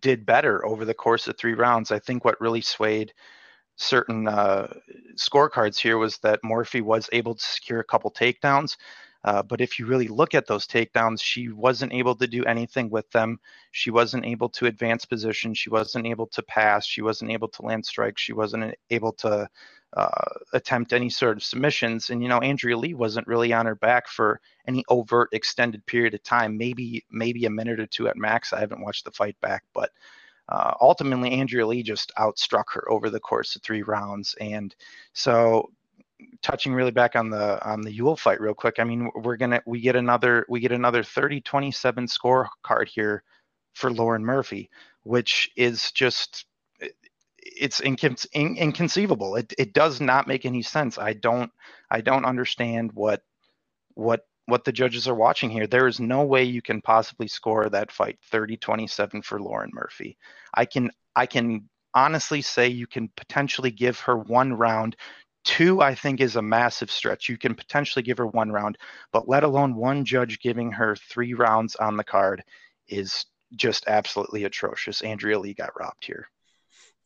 did 0.00 0.24
better 0.24 0.64
over 0.64 0.84
the 0.84 0.94
course 0.94 1.26
of 1.26 1.36
three 1.36 1.54
rounds. 1.54 1.90
I 1.90 1.98
think 1.98 2.24
what 2.24 2.40
really 2.40 2.60
swayed 2.60 3.12
certain 3.76 4.28
uh, 4.28 4.72
scorecards 5.16 5.78
here 5.78 5.98
was 5.98 6.18
that 6.18 6.44
Murphy 6.44 6.80
was 6.80 7.08
able 7.12 7.34
to 7.34 7.42
secure 7.42 7.80
a 7.80 7.84
couple 7.84 8.10
takedowns. 8.10 8.76
Uh, 9.24 9.42
but 9.42 9.60
if 9.60 9.78
you 9.78 9.86
really 9.86 10.08
look 10.08 10.34
at 10.34 10.46
those 10.46 10.66
takedowns, 10.66 11.22
she 11.22 11.50
wasn't 11.50 11.92
able 11.92 12.14
to 12.14 12.26
do 12.26 12.44
anything 12.44 12.88
with 12.88 13.10
them. 13.10 13.38
She 13.72 13.90
wasn't 13.90 14.24
able 14.24 14.48
to 14.50 14.66
advance 14.66 15.04
position. 15.04 15.52
She 15.52 15.70
wasn't 15.70 16.06
able 16.06 16.26
to 16.28 16.42
pass. 16.42 16.86
She 16.86 17.02
wasn't 17.02 17.30
able 17.30 17.48
to 17.48 17.62
land 17.62 17.84
strikes. 17.84 18.22
She 18.22 18.32
wasn't 18.32 18.74
able 18.88 19.12
to 19.14 19.48
uh, 19.96 20.30
attempt 20.52 20.92
any 20.92 21.10
sort 21.10 21.36
of 21.36 21.42
submissions. 21.42 22.10
And 22.10 22.22
you 22.22 22.28
know, 22.28 22.38
Andrea 22.38 22.78
Lee 22.78 22.94
wasn't 22.94 23.26
really 23.26 23.52
on 23.52 23.66
her 23.66 23.74
back 23.74 24.08
for 24.08 24.40
any 24.66 24.84
overt 24.88 25.30
extended 25.32 25.84
period 25.84 26.14
of 26.14 26.22
time. 26.22 26.56
Maybe 26.56 27.04
maybe 27.10 27.44
a 27.44 27.50
minute 27.50 27.80
or 27.80 27.86
two 27.86 28.08
at 28.08 28.16
max. 28.16 28.52
I 28.52 28.60
haven't 28.60 28.82
watched 28.82 29.04
the 29.04 29.10
fight 29.10 29.36
back, 29.40 29.64
but 29.74 29.90
uh, 30.48 30.74
ultimately 30.80 31.32
Andrea 31.32 31.66
Lee 31.66 31.82
just 31.82 32.12
outstruck 32.18 32.64
her 32.72 32.90
over 32.90 33.10
the 33.10 33.20
course 33.20 33.54
of 33.54 33.62
three 33.62 33.82
rounds. 33.82 34.34
And 34.40 34.74
so 35.12 35.70
touching 36.42 36.72
really 36.72 36.90
back 36.90 37.16
on 37.16 37.30
the 37.30 37.64
on 37.68 37.82
the 37.82 37.92
Ewell 37.92 38.16
fight 38.16 38.40
real 38.40 38.54
quick. 38.54 38.76
I 38.78 38.84
mean, 38.84 39.10
we're 39.14 39.36
gonna 39.36 39.62
we 39.66 39.80
get 39.80 39.96
another 39.96 40.46
we 40.48 40.60
get 40.60 40.72
another 40.72 41.02
30-27 41.02 42.08
score 42.08 42.48
card 42.62 42.88
here 42.92 43.22
for 43.74 43.90
Lauren 43.90 44.24
Murphy, 44.24 44.70
which 45.02 45.50
is 45.56 45.92
just 45.92 46.46
it's 47.38 47.80
incon- 47.80 48.26
in, 48.32 48.56
inconceivable. 48.56 49.36
It 49.36 49.52
it 49.58 49.72
does 49.72 50.00
not 50.00 50.28
make 50.28 50.44
any 50.44 50.62
sense. 50.62 50.98
I 50.98 51.14
don't 51.14 51.50
I 51.90 52.00
don't 52.00 52.24
understand 52.24 52.90
what 52.94 53.22
what 53.94 54.26
what 54.46 54.64
the 54.64 54.72
judges 54.72 55.06
are 55.06 55.14
watching 55.14 55.50
here. 55.50 55.66
There 55.66 55.86
is 55.86 56.00
no 56.00 56.24
way 56.24 56.42
you 56.44 56.62
can 56.62 56.80
possibly 56.80 57.28
score 57.28 57.68
that 57.68 57.92
fight 57.92 58.18
30-27 58.32 59.24
for 59.24 59.40
Lauren 59.40 59.70
Murphy. 59.72 60.18
I 60.54 60.64
can 60.64 60.90
I 61.14 61.26
can 61.26 61.68
honestly 61.94 62.42
say 62.42 62.68
you 62.68 62.86
can 62.86 63.10
potentially 63.16 63.70
give 63.70 63.98
her 64.00 64.16
one 64.16 64.52
round 64.52 64.96
Two, 65.44 65.80
I 65.80 65.94
think, 65.94 66.20
is 66.20 66.36
a 66.36 66.42
massive 66.42 66.90
stretch. 66.90 67.28
You 67.28 67.38
can 67.38 67.54
potentially 67.54 68.02
give 68.02 68.18
her 68.18 68.26
one 68.26 68.50
round, 68.50 68.76
but 69.12 69.28
let 69.28 69.44
alone 69.44 69.74
one 69.74 70.04
judge 70.04 70.40
giving 70.40 70.72
her 70.72 70.96
three 70.96 71.34
rounds 71.34 71.76
on 71.76 71.96
the 71.96 72.04
card 72.04 72.44
is 72.88 73.24
just 73.56 73.86
absolutely 73.88 74.44
atrocious. 74.44 75.00
Andrea 75.00 75.38
Lee 75.38 75.54
got 75.54 75.78
robbed 75.78 76.04
here. 76.04 76.28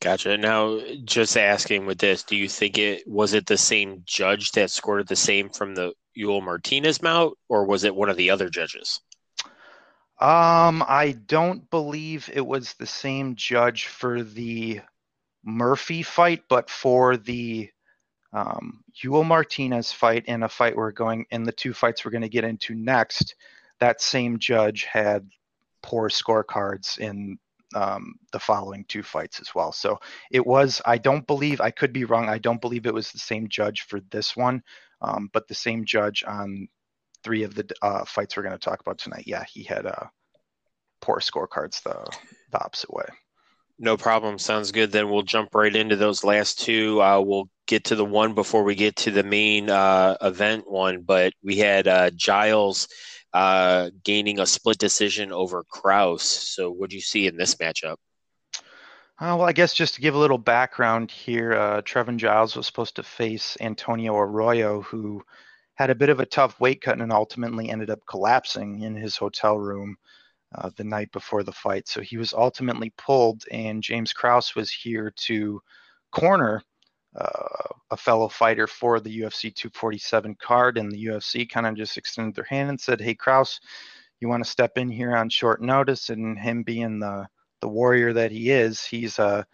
Gotcha. 0.01 0.37
Now, 0.37 0.81
just 1.05 1.37
asking 1.37 1.87
with 1.87 1.99
this, 1.99 2.25
do 2.25 2.37
you 2.37 2.49
think 2.49 2.77
it 2.77 3.07
was 3.07 3.33
it 3.33 3.47
the 3.47 3.57
same 3.57 4.03
judge 4.05 4.53
that 4.53 4.71
scored 4.71 5.09
the 5.09 5.17
same 5.17 5.49
from 5.49 5.75
the 5.75 5.93
Ewell 6.15 6.41
Martinez 6.41 7.01
mount, 7.03 7.39
or 7.49 7.65
was 7.65 7.85
it 7.85 7.95
one 7.95 8.09
of 8.09 8.17
the 8.17 8.31
other 8.31 8.49
judges? 8.49 9.01
Um, 10.21 10.85
I 10.87 11.17
don't 11.27 11.69
believe 11.71 12.31
it 12.33 12.47
was 12.47 12.75
the 12.75 12.87
same 12.87 13.35
judge 13.35 13.87
for 13.87 14.23
the 14.23 14.81
Murphy 15.45 16.03
fight, 16.03 16.45
but 16.49 16.71
for 16.71 17.17
the 17.17 17.71
um, 18.35 18.83
Martinez 19.05 19.93
fight 19.93 20.25
and 20.27 20.45
a 20.45 20.49
fight 20.49 20.77
we're 20.77 20.91
going 20.91 21.25
in 21.31 21.45
the 21.45 21.53
two 21.53 21.73
fights 21.73 22.05
we're 22.05 22.11
going 22.11 22.23
to 22.23 22.29
get 22.29 22.45
into 22.45 22.75
next. 22.75 23.37
That 23.81 24.03
same 24.03 24.39
judge 24.39 24.85
had 24.85 25.29
poor 25.83 26.09
scorecards 26.09 26.99
in 26.99 27.39
um, 27.75 28.15
the 28.33 28.39
following 28.39 28.85
two 28.89 29.03
fights 29.03 29.41
as 29.41 29.55
well. 29.55 29.73
So 29.73 29.99
it 30.31 30.45
was, 30.45 30.83
I 30.85 30.99
don't 30.99 31.27
believe, 31.27 31.61
I 31.61 31.71
could 31.71 31.93
be 31.93 32.05
wrong. 32.05 32.29
I 32.29 32.39
don't 32.39 32.61
believe 32.61 32.87
it 32.87 32.95
was 32.95 33.11
the 33.13 33.19
same 33.19 33.49
judge 33.49 33.83
for 33.83 34.01
this 34.11 34.37
one, 34.37 34.63
um, 35.01 35.31
but 35.33 35.49
the 35.49 35.55
same 35.55 35.85
judge 35.85 36.25
on 36.27 36.69
three 37.23 37.43
of 37.43 37.55
the 37.55 37.69
uh, 37.83 38.05
fights 38.05 38.37
we're 38.37 38.43
going 38.43 38.53
to 38.53 38.59
talk 38.59 38.81
about 38.81 38.99
tonight. 38.99 39.25
Yeah, 39.27 39.45
he 39.53 39.63
had 39.63 39.87
uh, 39.87 40.07
poor 41.01 41.21
scorecards 41.21 41.83
the, 41.83 42.05
the 42.53 42.65
opposite 42.65 42.93
way. 42.93 43.07
No 43.79 43.97
problem. 43.97 44.39
Sounds 44.39 44.71
good. 44.71 44.93
Then 44.93 45.11
we'll 45.11 45.23
jump 45.23 45.55
right 45.55 45.75
into 45.75 45.97
those 45.97 46.23
last 46.23 46.61
two. 46.61 47.03
Uh, 47.03 47.21
we'll 47.21 47.49
get 47.67 47.85
to 47.85 47.97
the 47.97 48.05
one 48.05 48.35
before 48.35 48.63
we 48.63 48.75
get 48.75 48.97
to 48.97 49.11
the 49.11 49.25
main 49.25 49.69
uh, 49.69 50.17
event 50.23 50.71
one, 50.71 51.03
but 51.03 51.33
we 51.43 51.57
had 51.59 51.89
uh, 51.89 52.11
Giles 52.11 52.89
uh, 53.33 53.91
gaining 54.05 54.39
a 54.39 54.47
split 54.47 54.79
decision 54.79 55.33
over 55.33 55.65
Krause. 55.65 56.23
So, 56.23 56.71
what 56.71 56.91
do 56.91 56.97
you 56.97 57.03
see 57.03 57.27
in 57.27 57.37
this 57.37 57.57
matchup? 57.57 57.97
Uh, 59.19 59.35
well, 59.39 59.43
I 59.43 59.53
guess 59.53 59.75
just 59.75 59.95
to 59.95 60.01
give 60.01 60.15
a 60.15 60.19
little 60.19 60.39
background 60.39 61.11
here, 61.11 61.53
uh, 61.55 61.83
Trevin 61.83 62.17
Giles 62.17 62.57
was 62.57 62.67
supposed 62.67 62.97
to 62.97 63.03
face 63.03 63.57
Antonio 63.61 64.17
Arroyo, 64.17 64.83
who 64.83 65.23
had 65.75 65.91
a 65.91 65.95
bit 65.95 66.09
of 66.09 66.21
a 66.21 66.27
tough 66.27 66.61
weight 66.61 66.81
cut 66.81 67.01
and 67.01 67.13
ultimately 67.13 67.71
ended 67.71 67.91
up 67.91 68.01
collapsing 68.09 68.83
in 68.83 68.95
his 68.95 69.17
hotel 69.17 69.59
room 69.59 69.97
uh, 70.57 70.71
the 70.77 70.85
night 70.85 71.11
before 71.13 71.43
the 71.43 71.53
fight. 71.53 71.89
So 71.89 72.01
he 72.01 72.17
was 72.17 72.33
ultimately 72.33 72.93
pulled, 72.97 73.45
and 73.51 73.83
James 73.83 74.13
Krause 74.13 74.55
was 74.55 74.71
here 74.71 75.13
to 75.27 75.61
corner 76.13 76.63
uh, 77.17 77.69
a 77.91 77.97
fellow 77.97 78.29
fighter 78.29 78.67
for 78.67 79.01
the 79.01 79.21
UFC 79.21 79.55
247 79.55 80.37
card, 80.41 80.79
and 80.79 80.91
the 80.91 81.07
UFC 81.07 81.49
kind 81.49 81.67
of 81.67 81.77
just 81.77 81.97
extended 81.97 82.35
their 82.35 82.45
hand 82.45 82.71
and 82.71 82.81
said, 82.81 83.01
"Hey, 83.01 83.15
Krause, 83.15 83.61
you 84.21 84.29
want 84.29 84.45
to 84.45 84.51
step 84.51 84.79
in 84.79 84.89
here 84.89 85.15
on 85.15 85.29
short 85.29 85.63
notice?" 85.63 86.09
And 86.11 86.39
him 86.39 86.63
being 86.63 86.99
the 86.99 87.29
the 87.61 87.69
warrior 87.69 88.13
that 88.13 88.33
he 88.33 88.51
is, 88.51 88.85
he's 88.85 89.19
uh 89.19 89.45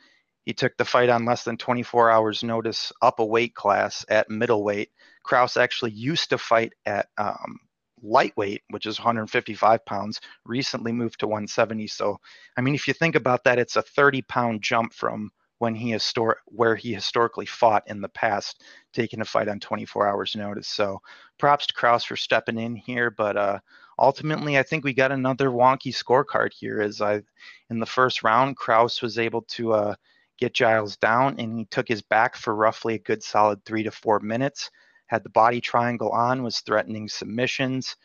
he 0.45 0.55
took 0.55 0.77
the 0.77 0.85
fight 0.85 1.11
on 1.11 1.27
less 1.27 1.45
than 1.45 1.57
24 1.59 2.11
hours 2.11 2.43
notice 2.43 2.93
up 3.03 3.21
a 3.21 3.25
weight 3.25 3.55
class 3.55 4.05
at 4.09 4.31
middleweight. 4.31 4.91
Krause 5.23 5.57
actually 5.57 5.93
used 5.93 6.31
to 6.31 6.39
fight 6.39 6.73
at 6.87 7.09
um, 7.19 7.59
lightweight, 8.03 8.63
which 8.71 8.87
is 8.87 8.99
155 8.99 9.85
pounds, 9.85 10.21
recently 10.45 10.93
moved 10.93 11.21
to 11.21 11.27
170. 11.27 11.87
So, 11.87 12.19
I 12.57 12.61
mean, 12.61 12.75
if 12.75 12.89
you 12.89 12.95
think 12.95 13.15
about 13.15 13.45
that, 13.45 13.59
it's 13.59 13.77
a 13.77 13.83
30 13.83 14.23
pound 14.23 14.63
jump 14.63 14.93
from 14.93 15.31
when 15.59 15.75
he 15.75 15.91
histor- 15.91 16.37
where 16.47 16.75
he 16.75 16.95
historically 16.95 17.47
fought 17.47 17.83
in 17.87 18.01
the 18.01 18.09
past, 18.09 18.63
taking 18.95 19.21
a 19.21 19.25
fight 19.25 19.49
on 19.49 19.61
24 19.61 20.09
hours 20.09 20.35
notice. 20.35 20.69
So, 20.69 21.01
props 21.39 21.67
to 21.67 21.75
Krause 21.75 22.05
for 22.05 22.17
stepping 22.17 22.59
in 22.59 22.75
here, 22.75 23.11
but 23.11 23.37
uh, 23.37 23.59
ultimately, 23.99 24.59
I 24.59 24.63
think 24.63 24.85
we 24.85 24.95
got 24.95 25.13
another 25.13 25.51
wonky 25.51 25.93
scorecard 25.95 26.53
here. 26.53 26.81
As 26.81 27.01
I, 27.01 27.23
in 27.69 27.79
the 27.79 27.87
first 27.87 28.23
round, 28.23 28.57
Krause 28.57 29.03
was 29.03 29.19
able 29.19 29.43
to 29.43 29.75
uh, 29.75 29.95
get 30.39 30.55
Giles 30.55 30.97
down, 30.97 31.39
and 31.39 31.59
he 31.59 31.67
took 31.67 31.87
his 31.87 32.03
back 32.03 32.37
for 32.37 32.55
roughly 32.55 32.95
a 32.95 32.99
good 32.99 33.23
solid 33.23 33.65
three 33.65 33.83
to 33.83 33.91
four 33.91 34.19
minutes 34.21 34.71
had 35.11 35.25
the 35.25 35.29
body 35.29 35.61
triangle 35.61 36.11
on, 36.11 36.45
was 36.45 36.61
threatening 36.61 37.09
submissions, 37.09 37.97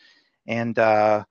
and 0.48 0.78
uh, 0.80 1.24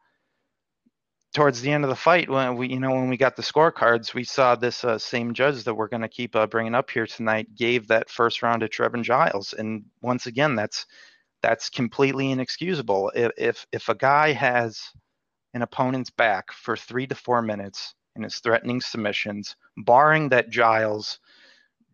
towards 1.34 1.60
the 1.60 1.72
end 1.72 1.82
of 1.82 1.90
the 1.90 1.96
fight, 1.96 2.30
when 2.30 2.56
we, 2.56 2.68
you 2.68 2.78
know, 2.78 2.92
when 2.92 3.08
we 3.08 3.16
got 3.16 3.34
the 3.34 3.42
scorecards, 3.42 4.14
we 4.14 4.22
saw 4.22 4.54
this 4.54 4.84
uh, 4.84 4.96
same 4.96 5.34
judge 5.34 5.64
that 5.64 5.74
we're 5.74 5.88
going 5.88 6.00
to 6.00 6.08
keep 6.08 6.36
uh, 6.36 6.46
bringing 6.46 6.76
up 6.76 6.88
here 6.88 7.08
tonight 7.08 7.56
gave 7.56 7.88
that 7.88 8.08
first 8.08 8.40
round 8.40 8.60
to 8.60 8.68
Trevin 8.68 9.02
Giles, 9.02 9.52
and 9.52 9.84
once 10.00 10.26
again, 10.26 10.54
that's 10.54 10.86
that's 11.42 11.68
completely 11.68 12.30
inexcusable. 12.30 13.10
If 13.16 13.32
if, 13.36 13.66
if 13.72 13.88
a 13.88 13.96
guy 13.96 14.30
has 14.32 14.80
an 15.54 15.62
opponent's 15.62 16.10
back 16.10 16.52
for 16.52 16.76
three 16.76 17.08
to 17.08 17.16
four 17.16 17.42
minutes 17.42 17.94
and 18.14 18.24
is 18.24 18.38
threatening 18.38 18.80
submissions, 18.80 19.56
barring 19.78 20.28
that 20.28 20.50
Giles 20.50 21.18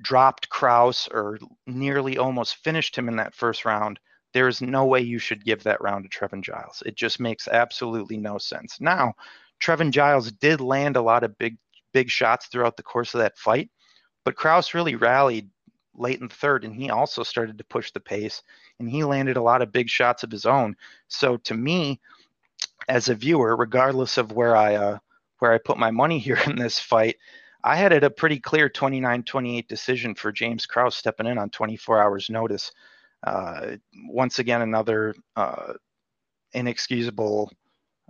dropped 0.03 0.49
Krause 0.49 1.09
or 1.13 1.39
nearly 1.67 2.19
almost 2.19 2.57
finished 2.57 2.97
him 2.97 3.09
in 3.09 3.17
that 3.17 3.35
first 3.35 3.65
round, 3.65 3.99
there 4.33 4.49
is 4.49 4.63
no 4.63 4.85
way 4.85 5.01
you 5.01 5.19
should 5.19 5.45
give 5.45 5.63
that 5.65 5.81
round 5.81 6.05
to 6.05 6.11
Trevin 6.11 6.43
Giles. 6.43 6.83
It 6.87 6.97
just 6.97 7.21
makes 7.21 7.49
absolutely 7.49 8.17
no 8.17 8.39
sense. 8.39 8.81
Now, 8.81 9.15
Trevin 9.61 9.91
Giles 9.91 10.31
did 10.33 10.61
land 10.61 10.97
a 10.97 11.03
lot 11.03 11.25
of 11.25 11.37
big 11.39 11.57
big 11.93 12.09
shots 12.09 12.47
throughout 12.47 12.77
the 12.77 12.85
course 12.85 13.15
of 13.15 13.21
that 13.21 13.37
fight, 13.37 13.69
but 14.25 14.37
Krause 14.37 14.75
really 14.75 14.95
rallied 14.95 15.51
late 15.95 16.21
in 16.21 16.29
the 16.29 16.35
third 16.35 16.65
and 16.65 16.75
he 16.75 16.89
also 16.89 17.25
started 17.25 17.59
to 17.59 17.65
push 17.65 17.91
the 17.91 18.01
pace 18.01 18.43
and 18.79 18.89
he 18.89 19.03
landed 19.03 19.37
a 19.37 19.43
lot 19.43 19.61
of 19.61 19.73
big 19.73 19.89
shots 19.89 20.23
of 20.23 20.31
his 20.31 20.47
own. 20.47 20.77
So 21.09 21.37
to 21.39 21.55
me, 21.55 22.01
as 22.89 23.09
a 23.09 23.15
viewer, 23.15 23.57
regardless 23.57 24.17
of 24.17 24.33
where 24.33 24.57
I 24.57 24.77
uh, 24.77 24.99
where 25.41 25.53
I 25.53 25.59
put 25.59 25.79
my 25.79 25.91
money 25.91 26.19
here 26.21 26.39
in 26.47 26.57
this 26.57 26.79
fight, 26.79 27.17
I 27.63 27.77
had 27.77 27.93
it 27.93 28.05
a 28.05 28.11
pretty 28.11 28.39
clear 28.39 28.69
29 28.69 29.23
28 29.23 29.69
decision 29.69 30.15
for 30.15 30.33
James 30.33 30.67
Krause 30.67 30.97
stepping 30.97 31.27
in 31.27 31.39
on 31.39 31.51
24 31.51 32.03
hours 32.03 32.31
notice. 32.31 32.73
Uh, 33.23 33.77
once 34.09 34.39
again, 34.39 34.63
another 34.63 35.15
uh, 35.37 35.75
inexcusable 36.53 37.53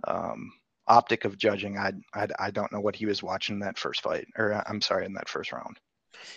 um, 0.07 0.51
optic 0.87 1.25
of 1.25 1.37
judging. 1.37 1.77
I, 1.77 1.93
I, 2.13 2.27
I 2.39 2.51
don't 2.51 2.71
know 2.71 2.79
what 2.79 2.95
he 2.95 3.05
was 3.05 3.21
watching 3.21 3.55
in 3.55 3.59
that 3.61 3.77
first 3.77 4.01
fight, 4.01 4.27
or 4.37 4.53
uh, 4.53 4.63
I'm 4.67 4.81
sorry, 4.81 5.05
in 5.05 5.13
that 5.13 5.29
first 5.29 5.51
round. 5.51 5.77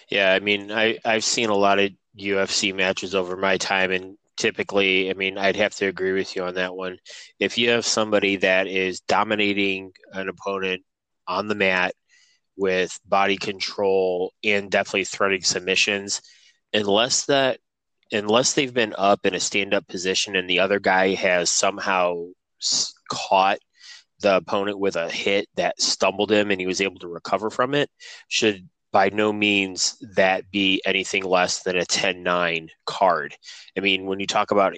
Yeah, 0.09 0.33
I 0.33 0.41
mean, 0.41 0.73
I, 0.73 0.99
I've 1.05 1.25
seen 1.25 1.51
a 1.51 1.55
lot 1.55 1.79
of 1.79 1.91
UFC 2.19 2.75
matches 2.75 3.15
over 3.15 3.37
my 3.37 3.59
time, 3.59 3.91
and 3.91 4.17
typically, 4.37 5.11
I 5.11 5.15
mean, 5.15 5.39
I'd 5.39 5.57
have 5.57 5.75
to 5.77 5.87
agree 5.87 6.13
with 6.13 6.35
you 6.35 6.45
on 6.45 6.55
that 6.55 6.75
one. 6.75 6.99
If 7.39 7.59
you 7.59 7.71
have 7.71 7.85
somebody 7.85 8.37
that 8.37 8.67
is 8.67 9.01
dominating 9.01 9.93
an 10.13 10.29
opponent 10.29 10.83
on 11.27 11.49
the 11.49 11.55
mat, 11.55 11.95
with 12.57 12.99
body 13.07 13.37
control 13.37 14.33
and 14.43 14.71
definitely 14.71 15.05
threading 15.05 15.43
submissions 15.43 16.23
unless 16.73 17.27
that 17.27 17.59
unless 18.13 18.53
they've 18.53 18.75
been 18.75 18.95
up 18.97 19.27
in 19.27 19.35
a 19.35 19.41
stand 19.41 19.75
up 19.75 19.87
position 19.89 20.37
and 20.37 20.49
the 20.49 20.61
other 20.61 20.79
guy 20.79 21.15
has 21.15 21.51
somehow 21.51 22.25
caught 23.11 23.59
the 24.21 24.37
opponent 24.37 24.79
with 24.79 24.97
a 24.97 25.11
hit 25.11 25.49
that 25.57 25.81
stumbled 25.81 26.31
him 26.31 26.51
and 26.51 26.61
he 26.61 26.67
was 26.67 26.81
able 26.81 26.99
to 26.99 27.09
recover 27.09 27.51
from 27.51 27.75
it 27.75 27.91
should 28.29 28.69
by 28.93 29.09
no 29.09 29.33
means 29.33 29.97
that 30.15 30.49
be 30.53 30.81
anything 30.87 31.25
less 31.25 31.65
than 31.65 31.77
a 31.77 31.85
10-9 31.85 32.69
card. 32.87 33.35
I 33.77 33.81
mean, 33.81 34.07
when 34.07 34.21
you 34.21 34.27
talk 34.29 34.53
about 34.53 34.77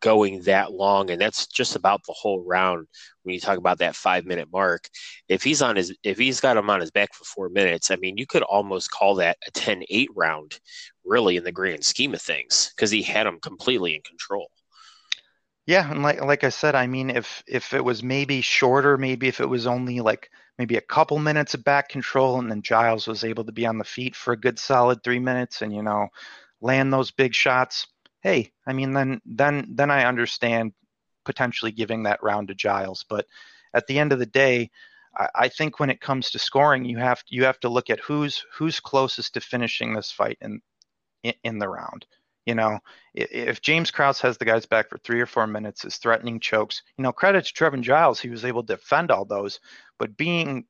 going 0.00 0.42
that 0.42 0.72
long, 0.72 1.10
and 1.10 1.20
that's 1.20 1.46
just 1.46 1.76
about 1.76 2.02
the 2.06 2.14
whole 2.16 2.44
round. 2.44 2.86
When 3.22 3.34
you 3.34 3.40
talk 3.40 3.58
about 3.58 3.78
that 3.78 3.96
five 3.96 4.24
minute 4.26 4.48
mark, 4.52 4.88
if 5.28 5.42
he's 5.42 5.62
on 5.62 5.76
his, 5.76 5.94
if 6.02 6.18
he's 6.18 6.40
got 6.40 6.56
him 6.56 6.70
on 6.70 6.80
his 6.80 6.90
back 6.90 7.14
for 7.14 7.24
four 7.24 7.48
minutes, 7.48 7.90
I 7.90 7.96
mean, 7.96 8.16
you 8.16 8.26
could 8.26 8.42
almost 8.42 8.90
call 8.90 9.16
that 9.16 9.38
a 9.46 9.50
10-8 9.52 10.08
round, 10.14 10.58
really, 11.04 11.36
in 11.36 11.44
the 11.44 11.52
grand 11.52 11.84
scheme 11.84 12.14
of 12.14 12.22
things, 12.22 12.72
because 12.76 12.90
he 12.90 13.02
had 13.02 13.26
him 13.26 13.38
completely 13.40 13.94
in 13.94 14.02
control. 14.02 14.50
Yeah, 15.66 15.90
and 15.90 16.02
like 16.02 16.20
like 16.20 16.44
I 16.44 16.50
said, 16.50 16.74
I 16.74 16.86
mean, 16.86 17.08
if 17.10 17.42
if 17.46 17.72
it 17.72 17.82
was 17.84 18.02
maybe 18.02 18.42
shorter, 18.42 18.98
maybe 18.98 19.28
if 19.28 19.40
it 19.40 19.48
was 19.48 19.66
only 19.66 20.00
like 20.00 20.28
maybe 20.58 20.76
a 20.76 20.80
couple 20.82 21.18
minutes 21.18 21.54
of 21.54 21.64
back 21.64 21.88
control, 21.88 22.38
and 22.38 22.50
then 22.50 22.60
Giles 22.62 23.06
was 23.06 23.24
able 23.24 23.44
to 23.44 23.52
be 23.52 23.66
on 23.66 23.78
the 23.78 23.84
feet 23.84 24.14
for 24.14 24.32
a 24.32 24.40
good 24.40 24.58
solid 24.58 25.02
three 25.02 25.18
minutes, 25.18 25.62
and 25.62 25.74
you 25.74 25.82
know, 25.82 26.08
land 26.60 26.92
those 26.92 27.10
big 27.10 27.34
shots. 27.34 27.86
Hey, 28.24 28.50
I 28.66 28.72
mean, 28.72 28.92
then 28.94 29.20
then 29.26 29.68
then 29.76 29.90
I 29.92 30.06
understand 30.06 30.72
potentially 31.24 31.72
giving 31.72 32.04
that 32.04 32.22
round 32.22 32.48
to 32.48 32.54
Giles, 32.54 33.04
but 33.08 33.26
at 33.74 33.86
the 33.86 33.98
end 33.98 34.12
of 34.12 34.18
the 34.18 34.26
day, 34.26 34.70
I, 35.16 35.28
I 35.34 35.48
think 35.48 35.78
when 35.78 35.90
it 35.90 36.00
comes 36.00 36.30
to 36.30 36.38
scoring, 36.40 36.84
you 36.86 36.98
have 36.98 37.22
you 37.28 37.44
have 37.44 37.60
to 37.60 37.68
look 37.68 37.90
at 37.90 38.00
who's 38.00 38.44
who's 38.52 38.80
closest 38.80 39.34
to 39.34 39.40
finishing 39.40 39.94
this 39.94 40.10
fight 40.10 40.38
in 40.40 40.60
in, 41.44 41.58
the 41.58 41.68
round. 41.68 42.06
You 42.46 42.54
know, 42.54 42.78
if 43.14 43.60
James 43.62 43.90
Krause 43.90 44.20
has 44.22 44.38
the 44.38 44.44
guys 44.46 44.66
back 44.66 44.90
for 44.90 44.98
three 44.98 45.20
or 45.20 45.26
four 45.26 45.46
minutes, 45.46 45.84
is 45.84 45.96
threatening 45.96 46.40
chokes, 46.40 46.82
you 46.98 47.02
know, 47.02 47.12
credit 47.12 47.46
to 47.46 47.52
Trevin 47.52 47.82
Giles, 47.82 48.20
he 48.20 48.30
was 48.30 48.44
able 48.44 48.62
to 48.62 48.74
defend 48.74 49.10
all 49.10 49.24
those. 49.24 49.60
But 49.98 50.16
being 50.16 50.66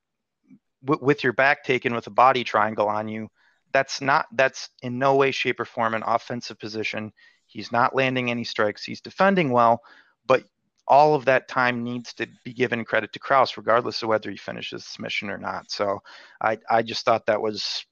w- 0.84 1.04
with 1.04 1.24
your 1.24 1.32
back 1.32 1.64
taken 1.64 1.94
with 1.94 2.06
a 2.06 2.10
body 2.10 2.44
triangle 2.44 2.88
on 2.88 3.08
you, 3.08 3.28
that's 3.72 4.00
not, 4.00 4.26
that's 4.32 4.70
in 4.82 4.98
no 4.98 5.16
way, 5.16 5.32
shape, 5.32 5.58
or 5.58 5.64
form 5.64 5.94
an 5.94 6.04
offensive 6.06 6.58
position. 6.60 7.12
He's 7.54 7.70
not 7.70 7.94
landing 7.94 8.30
any 8.30 8.42
strikes. 8.42 8.84
He's 8.84 9.00
defending 9.00 9.50
well, 9.50 9.80
but 10.26 10.42
all 10.88 11.14
of 11.14 11.24
that 11.24 11.46
time 11.46 11.84
needs 11.84 12.12
to 12.14 12.26
be 12.44 12.52
given 12.52 12.84
credit 12.84 13.12
to 13.12 13.20
Krause, 13.20 13.56
regardless 13.56 14.02
of 14.02 14.08
whether 14.08 14.28
he 14.28 14.36
finishes 14.36 14.84
submission 14.84 15.30
or 15.30 15.38
not. 15.38 15.70
So 15.70 16.00
I, 16.40 16.58
I 16.68 16.82
just 16.82 17.04
thought 17.04 17.26
that 17.26 17.40
was 17.40 17.86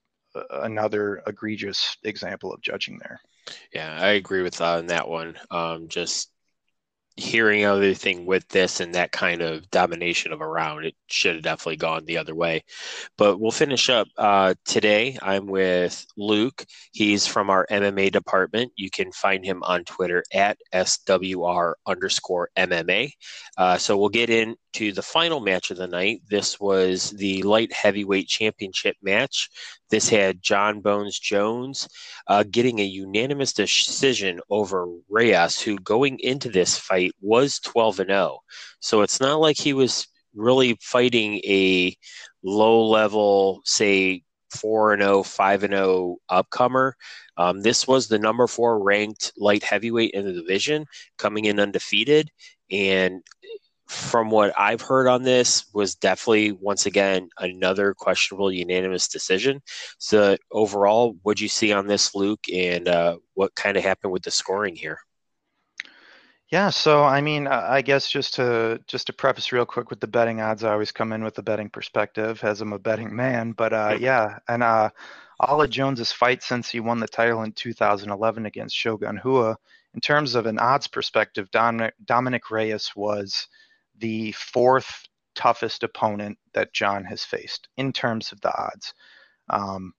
another 0.49 1.23
egregious 1.25 1.95
example 2.03 2.53
of 2.53 2.61
judging 2.61 2.99
there. 2.99 3.21
Yeah, 3.73 3.97
I 3.99 4.09
agree 4.09 4.41
with 4.41 4.59
uh, 4.59 4.81
that 4.81 5.07
one. 5.07 5.37
Um, 5.49 5.87
just 5.87 6.29
hearing 7.15 7.63
everything 7.63 8.25
with 8.25 8.47
this 8.49 8.79
and 8.79 8.95
that 8.95 9.11
kind 9.11 9.41
of 9.41 9.69
domination 9.69 10.33
of 10.33 10.41
a 10.41 10.47
round, 10.47 10.85
it 10.85 10.95
should 11.07 11.35
have 11.35 11.43
definitely 11.43 11.77
gone 11.77 12.05
the 12.05 12.17
other 12.17 12.33
way. 12.33 12.63
But 13.17 13.39
we'll 13.39 13.51
finish 13.51 13.89
up 13.89 14.07
uh, 14.17 14.55
today. 14.65 15.17
I'm 15.21 15.45
with 15.45 16.05
Luke. 16.17 16.65
He's 16.91 17.27
from 17.27 17.49
our 17.49 17.67
MMA 17.69 18.11
department. 18.11 18.71
You 18.75 18.89
can 18.89 19.11
find 19.11 19.45
him 19.45 19.61
on 19.63 19.83
Twitter 19.83 20.23
at 20.33 20.57
SWR 20.73 21.73
underscore 21.85 22.49
MMA. 22.57 23.11
Uh, 23.57 23.77
so 23.77 23.97
we'll 23.97 24.09
get 24.09 24.29
into 24.73 24.91
the 24.91 25.01
final 25.01 25.39
match 25.39 25.71
of 25.71 25.77
the 25.77 25.87
night. 25.87 26.21
This 26.29 26.59
was 26.59 27.11
the 27.11 27.43
light 27.43 27.71
heavyweight 27.71 28.27
championship 28.27 28.95
match. 29.01 29.49
This 29.89 30.09
had 30.09 30.41
John 30.41 30.81
Bones 30.81 31.19
Jones 31.19 31.87
uh, 32.27 32.43
getting 32.49 32.79
a 32.79 32.83
unanimous 32.83 33.53
decision 33.53 34.39
over 34.49 34.87
Reyes, 35.09 35.59
who 35.61 35.77
going 35.77 36.19
into 36.19 36.49
this 36.49 36.77
fight 36.77 37.11
was 37.21 37.59
12 37.59 37.99
and 38.01 38.09
0. 38.09 38.39
So 38.79 39.01
it's 39.01 39.19
not 39.19 39.39
like 39.39 39.57
he 39.57 39.73
was 39.73 40.07
really 40.35 40.77
fighting 40.81 41.35
a 41.45 41.95
low 42.43 42.87
level, 42.87 43.61
say, 43.65 44.23
4 44.49 44.93
and 44.93 45.03
0, 45.03 45.23
5 45.23 45.63
and 45.63 45.73
0 45.73 46.17
upcomer. 46.31 46.93
Um, 47.37 47.61
this 47.61 47.87
was 47.87 48.07
the 48.07 48.19
number 48.19 48.45
four 48.47 48.83
ranked 48.83 49.33
light 49.37 49.63
heavyweight 49.63 50.11
in 50.11 50.25
the 50.25 50.33
division, 50.33 50.85
coming 51.17 51.45
in 51.45 51.59
undefeated. 51.59 52.29
And 52.71 53.23
from 53.93 54.29
what 54.29 54.53
I've 54.57 54.81
heard 54.81 55.07
on 55.07 55.23
this, 55.23 55.65
was 55.73 55.95
definitely 55.95 56.51
once 56.51 56.85
again 56.85 57.29
another 57.39 57.93
questionable 57.93 58.51
unanimous 58.51 59.07
decision. 59.07 59.61
So 59.97 60.37
overall, 60.51 61.15
what 61.21 61.39
you 61.39 61.47
see 61.47 61.71
on 61.71 61.87
this, 61.87 62.15
Luke, 62.15 62.43
and 62.51 62.87
uh, 62.87 63.17
what 63.35 63.55
kind 63.55 63.77
of 63.77 63.83
happened 63.83 64.11
with 64.11 64.23
the 64.23 64.31
scoring 64.31 64.75
here? 64.75 64.99
Yeah, 66.49 66.69
so 66.69 67.03
I 67.03 67.21
mean, 67.21 67.47
I 67.47 67.81
guess 67.81 68.09
just 68.09 68.35
to 68.35 68.79
just 68.85 69.07
to 69.07 69.13
preface 69.13 69.51
real 69.51 69.65
quick 69.65 69.89
with 69.89 69.99
the 69.99 70.07
betting 70.07 70.39
odds, 70.39 70.63
I 70.63 70.71
always 70.71 70.91
come 70.91 71.11
in 71.11 71.23
with 71.23 71.33
the 71.33 71.41
betting 71.41 71.69
perspective 71.69 72.43
as 72.43 72.61
I'm 72.61 72.73
a 72.73 72.79
betting 72.79 73.15
man. 73.15 73.53
But 73.53 73.73
uh, 73.73 73.97
yeah, 73.99 74.37
and 74.47 74.61
uh, 74.61 74.89
Ala 75.41 75.67
Jones's 75.67 76.11
fight 76.11 76.43
since 76.43 76.69
he 76.69 76.79
won 76.79 76.99
the 76.99 77.07
title 77.07 77.41
in 77.43 77.53
2011 77.53 78.45
against 78.45 78.75
Shogun 78.75 79.19
Rua, 79.23 79.57
in 79.93 80.01
terms 80.01 80.35
of 80.35 80.45
an 80.45 80.59
odds 80.59 80.87
perspective, 80.87 81.49
Dominic, 81.51 82.51
Reyes 82.51 82.91
was 82.95 83.47
the 83.99 84.31
fourth 84.33 85.07
toughest 85.35 85.83
opponent 85.83 86.37
that 86.53 86.73
John 86.73 87.03
has 87.05 87.23
faced 87.23 87.67
in 87.77 87.91
terms 87.91 88.31
of 88.31 88.41
the 88.41 88.55
odds. 88.55 88.93
Um, 89.49 89.93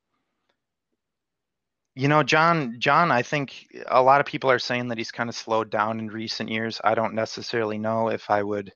you 1.96 2.08
know, 2.08 2.22
John, 2.22 2.76
John, 2.78 3.12
I 3.12 3.22
think 3.22 3.68
a 3.88 4.02
lot 4.02 4.20
of 4.20 4.26
people 4.26 4.50
are 4.50 4.58
saying 4.58 4.88
that 4.88 4.98
he's 4.98 5.12
kind 5.12 5.28
of 5.28 5.36
slowed 5.36 5.70
down 5.70 6.00
in 6.00 6.08
recent 6.08 6.50
years. 6.50 6.80
I 6.82 6.94
don't 6.94 7.14
necessarily 7.14 7.78
know 7.78 8.08
if 8.08 8.30
I 8.30 8.42
would 8.42 8.72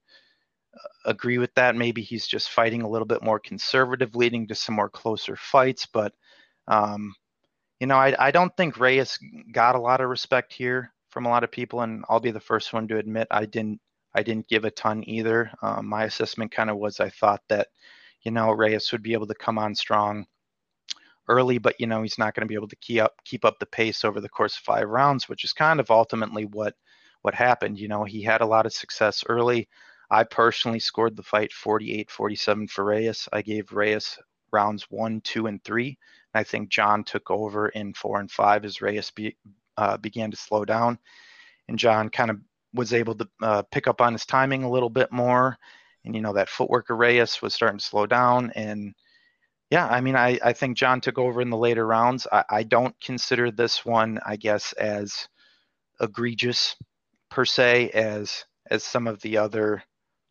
uh, 0.75 1.11
agree 1.11 1.39
with 1.39 1.53
that. 1.55 1.75
Maybe 1.75 2.03
he's 2.03 2.29
just 2.29 2.51
fighting 2.51 2.83
a 2.83 2.89
little 2.89 3.07
bit 3.07 3.23
more 3.23 3.41
conservative, 3.41 4.15
leading 4.15 4.47
to 4.49 4.55
some 4.55 4.77
more 4.77 4.89
closer 4.89 5.35
fights. 5.35 5.85
But, 5.87 6.13
um, 6.69 7.13
you 7.81 7.89
know, 7.89 7.97
I, 7.97 8.15
I 8.19 8.31
don't 8.31 8.57
think 8.57 8.79
Reyes 8.79 9.19
got 9.53 9.75
a 9.75 9.81
lot 9.81 10.01
of 10.01 10.11
respect 10.11 10.53
here 10.53 10.93
from 11.11 11.27
a 11.27 11.29
lot 11.29 11.43
of 11.43 11.51
people, 11.51 11.81
and 11.81 12.05
I'll 12.09 12.21
be 12.21 12.31
the 12.31 12.39
first 12.39 12.73
one 12.73 12.87
to 12.89 12.99
admit 12.99 13.27
I 13.33 13.47
didn't. 13.47 13.81
I 14.19 14.23
didn't 14.25 14.49
give 14.49 14.65
a 14.65 14.71
ton 14.73 15.05
either. 15.07 15.51
Um, 15.63 15.87
my 15.87 16.05
assessment 16.05 16.51
kind 16.51 16.71
of 16.71 16.77
was 16.77 16.99
I 16.99 17.09
thought 17.09 17.43
that, 17.49 17.69
you 18.23 18.33
know, 18.33 18.51
Reyes 18.51 18.91
would 18.91 19.03
be 19.03 19.13
able 19.13 19.29
to 19.29 19.35
come 19.35 19.59
on 19.59 19.77
strong 19.77 20.27
early, 21.29 21.59
but 21.59 21.77
you 21.79 21.87
know 21.87 22.03
he's 22.03 22.19
not 22.19 22.35
going 22.35 22.43
to 22.43 22.49
be 22.49 22.57
able 22.57 22.69
to 22.69 22.77
keep 22.77 23.01
up 23.01 23.15
keep 23.25 23.45
up 23.45 23.59
the 23.61 23.67
pace 23.67 24.05
over 24.05 24.21
the 24.21 24.29
course 24.29 24.57
of 24.57 24.63
five 24.63 24.89
rounds, 24.89 25.29
which 25.29 25.45
is 25.45 25.53
kind 25.53 25.79
of 25.79 25.91
ultimately 25.91 26.47
what 26.47 26.75
what 27.23 27.35
happened. 27.35 27.79
You 27.79 27.87
know, 27.87 28.03
he 28.05 28.23
had 28.23 28.41
a 28.41 28.47
lot 28.47 28.67
of 28.67 28.73
success 28.73 29.23
early. 29.29 29.69
I 30.11 30.25
personally 30.25 30.81
scored 30.81 31.17
the 31.17 31.23
fight 31.23 31.53
48-47 31.53 32.71
for 32.71 32.85
Reyes. 32.85 33.29
I 33.33 33.43
gave 33.43 33.73
Reyes 33.73 34.19
rounds 34.53 34.87
one, 34.91 35.21
two, 35.21 35.47
and 35.47 35.63
three. 35.63 35.99
And 36.35 36.41
I 36.41 36.45
think 36.45 36.71
John 36.71 37.05
took 37.05 37.31
over 37.31 37.69
in 37.69 37.95
four 37.95 38.19
and 38.19 38.31
five 38.31 38.65
as 38.65 38.81
Reyes 38.81 39.11
be, 39.11 39.37
uh, 39.77 39.99
began 39.99 40.31
to 40.31 40.37
slow 40.37 40.65
down, 40.65 40.99
and 41.69 41.79
John 41.79 42.09
kind 42.09 42.31
of 42.31 42.39
was 42.75 42.93
able 42.93 43.15
to 43.17 43.29
uh, 43.43 43.63
pick 43.71 43.87
up 43.87 44.01
on 44.01 44.13
his 44.13 44.27
timing 44.27 44.65
a 44.65 44.71
little 44.71 44.91
bit 44.91 45.11
more. 45.13 45.57
And 46.05 46.15
you 46.15 46.21
know 46.21 46.33
that 46.35 46.49
footwork 46.49 46.91
of 46.91 46.99
Reyes 46.99 47.43
was 47.43 47.55
starting 47.55 47.79
to 47.79 47.85
slow 47.85 48.07
down, 48.07 48.53
and 48.55 48.95
yeah, 49.71 49.87
I 49.87 50.01
mean, 50.01 50.17
I, 50.17 50.39
I 50.43 50.53
think 50.55 50.79
John 50.79 51.01
took 51.01 51.19
over 51.19 51.43
in 51.43 51.51
the 51.51 51.57
later 51.57 51.87
rounds. 51.87 52.27
I, 52.33 52.45
I 52.49 52.63
don't 52.63 52.99
consider 53.01 53.51
this 53.51 53.85
one, 53.85 54.19
I 54.25 54.37
guess, 54.37 54.73
as 54.75 55.29
egregious 56.01 56.77
per 57.31 57.45
se 57.45 57.91
as 57.91 58.45
as 58.71 58.85
some 58.85 59.07
of 59.07 59.21
the 59.21 59.37
other 59.37 59.83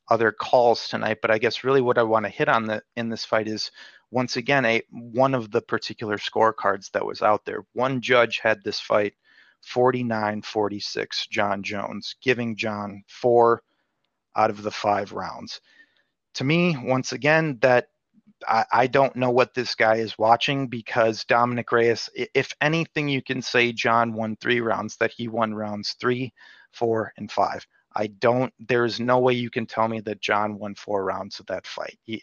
other 0.10 0.32
calls 0.32 0.88
tonight. 0.88 1.20
But 1.22 1.32
I 1.32 1.38
guess 1.38 1.64
really 1.64 1.82
what 1.82 1.98
I 2.00 2.04
want 2.04 2.26
to 2.26 2.32
hit 2.32 2.50
on 2.50 2.66
the 2.66 2.82
in 2.96 3.10
this 3.10 3.26
fight 3.26 3.48
is 3.48 3.72
once 4.10 4.38
again 4.38 4.66
a 4.66 4.82
one 4.90 5.36
of 5.36 5.52
the 5.52 5.62
particular 5.62 6.18
scorecards 6.18 6.92
that 6.92 7.06
was 7.06 7.22
out 7.22 7.46
there. 7.46 7.64
One 7.74 8.02
judge 8.02 8.40
had 8.40 8.64
this 8.64 8.80
fight 8.80 9.14
49-46 9.66 11.30
John 11.30 11.64
Jones, 11.64 12.16
giving 12.22 12.56
John 12.56 13.04
four 13.08 13.62
out 14.36 14.50
of 14.50 14.62
the 14.62 14.72
five 14.72 15.12
rounds. 15.12 15.62
To 16.36 16.44
me, 16.44 16.78
once 16.78 17.12
again, 17.12 17.58
that 17.62 17.88
I, 18.48 18.66
I, 18.72 18.88
don't 18.88 19.16
know 19.16 19.32
what 19.32 19.54
this 19.54 19.74
guy 19.74 19.96
is 19.96 20.18
watching 20.18 20.68
because 20.68 21.26
Dominic 21.26 21.72
Reyes, 21.72 22.10
if 22.14 22.54
anything, 22.62 23.08
you 23.08 23.24
can 23.24 23.42
say 23.42 23.72
John 23.72 24.14
won 24.14 24.36
three 24.36 24.62
rounds, 24.62 24.96
that 24.98 25.12
he 25.12 25.28
won 25.28 25.56
rounds 25.56 25.96
three, 26.00 26.34
four, 26.72 27.14
and 27.18 27.32
five. 27.32 27.66
I 27.96 28.08
don't, 28.08 28.54
there's 28.60 29.00
no 29.00 29.18
way 29.18 29.34
you 29.34 29.50
can 29.50 29.66
tell 29.66 29.88
me 29.88 30.02
that 30.02 30.22
John 30.22 30.60
won 30.60 30.76
four 30.76 31.04
rounds 31.04 31.40
of 31.40 31.48
that 31.48 31.66
fight. 31.66 31.98
He, 32.04 32.22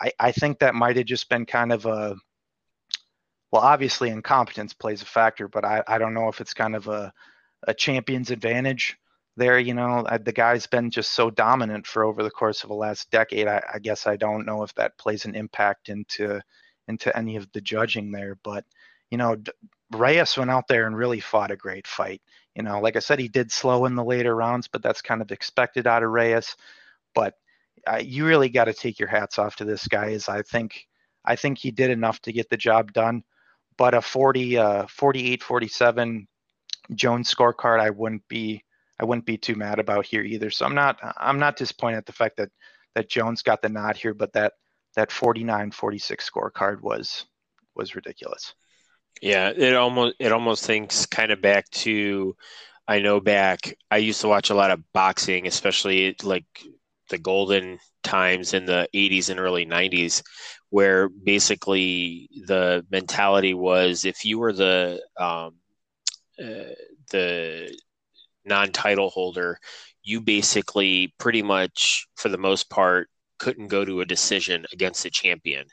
I, 0.00 0.12
I 0.18 0.32
think 0.32 0.58
that 0.58 0.74
might 0.74 0.96
have 0.96 1.06
just 1.06 1.28
been 1.28 1.46
kind 1.46 1.72
of 1.72 1.86
a, 1.86 2.16
well, 3.52 3.62
obviously 3.62 4.10
incompetence 4.10 4.72
plays 4.72 5.02
a 5.02 5.06
factor, 5.06 5.48
but 5.48 5.64
I, 5.64 5.82
I 5.86 5.98
don't 5.98 6.14
know 6.14 6.28
if 6.28 6.40
it's 6.40 6.54
kind 6.54 6.76
of 6.76 6.86
a, 6.88 7.12
a 7.66 7.74
champion's 7.74 8.30
advantage 8.30 8.96
there. 9.36 9.58
You 9.58 9.74
know, 9.74 10.06
the 10.22 10.32
guy's 10.32 10.66
been 10.66 10.90
just 10.90 11.12
so 11.12 11.30
dominant 11.30 11.86
for 11.86 12.04
over 12.04 12.22
the 12.22 12.30
course 12.30 12.62
of 12.62 12.68
the 12.68 12.74
last 12.74 13.10
decade. 13.10 13.48
I, 13.48 13.62
I 13.74 13.78
guess 13.78 14.06
I 14.06 14.16
don't 14.16 14.46
know 14.46 14.62
if 14.62 14.74
that 14.74 14.98
plays 14.98 15.24
an 15.24 15.34
impact 15.34 15.88
into 15.88 16.40
into 16.88 17.16
any 17.16 17.36
of 17.36 17.50
the 17.52 17.60
judging 17.60 18.10
there. 18.12 18.38
But 18.42 18.64
you 19.10 19.18
know, 19.18 19.36
Reyes 19.92 20.36
went 20.36 20.50
out 20.50 20.68
there 20.68 20.86
and 20.86 20.96
really 20.96 21.20
fought 21.20 21.50
a 21.50 21.56
great 21.56 21.86
fight. 21.86 22.22
You 22.54 22.62
know, 22.62 22.80
like 22.80 22.96
I 22.96 23.00
said, 23.00 23.18
he 23.18 23.28
did 23.28 23.50
slow 23.50 23.86
in 23.86 23.94
the 23.94 24.04
later 24.04 24.34
rounds, 24.34 24.68
but 24.68 24.82
that's 24.82 25.02
kind 25.02 25.22
of 25.22 25.32
expected 25.32 25.86
out 25.86 26.02
of 26.02 26.10
Reyes. 26.10 26.56
But 27.14 27.34
uh, 27.86 28.00
you 28.02 28.26
really 28.26 28.48
got 28.48 28.64
to 28.64 28.74
take 28.74 28.98
your 28.98 29.08
hats 29.08 29.38
off 29.38 29.56
to 29.56 29.64
this 29.64 29.88
guy. 29.88 30.10
Is 30.10 30.28
I 30.28 30.42
think 30.42 30.86
I 31.24 31.36
think 31.36 31.58
he 31.58 31.70
did 31.70 31.90
enough 31.90 32.20
to 32.22 32.32
get 32.32 32.48
the 32.50 32.56
job 32.56 32.92
done. 32.92 33.24
But 33.80 33.94
a 33.94 34.02
40, 34.02 34.58
uh, 34.58 34.86
48, 34.88 35.42
47 35.42 36.28
Jones 36.94 37.34
scorecard, 37.34 37.80
I 37.80 37.88
wouldn't 37.88 38.28
be 38.28 38.62
I 39.00 39.06
wouldn't 39.06 39.24
be 39.24 39.38
too 39.38 39.54
mad 39.54 39.78
about 39.78 40.04
here 40.04 40.22
either. 40.22 40.50
So 40.50 40.66
I'm 40.66 40.74
not 40.74 40.98
I'm 41.16 41.38
not 41.38 41.56
disappointed 41.56 41.96
at 41.96 42.04
the 42.04 42.12
fact 42.12 42.36
that 42.36 42.50
that 42.94 43.08
Jones 43.08 43.40
got 43.40 43.62
the 43.62 43.70
nod 43.70 43.96
here, 43.96 44.12
but 44.12 44.34
that 44.34 44.52
that 44.96 45.08
49-46 45.08 45.72
scorecard 46.30 46.82
was 46.82 47.24
was 47.74 47.94
ridiculous. 47.94 48.52
Yeah, 49.22 49.48
it 49.48 49.74
almost 49.74 50.16
it 50.18 50.30
almost 50.30 50.66
thinks 50.66 51.06
kind 51.06 51.32
of 51.32 51.40
back 51.40 51.70
to 51.70 52.36
I 52.86 52.98
know 52.98 53.18
back 53.18 53.78
I 53.90 53.96
used 53.96 54.20
to 54.20 54.28
watch 54.28 54.50
a 54.50 54.54
lot 54.54 54.72
of 54.72 54.92
boxing, 54.92 55.46
especially 55.46 56.14
like 56.22 56.44
the 57.08 57.16
golden 57.16 57.78
times 58.02 58.54
in 58.54 58.66
the 58.66 58.88
80s 58.94 59.30
and 59.30 59.40
early 59.40 59.66
90s 59.66 60.22
where 60.70 61.08
basically 61.08 62.28
the 62.46 62.84
mentality 62.90 63.54
was 63.54 64.04
if 64.04 64.24
you 64.24 64.38
were 64.38 64.52
the 64.52 65.02
um, 65.18 65.54
uh, 66.42 66.74
the 67.10 67.76
non-title 68.44 69.10
holder 69.10 69.58
you 70.02 70.20
basically 70.20 71.12
pretty 71.18 71.42
much 71.42 72.06
for 72.16 72.28
the 72.28 72.38
most 72.38 72.70
part 72.70 73.08
couldn't 73.38 73.68
go 73.68 73.84
to 73.84 74.00
a 74.00 74.06
decision 74.06 74.66
against 74.72 75.02
the 75.02 75.10
champion 75.10 75.64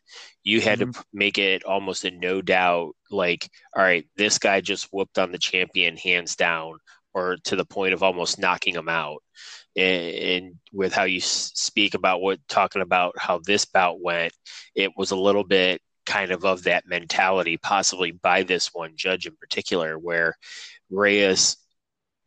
you 0.44 0.60
had 0.62 0.80
mm-hmm. 0.80 0.92
to 0.92 1.04
make 1.14 1.38
it 1.38 1.64
almost 1.64 2.06
a 2.06 2.12
no 2.12 2.42
doubt 2.42 2.94
like 3.12 3.50
all 3.76 3.84
right 3.84 4.06
this 4.16 4.38
guy 4.38 4.60
just 4.62 4.88
whooped 4.92 5.18
on 5.18 5.32
the 5.32 5.38
champion 5.38 5.96
hands 5.96 6.36
down 6.36 6.78
or 7.14 7.38
to 7.44 7.56
the 7.56 7.66
point 7.66 7.94
of 7.94 8.04
almost 8.04 8.40
knocking 8.40 8.76
him 8.76 8.90
out 8.90 9.24
and, 9.78 10.56
with 10.74 10.94
how 10.94 11.04
you 11.04 11.22
speak 11.22 11.94
about 11.94 12.22
what 12.22 12.40
talking 12.50 12.82
about 12.82 13.16
how 13.18 13.40
this 13.40 13.66
bout 13.66 14.02
went, 14.02 14.34
it 14.76 14.92
was 14.98 15.12
a 15.12 15.16
little 15.16 15.44
bit 15.44 15.82
kind 16.06 16.32
of 16.32 16.46
of 16.46 16.64
that 16.64 16.88
mentality, 16.88 17.58
possibly 17.58 18.12
by 18.12 18.44
this 18.44 18.70
one 18.74 18.94
judge 18.96 19.28
in 19.28 19.36
particular, 19.38 19.98
where 20.00 20.36
Reyes, 20.90 21.58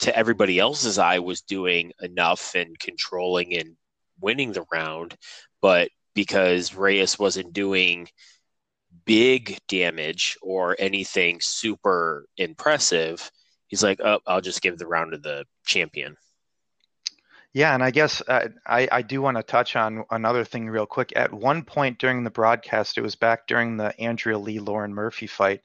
to 0.00 0.16
everybody 0.16 0.58
else's 0.58 0.98
eye, 0.98 1.18
was 1.20 1.42
doing 1.42 1.92
enough 2.00 2.54
and 2.54 2.78
controlling 2.78 3.54
and 3.54 3.76
winning 4.20 4.52
the 4.52 4.64
round, 4.72 5.16
but 5.62 5.90
because 6.14 6.74
Reyes 6.74 7.18
wasn't 7.18 7.52
doing 7.52 8.08
big 9.04 9.58
damage 9.68 10.36
or 10.42 10.76
anything 10.78 11.38
super 11.40 12.26
impressive, 12.36 13.30
he's 13.68 13.82
like, 13.82 14.00
"Oh, 14.00 14.20
I'll 14.26 14.40
just 14.40 14.62
give 14.62 14.78
the 14.78 14.86
round 14.86 15.12
to 15.12 15.18
the 15.18 15.46
champion." 15.66 16.16
Yeah, 17.52 17.74
and 17.74 17.82
I 17.82 17.90
guess 17.90 18.22
uh, 18.28 18.48
I, 18.66 18.88
I 18.92 19.02
do 19.02 19.20
want 19.22 19.36
to 19.36 19.42
touch 19.42 19.74
on 19.74 20.04
another 20.10 20.44
thing 20.44 20.68
real 20.68 20.86
quick. 20.86 21.12
At 21.16 21.32
one 21.32 21.64
point 21.64 21.98
during 21.98 22.22
the 22.22 22.30
broadcast, 22.30 22.96
it 22.96 23.02
was 23.02 23.16
back 23.16 23.46
during 23.48 23.76
the 23.76 23.98
Andrea 24.00 24.38
Lee 24.38 24.60
Lauren 24.60 24.94
Murphy 24.94 25.26
fight. 25.26 25.62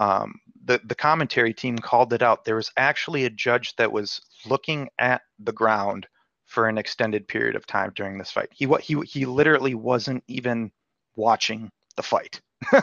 Um, 0.00 0.40
the 0.64 0.80
the 0.84 0.94
commentary 0.96 1.54
team 1.54 1.78
called 1.78 2.12
it 2.12 2.22
out. 2.22 2.44
There 2.44 2.56
was 2.56 2.72
actually 2.76 3.24
a 3.26 3.30
judge 3.30 3.76
that 3.76 3.92
was 3.92 4.20
looking 4.46 4.88
at 4.98 5.22
the 5.38 5.52
ground 5.52 6.08
for 6.46 6.68
an 6.68 6.78
extended 6.78 7.28
period 7.28 7.56
of 7.56 7.66
time 7.66 7.92
during 7.94 8.18
this 8.18 8.32
fight. 8.32 8.48
He 8.52 8.66
he 8.82 9.00
he 9.02 9.26
literally 9.26 9.74
wasn't 9.74 10.24
even 10.28 10.72
watching 11.16 11.70
the 11.96 12.02
fight. 12.02 12.40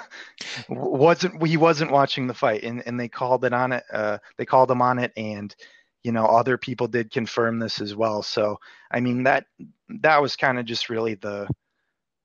wasn't 0.69 1.45
he 1.45 1.57
wasn't 1.57 1.91
watching 1.91 2.27
the 2.27 2.33
fight, 2.33 2.63
and 2.63 2.83
and 2.85 2.99
they 2.99 3.09
called 3.09 3.45
it 3.45 3.53
on 3.53 3.73
it. 3.73 3.83
Uh, 3.91 4.19
they 4.37 4.45
called 4.45 4.71
him 4.71 4.81
on 4.81 4.99
it, 4.99 5.11
and 5.17 5.53
you 6.03 6.11
know 6.11 6.25
other 6.25 6.57
people 6.57 6.87
did 6.87 7.11
confirm 7.11 7.59
this 7.59 7.81
as 7.81 7.95
well. 7.95 8.21
So 8.23 8.57
i 8.91 8.99
mean 8.99 9.23
that 9.23 9.45
that 10.01 10.21
was 10.21 10.35
kind 10.35 10.59
of 10.59 10.65
just 10.65 10.89
really 10.89 11.15
the 11.15 11.47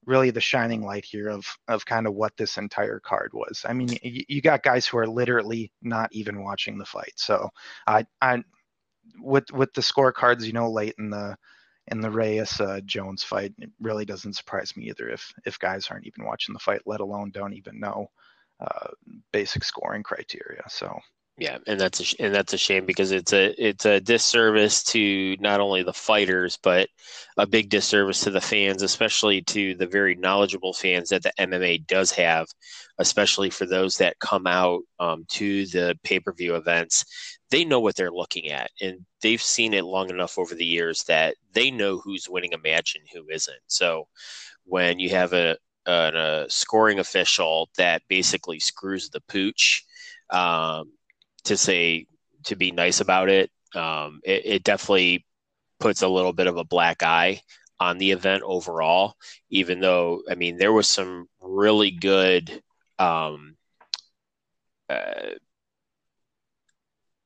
really 0.06 0.30
the 0.30 0.40
shining 0.40 0.82
light 0.82 1.04
here 1.04 1.28
of 1.28 1.46
of 1.68 1.84
kind 1.86 2.06
of 2.06 2.14
what 2.14 2.36
this 2.36 2.58
entire 2.58 3.00
card 3.00 3.32
was. 3.34 3.64
I 3.68 3.72
mean 3.72 3.88
you, 4.02 4.24
you 4.28 4.42
got 4.42 4.62
guys 4.62 4.86
who 4.86 4.98
are 4.98 5.06
literally 5.08 5.72
not 5.82 6.10
even 6.12 6.42
watching 6.42 6.78
the 6.78 6.86
fight. 6.86 7.14
So 7.16 7.48
i 7.86 8.06
i 8.22 8.42
with 9.20 9.50
with 9.52 9.72
the 9.74 9.80
scorecards 9.82 10.44
you 10.44 10.52
know 10.52 10.70
late 10.70 10.94
in 10.98 11.10
the 11.10 11.36
in 11.88 12.00
the 12.00 12.10
Reyes 12.10 12.60
uh, 12.60 12.80
Jones 12.84 13.22
fight, 13.22 13.54
it 13.58 13.70
really 13.80 14.04
doesn't 14.04 14.34
surprise 14.34 14.76
me 14.76 14.88
either 14.88 15.08
if 15.08 15.32
if 15.44 15.58
guys 15.58 15.88
aren't 15.90 16.06
even 16.06 16.24
watching 16.24 16.52
the 16.52 16.58
fight, 16.58 16.80
let 16.86 17.00
alone 17.00 17.30
don't 17.30 17.54
even 17.54 17.78
know 17.78 18.08
uh, 18.60 18.88
basic 19.32 19.62
scoring 19.64 20.02
criteria. 20.02 20.62
So 20.68 20.98
yeah, 21.38 21.58
and 21.66 21.78
that's 21.78 22.00
a 22.00 22.22
and 22.24 22.34
that's 22.34 22.54
a 22.54 22.58
shame 22.58 22.86
because 22.86 23.12
it's 23.12 23.34
a 23.34 23.52
it's 23.62 23.84
a 23.84 24.00
disservice 24.00 24.82
to 24.84 25.36
not 25.38 25.60
only 25.60 25.82
the 25.82 25.92
fighters 25.92 26.58
but 26.62 26.88
a 27.36 27.46
big 27.46 27.68
disservice 27.68 28.20
to 28.20 28.30
the 28.30 28.40
fans, 28.40 28.80
especially 28.82 29.42
to 29.42 29.74
the 29.74 29.86
very 29.86 30.14
knowledgeable 30.14 30.72
fans 30.72 31.10
that 31.10 31.22
the 31.22 31.32
MMA 31.38 31.86
does 31.86 32.10
have, 32.12 32.46
especially 32.98 33.50
for 33.50 33.66
those 33.66 33.98
that 33.98 34.18
come 34.18 34.46
out 34.46 34.80
um, 34.98 35.24
to 35.28 35.66
the 35.66 35.98
pay 36.02 36.20
per 36.20 36.32
view 36.32 36.54
events. 36.56 37.04
They 37.50 37.66
know 37.66 37.80
what 37.80 37.96
they're 37.96 38.10
looking 38.10 38.48
at, 38.50 38.70
and 38.80 39.04
they've 39.20 39.42
seen 39.42 39.74
it 39.74 39.84
long 39.84 40.08
enough 40.08 40.38
over 40.38 40.54
the 40.54 40.64
years 40.64 41.04
that 41.04 41.34
they 41.52 41.70
know 41.70 41.98
who's 41.98 42.30
winning 42.30 42.54
a 42.54 42.58
match 42.58 42.96
and 42.96 43.04
who 43.12 43.28
isn't. 43.30 43.60
So 43.66 44.08
when 44.64 44.98
you 44.98 45.10
have 45.10 45.34
a, 45.34 45.58
a, 45.86 46.46
a 46.46 46.46
scoring 46.48 46.98
official 46.98 47.68
that 47.76 48.02
basically 48.08 48.58
screws 48.58 49.10
the 49.10 49.20
pooch. 49.28 49.84
Um, 50.30 50.90
to 51.46 51.56
say 51.56 52.06
to 52.44 52.56
be 52.56 52.70
nice 52.70 53.00
about 53.00 53.28
it. 53.28 53.50
Um, 53.74 54.20
it, 54.24 54.42
it 54.44 54.64
definitely 54.64 55.24
puts 55.80 56.02
a 56.02 56.08
little 56.08 56.32
bit 56.32 56.46
of 56.46 56.56
a 56.56 56.64
black 56.64 57.02
eye 57.02 57.40
on 57.78 57.98
the 57.98 58.12
event 58.12 58.42
overall. 58.44 59.14
Even 59.50 59.80
though, 59.80 60.22
I 60.30 60.34
mean, 60.34 60.56
there 60.56 60.72
was 60.72 60.88
some 60.88 61.26
really 61.40 61.90
good 61.90 62.62
um, 62.98 63.56
uh, 64.88 65.34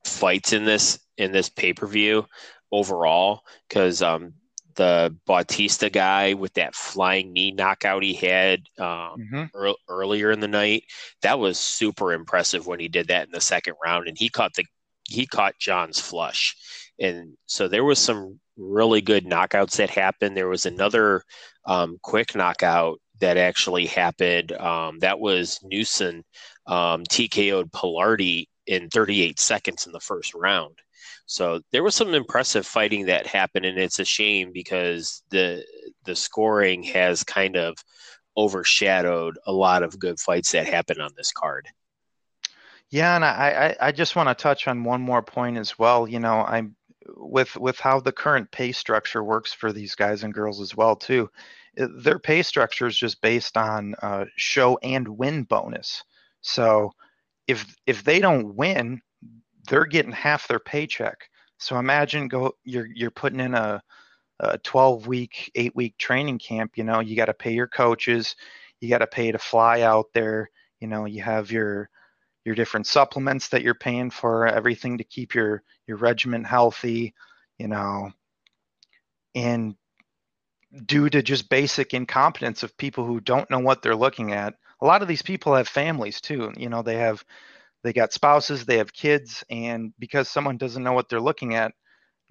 fights 0.04 0.52
in 0.52 0.64
this 0.64 0.98
in 1.16 1.32
this 1.32 1.48
pay 1.48 1.72
per 1.72 1.86
view 1.86 2.26
overall 2.72 3.42
because 3.68 4.02
um, 4.02 4.34
the 4.80 5.14
Bautista 5.26 5.90
guy 5.90 6.32
with 6.32 6.54
that 6.54 6.74
flying 6.74 7.34
knee 7.34 7.50
knockout 7.50 8.02
he 8.02 8.14
had 8.14 8.60
um, 8.78 9.14
mm-hmm. 9.18 9.44
er- 9.54 9.74
earlier 9.90 10.30
in 10.30 10.40
the 10.40 10.48
night. 10.48 10.84
That 11.20 11.38
was 11.38 11.58
super 11.58 12.14
impressive 12.14 12.66
when 12.66 12.80
he 12.80 12.88
did 12.88 13.08
that 13.08 13.26
in 13.26 13.30
the 13.30 13.42
second 13.42 13.74
round, 13.84 14.08
and 14.08 14.16
he 14.16 14.30
caught 14.30 14.54
the 14.54 14.64
he 15.04 15.26
caught 15.26 15.58
Johns 15.58 16.00
flush, 16.00 16.56
and 16.98 17.36
so 17.44 17.68
there 17.68 17.84
was 17.84 17.98
some 17.98 18.40
really 18.56 19.02
good 19.02 19.26
knockouts 19.26 19.76
that 19.76 19.90
happened. 19.90 20.34
There 20.34 20.48
was 20.48 20.64
another 20.64 21.24
um, 21.66 21.98
quick 22.02 22.34
knockout 22.34 23.00
that 23.20 23.36
actually 23.36 23.84
happened. 23.84 24.52
Um, 24.52 24.98
that 25.00 25.20
was 25.20 25.60
Newson 25.62 26.24
um, 26.66 27.04
TKO'd 27.04 27.70
Pilarte 27.70 28.46
in 28.70 28.88
38 28.88 29.40
seconds 29.40 29.86
in 29.86 29.92
the 29.92 29.98
first 29.98 30.32
round. 30.32 30.78
So 31.26 31.60
there 31.72 31.82
was 31.82 31.96
some 31.96 32.14
impressive 32.14 32.64
fighting 32.64 33.06
that 33.06 33.26
happened, 33.26 33.66
and 33.66 33.76
it's 33.76 33.98
a 33.98 34.04
shame 34.04 34.52
because 34.52 35.22
the 35.30 35.64
the 36.04 36.14
scoring 36.14 36.84
has 36.84 37.24
kind 37.24 37.56
of 37.56 37.76
overshadowed 38.36 39.38
a 39.46 39.52
lot 39.52 39.82
of 39.82 39.98
good 39.98 40.20
fights 40.20 40.52
that 40.52 40.68
happened 40.68 41.02
on 41.02 41.10
this 41.16 41.32
card. 41.32 41.66
Yeah, 42.90 43.16
and 43.16 43.24
I, 43.24 43.76
I, 43.80 43.88
I 43.88 43.92
just 43.92 44.14
want 44.14 44.28
to 44.28 44.40
touch 44.40 44.68
on 44.68 44.84
one 44.84 45.00
more 45.00 45.22
point 45.22 45.58
as 45.58 45.76
well. 45.78 46.06
You 46.06 46.20
know, 46.20 46.44
I'm 46.46 46.76
with 47.16 47.56
with 47.56 47.80
how 47.80 47.98
the 47.98 48.12
current 48.12 48.52
pay 48.52 48.70
structure 48.70 49.24
works 49.24 49.52
for 49.52 49.72
these 49.72 49.96
guys 49.96 50.22
and 50.22 50.32
girls 50.32 50.60
as 50.60 50.76
well 50.76 50.94
too. 50.94 51.28
Their 51.74 52.20
pay 52.20 52.42
structure 52.42 52.86
is 52.86 52.96
just 52.96 53.20
based 53.20 53.56
on 53.56 53.96
uh, 54.00 54.26
show 54.36 54.78
and 54.80 55.08
win 55.08 55.42
bonus. 55.42 56.04
So 56.40 56.92
if 57.50 57.74
if 57.86 58.04
they 58.04 58.20
don't 58.20 58.54
win, 58.54 59.00
they're 59.68 59.84
getting 59.86 60.12
half 60.12 60.48
their 60.48 60.60
paycheck. 60.60 61.28
So 61.58 61.78
imagine 61.78 62.28
go 62.28 62.52
you're 62.64 62.88
you're 62.94 63.10
putting 63.10 63.40
in 63.40 63.54
a, 63.54 63.82
a 64.40 64.58
12 64.58 65.06
week, 65.06 65.50
eight 65.54 65.74
week 65.74 65.98
training 65.98 66.38
camp. 66.38 66.72
You 66.76 66.84
know, 66.84 67.00
you 67.00 67.16
got 67.16 67.26
to 67.26 67.34
pay 67.34 67.52
your 67.52 67.68
coaches, 67.68 68.36
you 68.80 68.88
got 68.88 68.98
to 68.98 69.06
pay 69.06 69.32
to 69.32 69.38
fly 69.38 69.82
out 69.82 70.06
there. 70.14 70.50
You 70.80 70.88
know, 70.88 71.04
you 71.04 71.22
have 71.22 71.50
your 71.50 71.90
your 72.44 72.54
different 72.54 72.86
supplements 72.86 73.48
that 73.48 73.62
you're 73.62 73.74
paying 73.74 74.10
for, 74.10 74.46
everything 74.46 74.96
to 74.98 75.04
keep 75.04 75.34
your 75.34 75.62
your 75.86 75.98
regiment 75.98 76.46
healthy. 76.46 77.14
You 77.58 77.68
know, 77.68 78.12
and 79.34 79.74
due 80.86 81.10
to 81.10 81.22
just 81.22 81.50
basic 81.50 81.94
incompetence 81.94 82.62
of 82.62 82.76
people 82.76 83.04
who 83.04 83.20
don't 83.20 83.50
know 83.50 83.58
what 83.58 83.82
they're 83.82 83.96
looking 83.96 84.32
at, 84.32 84.54
a 84.80 84.86
lot 84.86 85.02
of 85.02 85.08
these 85.08 85.22
people 85.22 85.54
have 85.54 85.68
families 85.68 86.20
too. 86.20 86.52
You 86.56 86.68
know, 86.68 86.82
they 86.82 86.96
have 86.96 87.24
they 87.82 87.92
got 87.92 88.12
spouses, 88.12 88.64
they 88.66 88.78
have 88.78 88.92
kids, 88.92 89.44
and 89.50 89.92
because 89.98 90.28
someone 90.28 90.58
doesn't 90.58 90.82
know 90.82 90.92
what 90.92 91.08
they're 91.08 91.20
looking 91.20 91.54
at, 91.54 91.72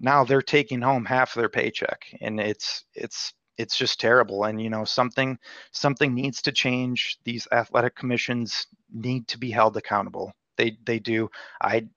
now 0.00 0.24
they're 0.24 0.42
taking 0.42 0.80
home 0.80 1.04
half 1.04 1.34
of 1.36 1.40
their 1.40 1.48
paycheck, 1.48 2.02
and 2.20 2.40
it's 2.40 2.84
it's 2.94 3.34
it's 3.58 3.76
just 3.76 4.00
terrible. 4.00 4.44
And 4.44 4.60
you 4.60 4.70
know 4.70 4.84
something 4.84 5.38
something 5.72 6.14
needs 6.14 6.42
to 6.42 6.52
change. 6.52 7.18
These 7.24 7.46
athletic 7.52 7.96
commissions 7.96 8.66
need 8.92 9.28
to 9.28 9.38
be 9.38 9.50
held 9.50 9.76
accountable. 9.76 10.32
They 10.56 10.78
they 10.84 10.98
do. 10.98 11.28
I 11.60 11.88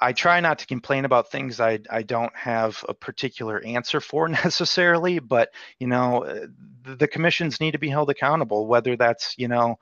I 0.00 0.12
try 0.12 0.40
not 0.40 0.58
to 0.60 0.66
complain 0.66 1.04
about 1.04 1.30
things 1.30 1.60
I, 1.60 1.80
I 1.90 2.02
don't 2.02 2.34
have 2.34 2.84
a 2.88 2.94
particular 2.94 3.62
answer 3.64 4.00
for 4.00 4.28
necessarily, 4.44 5.18
but 5.18 5.50
you 5.78 5.86
know, 5.86 6.24
uh, 6.24 6.46
the, 6.82 6.96
the 6.96 7.08
commissions 7.08 7.60
need 7.60 7.72
to 7.72 7.78
be 7.78 7.88
held 7.88 8.10
accountable, 8.10 8.66
whether 8.66 8.96
that's, 8.96 9.34
you 9.36 9.48
know, 9.48 9.78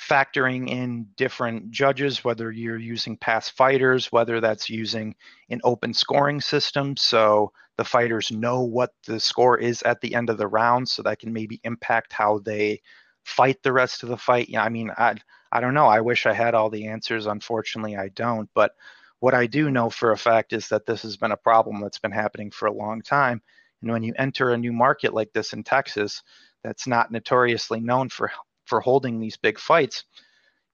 factoring 0.00 0.68
in 0.68 1.06
different 1.16 1.70
judges, 1.70 2.24
whether 2.24 2.50
you're 2.50 2.78
using 2.78 3.16
past 3.16 3.52
fighters, 3.52 4.10
whether 4.10 4.40
that's 4.40 4.68
using 4.68 5.14
an 5.50 5.60
open 5.64 5.94
scoring 5.94 6.40
system. 6.40 6.96
So 6.96 7.52
the 7.76 7.84
fighters 7.84 8.32
know 8.32 8.62
what 8.62 8.90
the 9.06 9.20
score 9.20 9.58
is 9.58 9.82
at 9.82 10.00
the 10.00 10.14
end 10.14 10.28
of 10.30 10.38
the 10.38 10.48
round, 10.48 10.88
so 10.88 11.02
that 11.02 11.20
can 11.20 11.32
maybe 11.32 11.60
impact 11.64 12.12
how 12.12 12.40
they 12.40 12.80
fight 13.24 13.62
the 13.62 13.72
rest 13.72 14.02
of 14.02 14.08
the 14.08 14.16
fight. 14.16 14.48
Yeah, 14.48 14.64
I 14.64 14.68
mean, 14.68 14.90
I 14.96 15.14
I 15.52 15.60
don't 15.60 15.74
know. 15.74 15.86
I 15.86 16.00
wish 16.00 16.26
I 16.26 16.32
had 16.32 16.54
all 16.54 16.70
the 16.70 16.86
answers. 16.88 17.26
Unfortunately, 17.26 17.96
I 17.96 18.08
don't. 18.08 18.48
But 18.54 18.74
what 19.20 19.34
I 19.34 19.46
do 19.46 19.70
know 19.70 19.90
for 19.90 20.12
a 20.12 20.18
fact 20.18 20.52
is 20.52 20.68
that 20.68 20.86
this 20.86 21.02
has 21.02 21.16
been 21.16 21.32
a 21.32 21.36
problem 21.36 21.80
that's 21.80 21.98
been 21.98 22.12
happening 22.12 22.50
for 22.50 22.66
a 22.66 22.72
long 22.72 23.02
time. 23.02 23.42
And 23.82 23.90
when 23.92 24.02
you 24.02 24.14
enter 24.18 24.50
a 24.50 24.58
new 24.58 24.72
market 24.72 25.14
like 25.14 25.32
this 25.32 25.52
in 25.52 25.62
Texas, 25.62 26.22
that's 26.64 26.86
not 26.86 27.10
notoriously 27.10 27.80
known 27.80 28.08
for 28.08 28.30
for 28.66 28.80
holding 28.80 29.20
these 29.20 29.36
big 29.36 29.58
fights, 29.58 30.04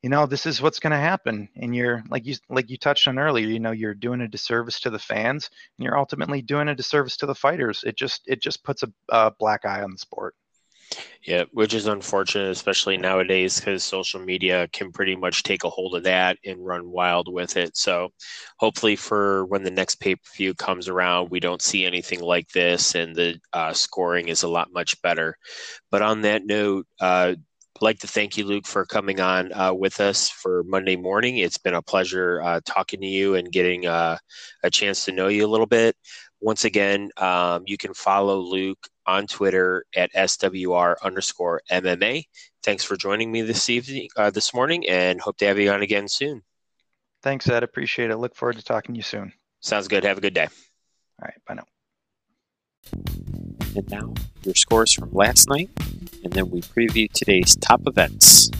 you 0.02 0.10
know, 0.10 0.26
this 0.26 0.46
is 0.46 0.62
what's 0.62 0.78
going 0.78 0.92
to 0.92 0.96
happen. 0.96 1.48
And 1.56 1.74
you're 1.74 2.02
like 2.08 2.26
you 2.26 2.36
like 2.48 2.70
you 2.70 2.76
touched 2.76 3.08
on 3.08 3.18
earlier, 3.18 3.48
you 3.48 3.58
know, 3.58 3.72
you're 3.72 3.94
doing 3.94 4.20
a 4.20 4.28
disservice 4.28 4.80
to 4.80 4.90
the 4.90 4.98
fans, 4.98 5.50
and 5.78 5.84
you're 5.84 5.98
ultimately 5.98 6.42
doing 6.42 6.68
a 6.68 6.74
disservice 6.74 7.16
to 7.18 7.26
the 7.26 7.34
fighters. 7.34 7.82
It 7.84 7.96
just 7.96 8.22
it 8.26 8.40
just 8.40 8.62
puts 8.62 8.82
a, 8.82 8.92
a 9.08 9.32
black 9.38 9.64
eye 9.64 9.82
on 9.82 9.90
the 9.90 9.98
sport. 9.98 10.34
Yeah, 11.26 11.44
which 11.52 11.74
is 11.74 11.86
unfortunate, 11.86 12.50
especially 12.50 12.96
nowadays, 12.96 13.58
because 13.58 13.84
social 13.84 14.20
media 14.20 14.68
can 14.72 14.92
pretty 14.92 15.16
much 15.16 15.42
take 15.42 15.64
a 15.64 15.70
hold 15.70 15.94
of 15.94 16.04
that 16.04 16.38
and 16.44 16.64
run 16.64 16.90
wild 16.90 17.32
with 17.32 17.56
it. 17.56 17.76
So, 17.76 18.10
hopefully, 18.58 18.96
for 18.96 19.44
when 19.46 19.62
the 19.64 19.70
next 19.70 19.96
pay 19.96 20.16
per 20.16 20.22
view 20.36 20.54
comes 20.54 20.88
around, 20.88 21.30
we 21.30 21.40
don't 21.40 21.62
see 21.62 21.84
anything 21.84 22.20
like 22.20 22.48
this, 22.50 22.94
and 22.94 23.14
the 23.14 23.38
uh, 23.52 23.72
scoring 23.72 24.28
is 24.28 24.42
a 24.42 24.48
lot 24.48 24.72
much 24.72 25.00
better. 25.02 25.36
But 25.90 26.02
on 26.02 26.22
that 26.22 26.46
note, 26.46 26.86
uh, 27.00 27.34
I'd 27.76 27.82
like 27.82 28.00
to 28.00 28.08
thank 28.08 28.36
you, 28.36 28.44
Luke, 28.44 28.66
for 28.66 28.84
coming 28.86 29.20
on 29.20 29.52
uh, 29.52 29.72
with 29.74 30.00
us 30.00 30.28
for 30.30 30.64
Monday 30.64 30.96
morning. 30.96 31.38
It's 31.38 31.58
been 31.58 31.74
a 31.74 31.82
pleasure 31.82 32.40
uh, 32.42 32.60
talking 32.66 33.00
to 33.00 33.06
you 33.06 33.34
and 33.36 33.52
getting 33.52 33.86
uh, 33.86 34.18
a 34.64 34.70
chance 34.70 35.04
to 35.04 35.12
know 35.12 35.28
you 35.28 35.46
a 35.46 35.48
little 35.48 35.66
bit. 35.66 35.96
Once 36.40 36.64
again, 36.64 37.10
um, 37.16 37.64
you 37.66 37.76
can 37.76 37.92
follow 37.94 38.38
Luke 38.38 38.86
on 39.06 39.26
Twitter 39.26 39.84
at 39.96 40.12
SWR 40.12 40.94
underscore 41.02 41.62
MMA. 41.70 42.24
Thanks 42.62 42.84
for 42.84 42.96
joining 42.96 43.32
me 43.32 43.42
this 43.42 43.68
evening, 43.68 44.08
uh, 44.16 44.30
this 44.30 44.54
morning, 44.54 44.88
and 44.88 45.20
hope 45.20 45.36
to 45.38 45.46
have 45.46 45.58
you 45.58 45.70
on 45.70 45.82
again 45.82 46.06
soon. 46.06 46.42
Thanks, 47.22 47.48
Ed. 47.48 47.62
Appreciate 47.62 48.10
it. 48.10 48.16
Look 48.18 48.36
forward 48.36 48.56
to 48.56 48.62
talking 48.62 48.94
to 48.94 48.98
you 48.98 49.02
soon. 49.02 49.32
Sounds 49.60 49.88
good. 49.88 50.04
Have 50.04 50.18
a 50.18 50.20
good 50.20 50.34
day. 50.34 50.46
All 51.20 51.24
right. 51.24 51.34
Bye 51.46 51.54
now. 51.54 51.64
And 53.74 53.90
now, 53.90 54.14
your 54.44 54.54
scores 54.54 54.92
from 54.92 55.12
last 55.12 55.48
night, 55.48 55.70
and 56.24 56.32
then 56.32 56.50
we 56.50 56.60
preview 56.62 57.10
today's 57.12 57.56
top 57.56 57.82
events. 57.86 58.50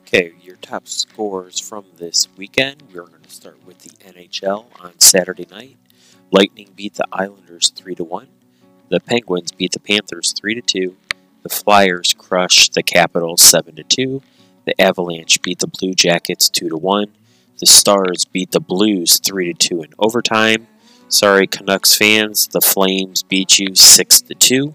Okay, 0.00 0.32
your 0.42 0.56
top 0.56 0.86
scores 0.86 1.58
from 1.58 1.84
this 1.96 2.28
weekend. 2.36 2.82
We're 2.92 3.02
going 3.02 3.22
to 3.22 3.30
start 3.30 3.64
with 3.66 3.80
the 3.80 3.90
NHL 4.12 4.66
on 4.80 4.98
Saturday 5.00 5.46
night. 5.50 5.76
Lightning 6.34 6.70
beat 6.74 6.94
the 6.94 7.06
Islanders 7.12 7.68
3 7.76 7.94
to 7.94 8.02
1. 8.02 8.26
The 8.88 8.98
Penguins 8.98 9.52
beat 9.52 9.70
the 9.70 9.78
Panthers 9.78 10.32
3 10.32 10.56
to 10.56 10.60
2. 10.62 10.96
The 11.44 11.48
Flyers 11.48 12.12
crushed 12.12 12.72
the 12.72 12.82
Capitals 12.82 13.40
7 13.40 13.76
to 13.76 13.84
2. 13.84 14.20
The 14.64 14.80
Avalanche 14.82 15.40
beat 15.42 15.60
the 15.60 15.68
Blue 15.68 15.94
Jackets 15.94 16.48
2 16.48 16.70
to 16.70 16.76
1. 16.76 17.12
The 17.60 17.66
Stars 17.66 18.24
beat 18.24 18.50
the 18.50 18.58
Blues 18.58 19.20
3 19.20 19.52
to 19.52 19.68
2 19.68 19.82
in 19.84 19.90
overtime. 19.96 20.66
Sorry 21.06 21.46
Canucks 21.46 21.96
fans, 21.96 22.48
the 22.48 22.60
Flames 22.60 23.22
beat 23.22 23.60
you 23.60 23.76
6 23.76 24.22
to 24.22 24.34
2. 24.34 24.72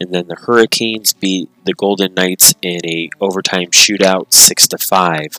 And 0.00 0.12
then 0.12 0.28
the 0.28 0.36
Hurricanes 0.36 1.14
beat 1.14 1.48
the 1.64 1.72
Golden 1.72 2.12
Knights 2.12 2.54
in 2.60 2.84
a 2.84 3.08
overtime 3.18 3.68
shootout 3.70 4.34
6 4.34 4.68
to 4.68 4.76
5. 4.76 5.38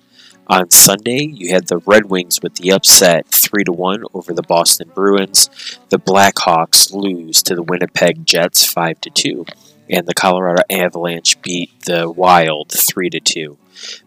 On 0.50 0.72
Sunday, 0.72 1.30
you 1.32 1.54
had 1.54 1.68
the 1.68 1.78
Red 1.78 2.10
Wings 2.10 2.42
with 2.42 2.56
the 2.56 2.72
upset 2.72 3.28
3 3.28 3.66
to 3.66 3.72
1 3.72 4.04
over 4.16 4.34
the 4.34 4.42
Boston 4.42 4.90
Bruins. 4.96 5.48
The 5.90 6.00
Blackhawks 6.00 6.92
lose 6.92 7.44
to 7.44 7.54
the 7.54 7.62
Winnipeg 7.62 8.26
Jets 8.26 8.66
5 8.66 9.00
to 9.02 9.12
2, 9.12 9.46
and 9.92 10.08
the 10.08 10.16
Colorado 10.16 10.64
Avalanche 10.68 11.40
beat 11.44 11.70
the 11.82 12.10
Wild 12.10 12.72
3 12.72 13.12
to 13.12 13.20
2. 13.20 13.60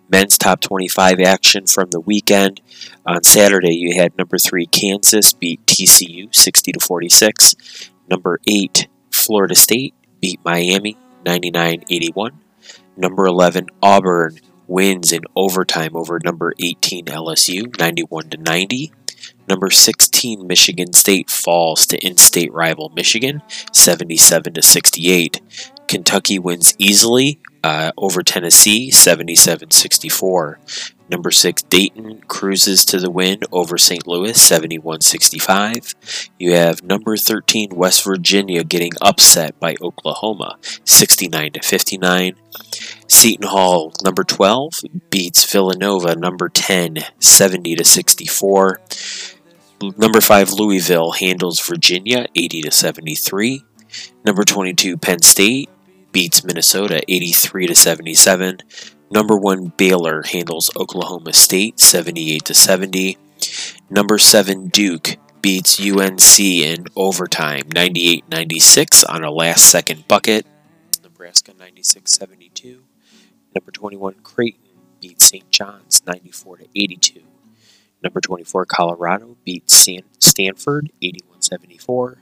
Men's 0.08 0.36
top 0.36 0.60
25 0.60 1.20
action 1.20 1.66
from 1.66 1.90
the 1.90 2.00
weekend. 2.00 2.60
On 3.06 3.22
Saturday, 3.22 3.76
you 3.76 3.94
had 3.94 4.18
number 4.18 4.36
3 4.36 4.66
Kansas 4.66 5.32
beat 5.32 5.64
TCU 5.66 6.34
60 6.34 6.72
to 6.72 6.80
46. 6.80 7.54
Number 8.10 8.40
8 8.48 8.88
Florida 9.12 9.54
State 9.54 9.94
beat 10.20 10.40
Miami 10.44 10.96
99-81. 11.24 12.32
Number 12.96 13.26
11 13.26 13.68
Auburn 13.80 14.40
wins 14.66 15.12
in 15.12 15.22
overtime 15.36 15.96
over 15.96 16.18
number 16.22 16.54
18 16.58 17.06
LSU 17.06 17.78
91 17.78 18.30
to 18.30 18.36
90. 18.38 18.92
Number 19.48 19.70
16 19.70 20.46
Michigan 20.46 20.92
State 20.92 21.30
falls 21.30 21.86
to 21.86 21.98
in-state 21.98 22.52
rival 22.52 22.90
Michigan 22.90 23.42
77 23.72 24.54
to 24.54 24.62
68. 24.62 25.40
Kentucky 25.88 26.38
wins 26.38 26.74
easily 26.78 27.40
uh, 27.62 27.92
over 27.96 28.22
Tennessee 28.22 28.90
77-64. 28.90 30.56
Number 31.12 31.30
6 31.30 31.62
Dayton 31.64 32.22
cruises 32.26 32.86
to 32.86 32.98
the 32.98 33.10
win 33.10 33.40
over 33.52 33.76
St. 33.76 34.06
Louis 34.06 34.32
71-65. 34.32 36.30
You 36.38 36.54
have 36.54 36.82
number 36.82 37.18
13 37.18 37.68
West 37.74 38.02
Virginia 38.02 38.64
getting 38.64 38.92
upset 39.02 39.60
by 39.60 39.76
Oklahoma 39.82 40.56
69-59. 40.62 42.34
Seton 43.06 43.46
Hall 43.46 43.92
number 44.02 44.24
12 44.24 44.80
beats 45.10 45.44
Villanova 45.52 46.16
number 46.16 46.48
10 46.48 46.94
70-64. 47.20 49.18
Number 49.98 50.22
5 50.22 50.52
Louisville 50.52 51.10
handles 51.10 51.60
Virginia 51.60 52.24
80-73. 52.34 53.58
Number 54.24 54.44
22 54.44 54.96
Penn 54.96 55.20
State 55.20 55.68
beats 56.10 56.42
Minnesota 56.42 57.02
83 57.06 57.66
to 57.66 57.74
77. 57.74 58.60
Number 59.12 59.36
1 59.36 59.74
Baylor 59.76 60.22
handles 60.22 60.70
Oklahoma 60.74 61.34
State 61.34 61.78
78 61.78 62.46
to 62.46 62.54
70. 62.54 63.18
Number 63.90 64.16
7 64.16 64.68
Duke 64.68 65.18
beats 65.42 65.78
UNC 65.78 66.40
in 66.40 66.86
overtime 66.96 67.64
98-96 67.64 69.04
on 69.06 69.22
a 69.22 69.30
last 69.30 69.66
second 69.66 70.08
bucket. 70.08 70.46
Nebraska 71.02 71.52
96-72. 71.52 72.78
Number 73.54 73.70
21 73.70 74.14
Creighton 74.22 74.62
beats 74.98 75.26
St. 75.26 75.50
John's 75.50 76.02
94 76.06 76.56
to 76.56 76.68
82. 76.74 77.22
Number 78.02 78.22
24 78.22 78.64
Colorado 78.64 79.36
beats 79.44 79.76
San- 79.76 80.08
Stanford 80.20 80.90
81-74. 81.02 82.16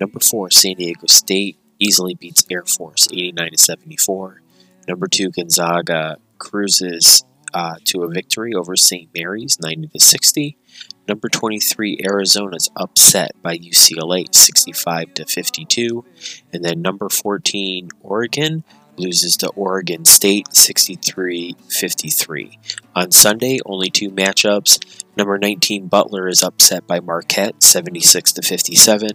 Number 0.00 0.18
4 0.18 0.50
San 0.50 0.76
Diego 0.76 1.06
State 1.08 1.58
easily 1.78 2.14
beats 2.14 2.46
Air 2.50 2.64
Force 2.64 3.06
89 3.12 3.50
to 3.50 3.58
74. 3.58 4.41
Number 4.88 5.06
2 5.06 5.30
Gonzaga 5.30 6.16
cruises 6.38 7.24
uh, 7.54 7.76
to 7.84 8.02
a 8.02 8.08
victory 8.08 8.54
over 8.54 8.76
St. 8.76 9.10
Mary's 9.14 9.58
90 9.60 9.88
to 9.88 10.00
60. 10.00 10.56
Number 11.08 11.28
23 11.28 12.00
Arizona's 12.04 12.70
upset 12.76 13.32
by 13.42 13.58
UCLA 13.58 14.32
65 14.34 15.14
to 15.14 15.26
52. 15.26 16.04
And 16.52 16.64
then 16.64 16.80
number 16.80 17.08
14 17.08 17.88
Oregon 18.00 18.64
loses 18.96 19.36
to 19.38 19.48
Oregon 19.50 20.04
State 20.04 20.54
63 20.54 21.56
53. 21.68 22.58
On 22.94 23.10
Sunday, 23.10 23.58
only 23.64 23.90
two 23.90 24.10
matchups. 24.10 25.02
Number 25.14 25.36
19 25.36 25.88
Butler 25.88 26.26
is 26.26 26.42
upset 26.42 26.86
by 26.86 27.00
Marquette 27.00 27.62
76 27.62 28.32
to 28.32 28.42
57, 28.42 29.10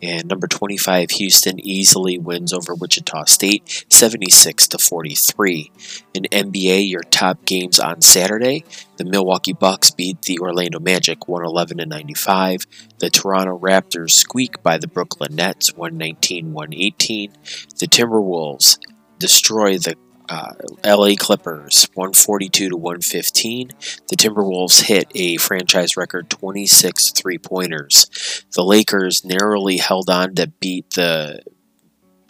and 0.00 0.28
number 0.28 0.46
25 0.46 1.10
Houston 1.10 1.58
easily 1.58 2.18
wins 2.18 2.52
over 2.52 2.72
Wichita 2.72 3.24
State 3.24 3.84
76 3.90 4.68
to 4.68 4.78
43. 4.78 5.72
In 6.14 6.22
NBA, 6.30 6.88
your 6.88 7.02
top 7.02 7.44
games 7.46 7.80
on 7.80 8.00
Saturday, 8.00 8.64
the 8.96 9.04
Milwaukee 9.04 9.52
Bucks 9.52 9.90
beat 9.90 10.22
the 10.22 10.38
Orlando 10.38 10.78
Magic 10.78 11.26
111 11.26 11.78
to 11.78 11.86
95. 11.86 12.66
The 12.98 13.10
Toronto 13.10 13.58
Raptors 13.58 14.10
squeak 14.10 14.62
by 14.62 14.78
the 14.78 14.86
Brooklyn 14.86 15.34
Nets 15.34 15.72
119-118. 15.72 17.32
The 17.76 17.86
Timberwolves 17.86 18.78
destroy 19.20 19.78
the 19.78 19.94
uh, 20.28 20.54
LA 20.84 21.14
Clippers 21.18 21.88
142 21.94 22.70
to 22.70 22.76
115. 22.76 23.70
The 24.08 24.16
Timberwolves 24.16 24.82
hit 24.82 25.10
a 25.14 25.36
franchise 25.36 25.96
record 25.96 26.30
26 26.30 27.10
three 27.10 27.38
pointers. 27.38 28.44
The 28.54 28.64
Lakers 28.64 29.24
narrowly 29.24 29.78
held 29.78 30.08
on 30.08 30.34
to 30.36 30.46
beat 30.60 30.90
the 30.90 31.42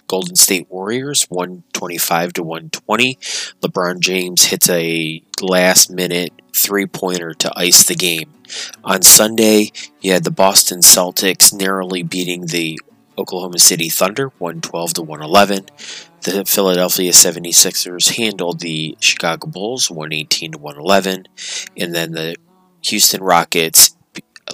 Golden 0.09 0.35
State 0.35 0.69
Warriors 0.71 1.25
125 1.29 2.33
to 2.33 2.43
120. 2.43 3.15
LeBron 3.61 4.01
James 4.01 4.47
hits 4.47 4.69
a 4.69 5.23
last 5.41 5.91
minute 5.91 6.33
three 6.57 6.87
pointer 6.87 7.33
to 7.35 7.53
ice 7.55 7.85
the 7.85 7.95
game. 7.95 8.33
On 8.83 9.03
Sunday, 9.03 9.71
you 10.01 10.13
had 10.13 10.25
the 10.25 10.33
Boston 10.33 10.81
Celtics 10.81 11.53
narrowly 11.53 12.03
beating 12.03 12.47
the 12.47 12.81
Oklahoma 13.21 13.59
City 13.59 13.91
Thunder 13.91 14.29
112 14.39 14.95
to 14.95 15.03
111. 15.03 15.67
The 16.23 16.45
Philadelphia 16.45 17.13
76ers 17.13 18.17
handled 18.17 18.61
the 18.61 18.97
Chicago 19.01 19.47
Bulls 19.47 19.91
118 19.91 20.53
to 20.53 20.59
111. 20.59 21.27
And 21.77 21.95
then 21.95 22.13
the 22.13 22.37
Houston 22.83 23.23
Rockets 23.23 23.95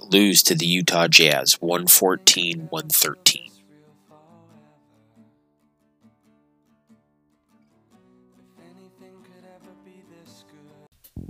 lose 0.03 0.43
to 0.43 0.55
the 0.55 0.67
Utah 0.67 1.09
Jazz 1.09 1.55
114 1.61 2.69
113. 2.69 3.43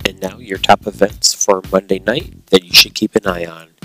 And 0.05 0.21
now 0.21 0.39
your 0.39 0.59
top 0.59 0.87
events 0.87 1.35
for 1.35 1.63
Monday 1.71 1.99
night 1.99 2.47
that 2.47 2.65
you 2.65 2.73
should 2.73 2.95
keep 2.95 3.15
an 3.17 3.27
eye 3.27 3.45
on. 3.45 3.76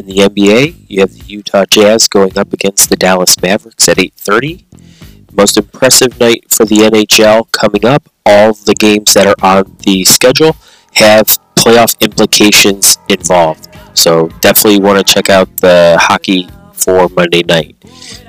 In 0.00 0.06
the 0.06 0.16
NBA, 0.16 0.86
you 0.88 1.00
have 1.00 1.12
the 1.12 1.26
Utah 1.26 1.66
Jazz 1.66 2.08
going 2.08 2.38
up 2.38 2.54
against 2.54 2.88
the 2.88 2.96
Dallas 2.96 3.38
Mavericks 3.42 3.86
at 3.86 3.98
8:30. 3.98 4.64
Most 5.30 5.58
impressive 5.58 6.18
night 6.18 6.46
for 6.48 6.64
the 6.64 6.86
NHL 6.86 7.44
coming 7.52 7.84
up. 7.84 8.08
All 8.24 8.54
the 8.54 8.74
games 8.74 9.12
that 9.12 9.26
are 9.26 9.36
on 9.42 9.76
the 9.84 10.04
schedule 10.04 10.56
have 10.94 11.38
playoff 11.54 12.00
implications 12.00 12.96
involved. 13.10 13.68
So 13.92 14.28
definitely 14.40 14.80
want 14.80 15.06
to 15.06 15.12
check 15.14 15.28
out 15.28 15.54
the 15.58 15.98
hockey 16.00 16.48
for 16.72 17.10
Monday 17.10 17.42
night. 17.42 17.76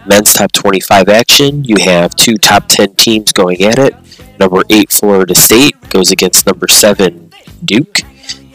Men's 0.06 0.34
top 0.34 0.52
25 0.52 1.08
action, 1.08 1.64
you 1.64 1.78
have 1.80 2.14
two 2.18 2.36
top 2.36 2.68
10 2.68 2.96
teams 2.96 3.32
going 3.32 3.62
at 3.62 3.80
it. 3.80 3.96
Number 4.38 4.62
8 4.70 4.92
Florida 4.92 5.36
State 5.36 5.80
goes 5.90 6.12
against 6.12 6.46
number 6.46 6.68
7 6.68 7.32
Duke. 7.64 8.02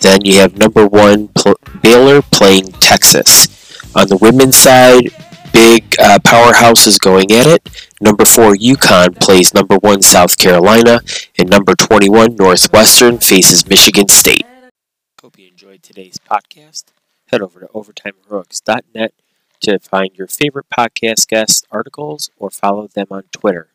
Then 0.01 0.25
you 0.25 0.39
have 0.41 0.57
number 0.57 0.87
1 0.87 1.29
Pl- 1.29 1.57
Baylor 1.83 2.23
playing 2.23 2.73
Texas. 2.73 3.49
On 3.95 4.07
the 4.09 4.17
women's 4.17 4.57
side, 4.57 5.11
big 5.53 5.97
uh, 5.99 6.19
powerhouses 6.19 7.01
going 7.01 7.33
at 7.33 7.47
it. 7.47 7.91
Number 8.01 8.25
4 8.25 8.55
UConn 8.57 9.19
plays 9.19 9.55
number 9.55 9.77
1 9.77 10.03
South 10.03 10.37
Carolina 10.37 11.01
and 11.39 11.49
number 11.49 11.75
21 11.75 12.37
Northwestern 12.37 13.19
faces 13.19 13.67
Michigan 13.67 14.09
State. 14.09 14.45
Hope 15.23 15.39
you 15.39 15.49
enjoyed 15.49 15.83
today's 15.83 16.19
podcast. 16.19 16.85
Head 17.29 17.41
over 17.41 17.61
to 17.61 17.67
overtimeheroics.net 17.69 19.15
to 19.61 19.79
find 19.79 20.11
your 20.15 20.27
favorite 20.29 20.67
podcast 20.69 21.27
guest 21.27 21.67
articles 21.71 22.31
or 22.37 22.51
follow 22.51 22.87
them 22.89 23.07
on 23.11 23.25
Twitter. 23.33 23.69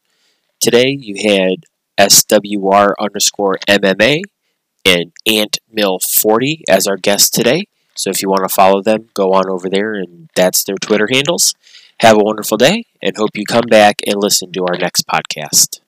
Today 0.59 0.91
you 0.91 1.15
had 1.27 1.65
SWR 1.99 2.93
underscore 2.99 3.57
MMA 3.67 4.21
and 4.85 5.11
Ant 5.27 5.57
Mill 5.71 5.99
40 5.99 6.63
as 6.69 6.87
our 6.87 6.97
guests 6.97 7.29
today. 7.29 7.67
So 7.95 8.09
if 8.09 8.21
you 8.21 8.29
want 8.29 8.47
to 8.47 8.53
follow 8.53 8.81
them, 8.81 9.09
go 9.13 9.33
on 9.33 9.49
over 9.49 9.69
there 9.69 9.93
and 9.93 10.29
that's 10.35 10.63
their 10.63 10.77
Twitter 10.77 11.07
handles. 11.11 11.53
Have 11.99 12.17
a 12.17 12.23
wonderful 12.23 12.57
day 12.57 12.85
and 13.01 13.15
hope 13.15 13.31
you 13.35 13.45
come 13.45 13.67
back 13.69 13.97
and 14.07 14.15
listen 14.21 14.51
to 14.53 14.65
our 14.65 14.77
next 14.77 15.07
podcast. 15.07 15.79